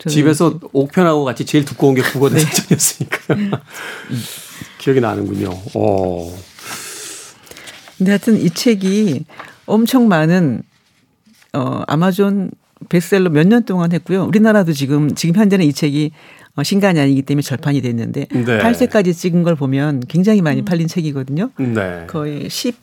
집에서 0.08 0.60
옥편하고 0.74 1.24
같이 1.24 1.46
제일 1.46 1.64
두꺼운 1.64 1.94
게 1.94 2.02
국어 2.02 2.30
대사전이었으니까 2.30 3.36
네. 3.36 3.52
기억이 4.80 5.00
나는군요. 5.00 5.50
어. 5.76 6.36
근데 8.00 8.12
하여튼 8.12 8.38
이 8.42 8.50
책이 8.50 9.26
엄청 9.68 10.08
많은 10.08 10.64
어 11.54 11.84
아마존 11.88 12.50
베스트셀러 12.90 13.30
몇 13.30 13.46
년 13.46 13.64
동안 13.64 13.92
했고요. 13.92 14.24
우리나라도 14.26 14.74
지금 14.74 15.14
지금 15.14 15.40
현재는 15.40 15.64
이 15.66 15.72
책이 15.74 16.10
어, 16.10 16.41
신간이 16.64 17.00
아니기 17.00 17.22
때문에 17.22 17.42
절판이 17.42 17.82
됐는데 17.82 18.28
네. 18.30 18.44
8세까지 18.60 19.16
찍은 19.16 19.44
걸 19.44 19.56
보면 19.56 20.04
굉장히 20.08 20.42
많이 20.42 20.62
음. 20.62 20.66
팔린 20.66 20.88
책이거든요. 20.88 21.52
네. 21.58 22.06
거의 22.08 22.50
10, 22.50 22.76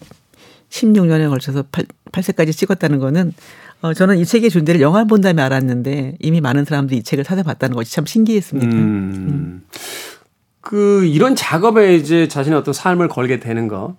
16년에 0.71 1.29
걸쳐서 1.29 1.65
8, 1.71 1.87
8세까지 2.13 2.53
찍었다는 2.53 2.99
거는 2.99 3.33
어, 3.81 3.95
저는 3.95 4.19
이 4.19 4.25
책의 4.25 4.51
존재를 4.51 4.81
영화를 4.81 5.07
본 5.07 5.21
다음에 5.21 5.43
알았는데 5.43 6.17
이미 6.21 6.41
많은 6.41 6.65
사람들이 6.65 6.99
이 6.99 7.03
책을 7.03 7.25
찾아봤다는 7.25 7.77
것이 7.77 7.93
참 7.93 8.07
신기했습니다. 8.07 8.73
음. 8.73 8.81
음. 8.81 9.63
그 10.61 11.07
이런 11.07 11.37
작업에 11.37 11.95
이제 11.95 12.29
자신의 12.29 12.59
어떤 12.59 12.75
삶을 12.75 13.09
걸게 13.09 13.41
되는 13.41 13.69
것 13.69 13.95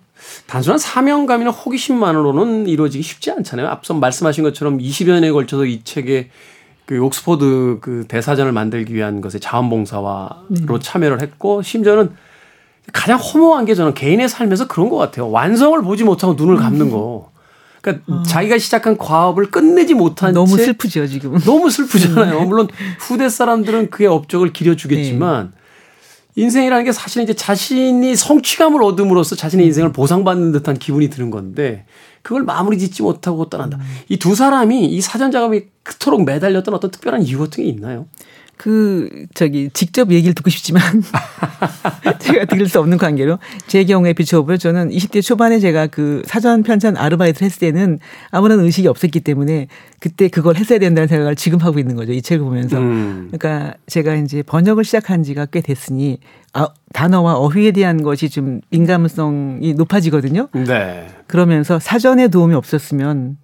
단순한 0.46 0.78
사명감이나 0.78 1.50
호기심만으로는 1.50 2.68
이루어지기 2.68 3.02
쉽지 3.02 3.30
않잖아요. 3.32 3.68
앞서 3.68 3.94
말씀하신 3.94 4.44
것처럼 4.44 4.78
20여 4.78 5.08
년에 5.08 5.30
걸쳐서 5.30 5.64
이 5.64 5.82
책에 5.82 6.30
그 6.90 6.98
옥스퍼드 6.98 7.78
그 7.80 8.04
대사전을 8.08 8.50
만들기 8.50 8.92
위한 8.92 9.20
것에 9.20 9.38
자원봉사와로 9.38 10.48
네. 10.48 10.78
참여를 10.80 11.22
했고 11.22 11.62
심지어는 11.62 12.10
가장 12.92 13.16
허무한 13.16 13.64
게 13.64 13.76
저는 13.76 13.94
개인의 13.94 14.28
삶에서 14.28 14.66
그런 14.66 14.88
것 14.88 14.96
같아요. 14.96 15.30
완성을 15.30 15.80
보지 15.82 16.02
못하고 16.02 16.34
눈을 16.34 16.56
감는 16.56 16.90
거. 16.90 17.30
그러니까 17.80 18.12
어. 18.12 18.22
자기가 18.24 18.58
시작한 18.58 18.98
과업을 18.98 19.52
끝내지 19.52 19.94
못한 19.94 20.34
너무 20.34 20.56
슬프죠 20.56 21.06
지금. 21.06 21.38
너무 21.38 21.70
슬프잖아요. 21.70 22.40
물론 22.46 22.66
후대 22.98 23.28
사람들은 23.28 23.90
그의 23.90 24.08
업적을 24.08 24.52
기려주겠지만 24.52 25.52
네. 25.54 25.59
인생이라는 26.36 26.84
게 26.84 26.92
사실은 26.92 27.24
이제 27.24 27.34
자신이 27.34 28.14
성취감을 28.16 28.82
얻음으로써 28.82 29.36
자신의 29.36 29.66
인생을 29.66 29.92
보상받는 29.92 30.52
듯한 30.52 30.78
기분이 30.78 31.10
드는 31.10 31.30
건데 31.30 31.84
그걸 32.22 32.44
마무리 32.44 32.78
짓지 32.78 33.02
못하고 33.02 33.48
떠난다. 33.48 33.78
음. 33.78 33.82
이두 34.08 34.34
사람이 34.34 34.86
이 34.86 35.00
사전 35.00 35.30
작업이 35.30 35.66
그토록 35.82 36.24
매달렸던 36.24 36.74
어떤 36.74 36.90
특별한 36.90 37.22
이유 37.22 37.38
같은 37.38 37.64
게 37.64 37.68
있나요? 37.70 38.06
그 38.60 39.08
저기 39.32 39.70
직접 39.72 40.10
얘기를 40.10 40.34
듣고 40.34 40.50
싶지만 40.50 40.82
제가 42.20 42.44
들을 42.44 42.68
수 42.68 42.78
없는 42.78 42.98
관계로 42.98 43.38
제 43.66 43.84
경우에 43.84 44.12
비춰보면 44.12 44.58
저는 44.58 44.90
20대 44.90 45.22
초반에 45.22 45.60
제가 45.60 45.86
그 45.86 46.20
사전 46.26 46.62
편찬 46.62 46.98
아르바이트를 46.98 47.46
했을 47.46 47.58
때는 47.58 48.00
아무런 48.30 48.60
의식이 48.60 48.86
없었기 48.86 49.20
때문에 49.20 49.68
그때 49.98 50.28
그걸 50.28 50.56
했어야 50.56 50.78
된다는 50.78 51.08
생각을 51.08 51.36
지금 51.36 51.58
하고 51.60 51.78
있는 51.78 51.96
거죠 51.96 52.12
이 52.12 52.20
책을 52.20 52.44
보면서 52.44 52.76
음. 52.76 53.30
그러니까 53.32 53.76
제가 53.86 54.16
이제 54.16 54.42
번역을 54.42 54.84
시작한 54.84 55.22
지가 55.22 55.46
꽤 55.46 55.62
됐으니 55.62 56.18
아, 56.52 56.68
단어와 56.92 57.36
어휘에 57.38 57.70
대한 57.70 58.02
것이 58.02 58.28
좀 58.28 58.60
민감성이 58.68 59.72
높아지거든요. 59.72 60.48
네. 60.52 61.06
그러면서 61.28 61.78
사전에 61.78 62.28
도움이 62.28 62.54
없었으면 62.54 63.38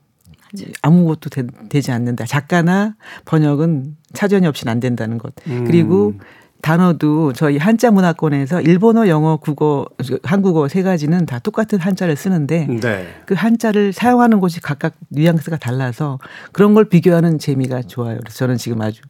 아무것도 0.82 1.30
되, 1.30 1.80
지 1.80 1.92
않는다. 1.92 2.24
작가나 2.26 2.96
번역은 3.24 3.96
사전이 4.14 4.46
없이는 4.46 4.70
안 4.70 4.80
된다는 4.80 5.18
것. 5.18 5.32
음. 5.46 5.64
그리고 5.66 6.14
단어도 6.62 7.32
저희 7.32 7.58
한자 7.58 7.90
문화권에서 7.90 8.60
일본어, 8.62 9.06
영어, 9.08 9.36
국어, 9.36 9.86
한국어 10.24 10.68
세 10.68 10.82
가지는 10.82 11.26
다 11.26 11.38
똑같은 11.38 11.78
한자를 11.78 12.16
쓰는데 12.16 12.66
네. 12.66 13.06
그 13.24 13.34
한자를 13.34 13.92
사용하는 13.92 14.40
곳이 14.40 14.60
각각 14.60 14.94
뉘앙스가 15.10 15.58
달라서 15.58 16.18
그런 16.52 16.74
걸 16.74 16.88
비교하는 16.88 17.38
재미가 17.38 17.82
좋아요. 17.82 18.18
그래서 18.18 18.38
저는 18.38 18.56
지금 18.56 18.80
아주 18.82 19.02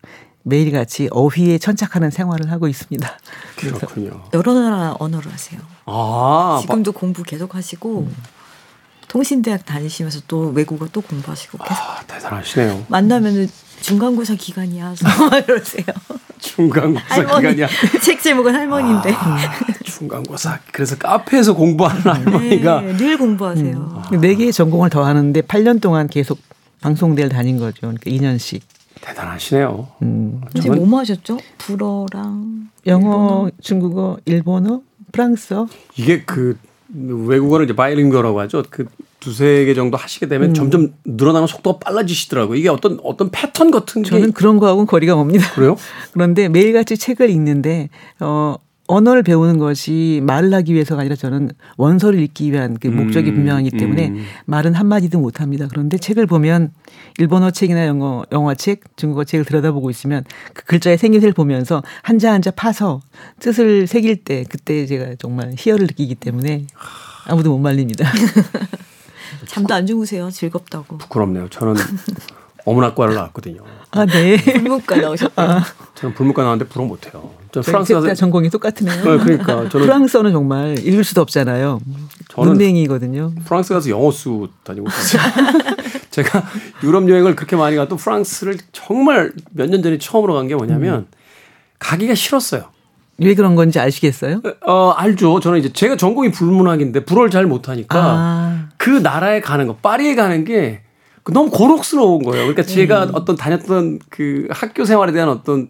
매일같이 0.42 1.08
어휘에 1.10 1.58
천착하는 1.58 2.10
생활을 2.10 2.52
하고 2.52 2.68
있습니다. 2.68 3.08
그렇군요. 3.56 4.22
여러 4.34 4.54
나라 4.54 4.94
언어를 4.98 5.32
하세요. 5.32 5.60
아, 5.86 6.58
지금도 6.60 6.92
바... 6.92 7.00
공부 7.00 7.22
계속 7.22 7.54
하시고 7.54 8.00
음. 8.00 8.14
통신대학 9.08 9.64
다니시면서 9.64 10.20
또 10.28 10.48
외국어 10.50 10.86
또 10.92 11.00
공부하시고 11.00 11.58
계속. 11.58 11.72
아, 11.72 12.02
대단하시네요. 12.06 12.86
만나면은 12.88 13.48
중간고사 13.80 14.34
기간이야. 14.34 14.94
이러세요. 15.46 15.84
중간고사 16.38 17.36
기간이야. 17.36 17.68
책 18.02 18.20
제목은 18.22 18.54
할머니인데. 18.54 19.12
아, 19.12 19.38
중간고사. 19.84 20.60
그래서 20.72 20.96
카페에서 20.96 21.54
공부하는 21.54 22.02
할머니가 22.02 22.80
네, 22.80 22.96
늘 22.96 23.16
공부하세요. 23.18 24.02
음. 24.12 24.20
네 24.20 24.34
개의 24.34 24.52
전공을 24.52 24.90
더 24.90 25.04
하는데 25.04 25.40
8년 25.40 25.80
동안 25.80 26.08
계속 26.08 26.38
방송대를 26.80 27.30
다닌 27.30 27.58
거죠. 27.58 27.80
그러니까 27.80 28.10
2년씩. 28.10 28.60
대단하시네요. 29.00 29.88
음. 30.02 30.40
이제 30.54 30.68
뭐 30.70 30.98
하셨죠? 31.00 31.38
불어랑 31.58 32.70
영어, 32.86 33.08
일본어? 33.08 33.50
중국어, 33.60 34.18
일본어, 34.24 34.80
프랑스어. 35.12 35.68
이게 35.96 36.22
그 36.22 36.58
외국어를 36.96 37.64
이제 37.64 37.76
바이링거라고 37.76 38.40
하죠. 38.40 38.62
그 38.70 38.86
두세 39.20 39.64
개 39.64 39.74
정도 39.74 39.96
하시게 39.96 40.28
되면 40.28 40.50
음. 40.50 40.54
점점 40.54 40.92
늘어나는 41.04 41.46
속도가 41.46 41.78
빨라지시더라고요. 41.80 42.58
이게 42.58 42.68
어떤 42.68 42.98
어떤 43.02 43.30
패턴 43.30 43.70
같은 43.70 44.02
게 44.02 44.10
저는 44.10 44.32
그런 44.32 44.58
거하고는 44.58 44.86
거리가 44.86 45.14
멉니다. 45.14 45.52
그래요? 45.52 45.76
그런데 46.12 46.48
매일같이 46.48 46.96
책을 46.96 47.30
읽는데 47.30 47.90
어 48.20 48.56
언어를 48.88 49.22
배우는 49.22 49.58
것이 49.58 50.20
말을 50.24 50.52
하기 50.54 50.74
위해서가 50.74 51.00
아니라 51.00 51.16
저는 51.16 51.50
원서를 51.76 52.20
읽기 52.20 52.52
위한 52.52 52.76
그 52.80 52.88
목적이 52.88 53.30
음, 53.30 53.34
분명하기 53.36 53.70
때문에 53.70 54.08
음. 54.08 54.24
말은 54.46 54.74
한마디도 54.74 55.18
못 55.18 55.40
합니다. 55.40 55.66
그런데 55.70 55.98
책을 55.98 56.26
보면 56.26 56.72
일본어 57.18 57.50
책이나 57.50 57.86
영어, 57.86 58.24
영어 58.32 58.54
책, 58.54 58.96
중국어 58.96 59.24
책을 59.24 59.44
들여다보고 59.44 59.90
있으면 59.90 60.24
그 60.52 60.64
글자의 60.64 60.98
생김새를 60.98 61.32
보면서 61.32 61.82
한자 62.02 62.32
한자 62.32 62.50
파서 62.50 63.00
뜻을 63.40 63.86
새길 63.86 64.24
때 64.24 64.44
그때 64.48 64.86
제가 64.86 65.16
정말 65.18 65.52
희열을 65.56 65.86
느끼기 65.86 66.14
때문에 66.14 66.66
아무도 67.26 67.50
못 67.50 67.58
말립니다. 67.58 68.10
잠도 69.46 69.74
안 69.74 69.86
주무세요. 69.86 70.30
즐겁다고. 70.30 70.98
부끄럽네요. 70.98 71.48
저는 71.48 71.74
어문학과를 72.66 73.14
나왔거든요. 73.14 73.60
아, 73.92 74.04
네. 74.04 74.36
불문과 74.36 74.96
나오셨고. 74.96 75.40
아. 75.40 75.64
저는 75.94 76.14
불문과 76.14 76.42
나왔는데 76.42 76.68
불어 76.70 76.84
못해요. 76.84 77.30
저 77.52 77.62
프랑스 77.62 77.94
가서 77.94 78.12
전공이 78.12 78.50
똑같으네요. 78.50 78.96
네, 78.96 79.18
그러니까 79.24 79.68
저는 79.70 79.86
프랑스어는 79.86 80.32
정말 80.32 80.78
읽을 80.78 81.02
수도 81.04 81.22
없잖아요. 81.22 81.80
저는 82.28 82.48
문맹이거든요. 82.50 83.32
프랑스 83.46 83.72
가서 83.72 83.88
영어 83.88 84.10
수 84.10 84.48
다니고 84.64 84.86
있어요. 84.88 85.22
제가 86.10 86.42
유럽 86.82 87.08
여행을 87.08 87.34
그렇게 87.36 87.56
많이 87.56 87.76
가도 87.76 87.96
프랑스를 87.96 88.58
정말 88.72 89.32
몇 89.52 89.70
년 89.70 89.82
전에 89.82 89.96
처음으로 89.98 90.34
간 90.34 90.48
게 90.48 90.54
뭐냐면 90.54 90.94
음. 91.00 91.06
가기가 91.78 92.14
싫었어요. 92.14 92.64
왜 93.18 93.34
그런 93.34 93.54
건지 93.54 93.78
아시겠어요? 93.80 94.42
어, 94.66 94.90
알죠. 94.90 95.40
저는 95.40 95.60
이제 95.60 95.72
제가 95.72 95.96
전공이 95.96 96.32
불문학인데 96.32 97.04
불어를 97.06 97.30
잘 97.30 97.46
못하니까 97.46 97.98
아. 97.98 98.68
그 98.76 98.90
나라에 98.90 99.40
가는 99.40 99.66
거, 99.66 99.76
파리에 99.76 100.14
가는 100.14 100.44
게 100.44 100.82
너무 101.32 101.50
고록스러운 101.50 102.22
거예요. 102.22 102.44
그러니까 102.44 102.62
제가 102.62 103.04
음. 103.04 103.10
어떤 103.14 103.36
다녔던 103.36 104.00
그 104.10 104.46
학교 104.50 104.84
생활에 104.84 105.12
대한 105.12 105.28
어떤 105.28 105.68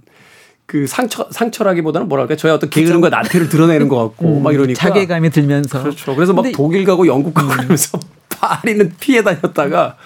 그 0.67 0.87
상처 0.87 1.29
상처라기보다는 1.31 2.09
뭐랄까 2.09 2.37
저의 2.37 2.55
어떤 2.55 2.69
게으름과 2.71 3.09
나태를 3.09 3.49
드러내는 3.49 3.89
것 3.89 3.97
같고 4.03 4.39
음, 4.39 4.43
막 4.43 4.53
이러니까 4.53 4.79
자괴감이 4.79 5.31
들면서 5.31 5.83
그렇죠. 5.83 6.15
그래서 6.15 6.33
막 6.33 6.45
독일 6.53 6.85
가고 6.85 7.07
영국 7.07 7.35
가고 7.35 7.49
음. 7.49 7.57
그러면서 7.57 7.99
파리는 8.29 8.95
피해 8.99 9.23
다녔다가 9.23 9.97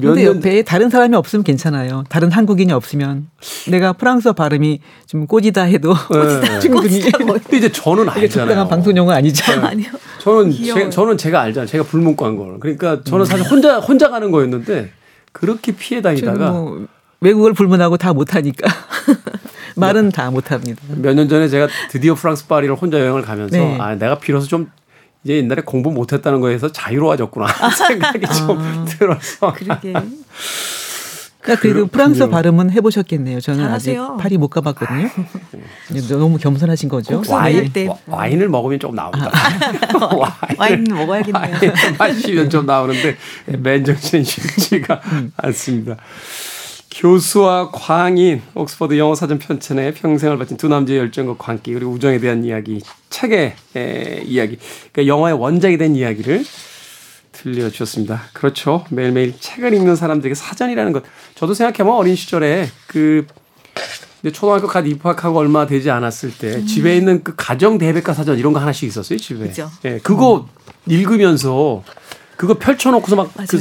근데 0.00 0.26
옆에 0.26 0.62
다른 0.62 0.90
사람이 0.90 1.16
없으면 1.16 1.42
괜찮아요. 1.42 2.04
다른 2.08 2.30
한국인이 2.30 2.70
없으면 2.72 3.28
내가 3.70 3.92
프랑스어 3.94 4.34
발음이 4.34 4.80
좀 5.06 5.26
꼬지다 5.26 5.62
해도 5.62 5.94
네. 6.42 6.58
충분히. 6.60 7.00
근데 7.10 7.56
이제 7.56 7.72
저는 7.72 8.08
알잖아요. 8.08 8.68
방송 8.68 8.96
용어 8.96 9.12
아니죠? 9.12 9.52
네. 9.52 9.66
아니요. 9.66 9.86
저는 10.20 10.52
제, 10.52 10.90
저는 10.90 11.16
제가 11.16 11.40
알잖아요. 11.40 11.66
제가 11.66 11.84
불문과인 11.84 12.36
걸. 12.36 12.60
그러니까 12.60 13.02
저는 13.04 13.24
사실 13.24 13.46
혼자 13.46 13.78
혼자 13.78 14.10
가는 14.10 14.30
거였는데 14.30 14.90
그렇게 15.32 15.72
피해 15.72 16.02
다니다가 16.02 16.50
뭐 16.50 16.86
외국어를 17.20 17.54
불문하고 17.54 17.96
다 17.96 18.12
못하니까 18.12 18.70
말은 19.76 20.10
다 20.10 20.30
못합니다. 20.30 20.80
몇 20.96 21.14
년 21.14 21.28
전에 21.28 21.48
제가 21.48 21.68
드디어 21.90 22.14
프랑스 22.14 22.46
파리를 22.46 22.74
혼자 22.74 22.98
여행을 23.00 23.22
가면서 23.22 23.56
네. 23.56 23.78
아 23.80 23.94
내가 23.94 24.18
비로소 24.18 24.46
좀 24.46 24.70
이제 25.26 25.38
옛날에 25.38 25.62
공부 25.62 25.90
못했다는 25.90 26.40
거에서 26.40 26.70
자유로워졌구나 26.70 27.48
생각이 27.88 28.26
좀 28.26 28.58
아, 28.60 28.84
들어서. 28.84 29.52
그러게. 29.54 29.92
그러니까 31.40 31.62
그래도 31.62 31.86
프랑스 31.86 32.28
발음은 32.28 32.70
해보셨겠네요. 32.72 33.40
저는 33.40 33.64
잘하세요. 33.64 34.04
아직 34.04 34.22
파리 34.22 34.36
못 34.36 34.48
가봤거든요. 34.48 35.08
너무 36.08 36.38
겸손하신 36.38 36.88
거죠. 36.88 37.22
와인, 37.28 37.72
때. 37.72 37.88
와인을 38.06 38.48
먹으면 38.48 38.80
좀 38.80 38.96
나옵니다. 38.96 39.30
아. 39.32 40.36
와인 40.58 40.84
먹어야겠네요. 40.84 41.72
마시면 41.98 42.50
좀 42.50 42.66
나오는데 42.66 43.16
맨정신 43.46 44.24
쉽지가 44.24 45.00
음. 45.12 45.32
않습니다. 45.36 45.96
교수와 46.96 47.70
광인 47.72 48.40
옥스퍼드 48.54 48.96
영어 48.96 49.14
사전 49.14 49.38
편찬에 49.38 49.92
평생을 49.92 50.38
바친 50.38 50.56
두 50.56 50.68
남자의 50.68 50.98
열정과 50.98 51.36
관계 51.36 51.74
그리고 51.74 51.90
우정에 51.90 52.18
대한 52.18 52.42
이야기 52.42 52.80
책의 53.10 53.54
에, 53.76 54.22
이야기 54.24 54.58
그러니까 54.92 55.06
영화의 55.06 55.38
원작이 55.38 55.76
된 55.76 55.94
이야기를 55.94 56.44
들려주셨습니다. 57.32 58.22
그렇죠. 58.32 58.86
매일매일 58.88 59.34
책을 59.38 59.74
읽는 59.74 59.94
사람들에게 59.94 60.34
사전이라는 60.34 60.92
것 60.92 61.02
저도 61.34 61.52
생각해보면 61.52 61.98
어린 61.98 62.16
시절에 62.16 62.66
그 62.86 63.26
초등학교 64.32 64.66
갓 64.66 64.86
입학하고 64.86 65.38
얼마 65.38 65.66
되지 65.66 65.90
않았을 65.90 66.32
때 66.38 66.56
음. 66.56 66.66
집에 66.66 66.96
있는 66.96 67.22
그 67.22 67.34
가정 67.36 67.76
대백과 67.76 68.14
사전 68.14 68.38
이런 68.38 68.54
거 68.54 68.58
하나씩 68.58 68.88
있었어요 68.88 69.18
집에. 69.18 69.48
그죠. 69.48 69.70
예, 69.84 69.98
그거 69.98 70.48
음. 70.48 70.72
읽으면서 70.86 71.84
그거 72.36 72.54
펼쳐놓고서 72.54 73.16
막 73.16 73.30
그 73.46 73.58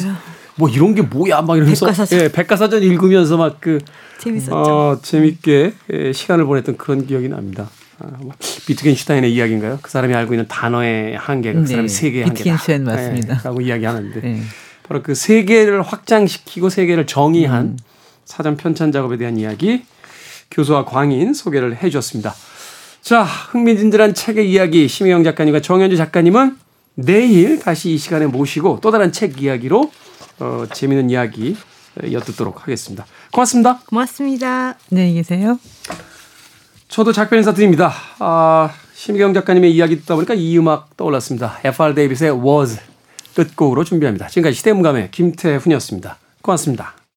뭐 0.57 0.69
이런 0.69 0.95
게 0.95 1.01
뭐야 1.01 1.41
막 1.41 1.57
이러면서 1.57 1.85
백과사전. 1.85 2.19
예, 2.19 2.31
백과사전 2.31 2.83
읽으면서 2.83 3.37
막 3.37 3.57
그 3.59 3.79
재밌었죠. 4.19 4.55
어, 4.55 4.99
재밌게 5.01 5.73
예, 5.93 6.13
시간을 6.13 6.45
보냈던 6.45 6.77
그런 6.77 7.05
기억이 7.05 7.29
납니다. 7.29 7.69
아, 7.99 8.07
뭐 8.19 8.33
비트겐슈타인의 8.65 9.33
이야기인가요? 9.33 9.79
그 9.81 9.89
사람이 9.89 10.13
알고 10.13 10.33
있는 10.33 10.47
단어의 10.47 11.15
한계가 11.17 11.61
그 11.61 11.67
사람이 11.67 11.87
네. 11.87 11.93
세계의 11.93 12.23
한계다. 12.25 12.43
비트겐슈타인 12.43 12.83
맞습니다. 12.83 13.35
예, 13.35 13.39
라고 13.43 13.61
이야기하는데 13.61 14.21
네. 14.21 14.41
바로 14.87 15.01
그 15.01 15.15
세계를 15.15 15.81
확장시키고 15.81 16.69
세계를 16.69 17.07
정의한 17.07 17.65
음. 17.65 17.77
사전 18.25 18.57
편찬 18.57 18.91
작업에 18.91 19.17
대한 19.17 19.37
이야기 19.37 19.83
교수와 20.51 20.85
광인 20.85 21.33
소개를 21.33 21.75
해 21.77 21.89
주셨습니다. 21.89 22.33
자, 23.01 23.23
흥미진진한 23.23 24.13
책의 24.13 24.49
이야기 24.51 24.87
심혜영 24.87 25.23
작가님과 25.23 25.61
정현주 25.61 25.95
작가님은 25.97 26.57
내일 26.95 27.59
다시 27.59 27.91
이 27.91 27.97
시간에 27.97 28.25
모시고 28.25 28.79
또 28.81 28.89
다른 28.91 29.11
책 29.11 29.41
이야기로 29.41 29.91
어, 30.39 30.65
재미있는 30.73 31.09
이야기 31.09 31.55
엿듣도록 32.11 32.63
하겠습니다. 32.63 33.05
고맙습니다. 33.31 33.79
고맙습니다. 33.85 34.75
안녕히 34.91 35.13
계세요. 35.13 35.59
저도 36.87 37.11
작별 37.11 37.39
인사 37.39 37.53
드립니다. 37.53 37.93
아, 38.19 38.71
심경 38.93 39.33
작가님의 39.33 39.73
이야기 39.73 39.99
듣다 39.99 40.15
보니까 40.15 40.33
이 40.33 40.57
음악 40.57 40.95
떠올랐습니다. 40.97 41.59
F.R. 41.63 41.93
데이비스의 41.93 42.31
Was 42.31 42.79
끝곡으로 43.35 43.83
준비합니다. 43.83 44.27
지금까지 44.27 44.57
시대음감의 44.57 45.11
김태훈이었습니다. 45.11 46.17
고맙습니다. 46.41 46.94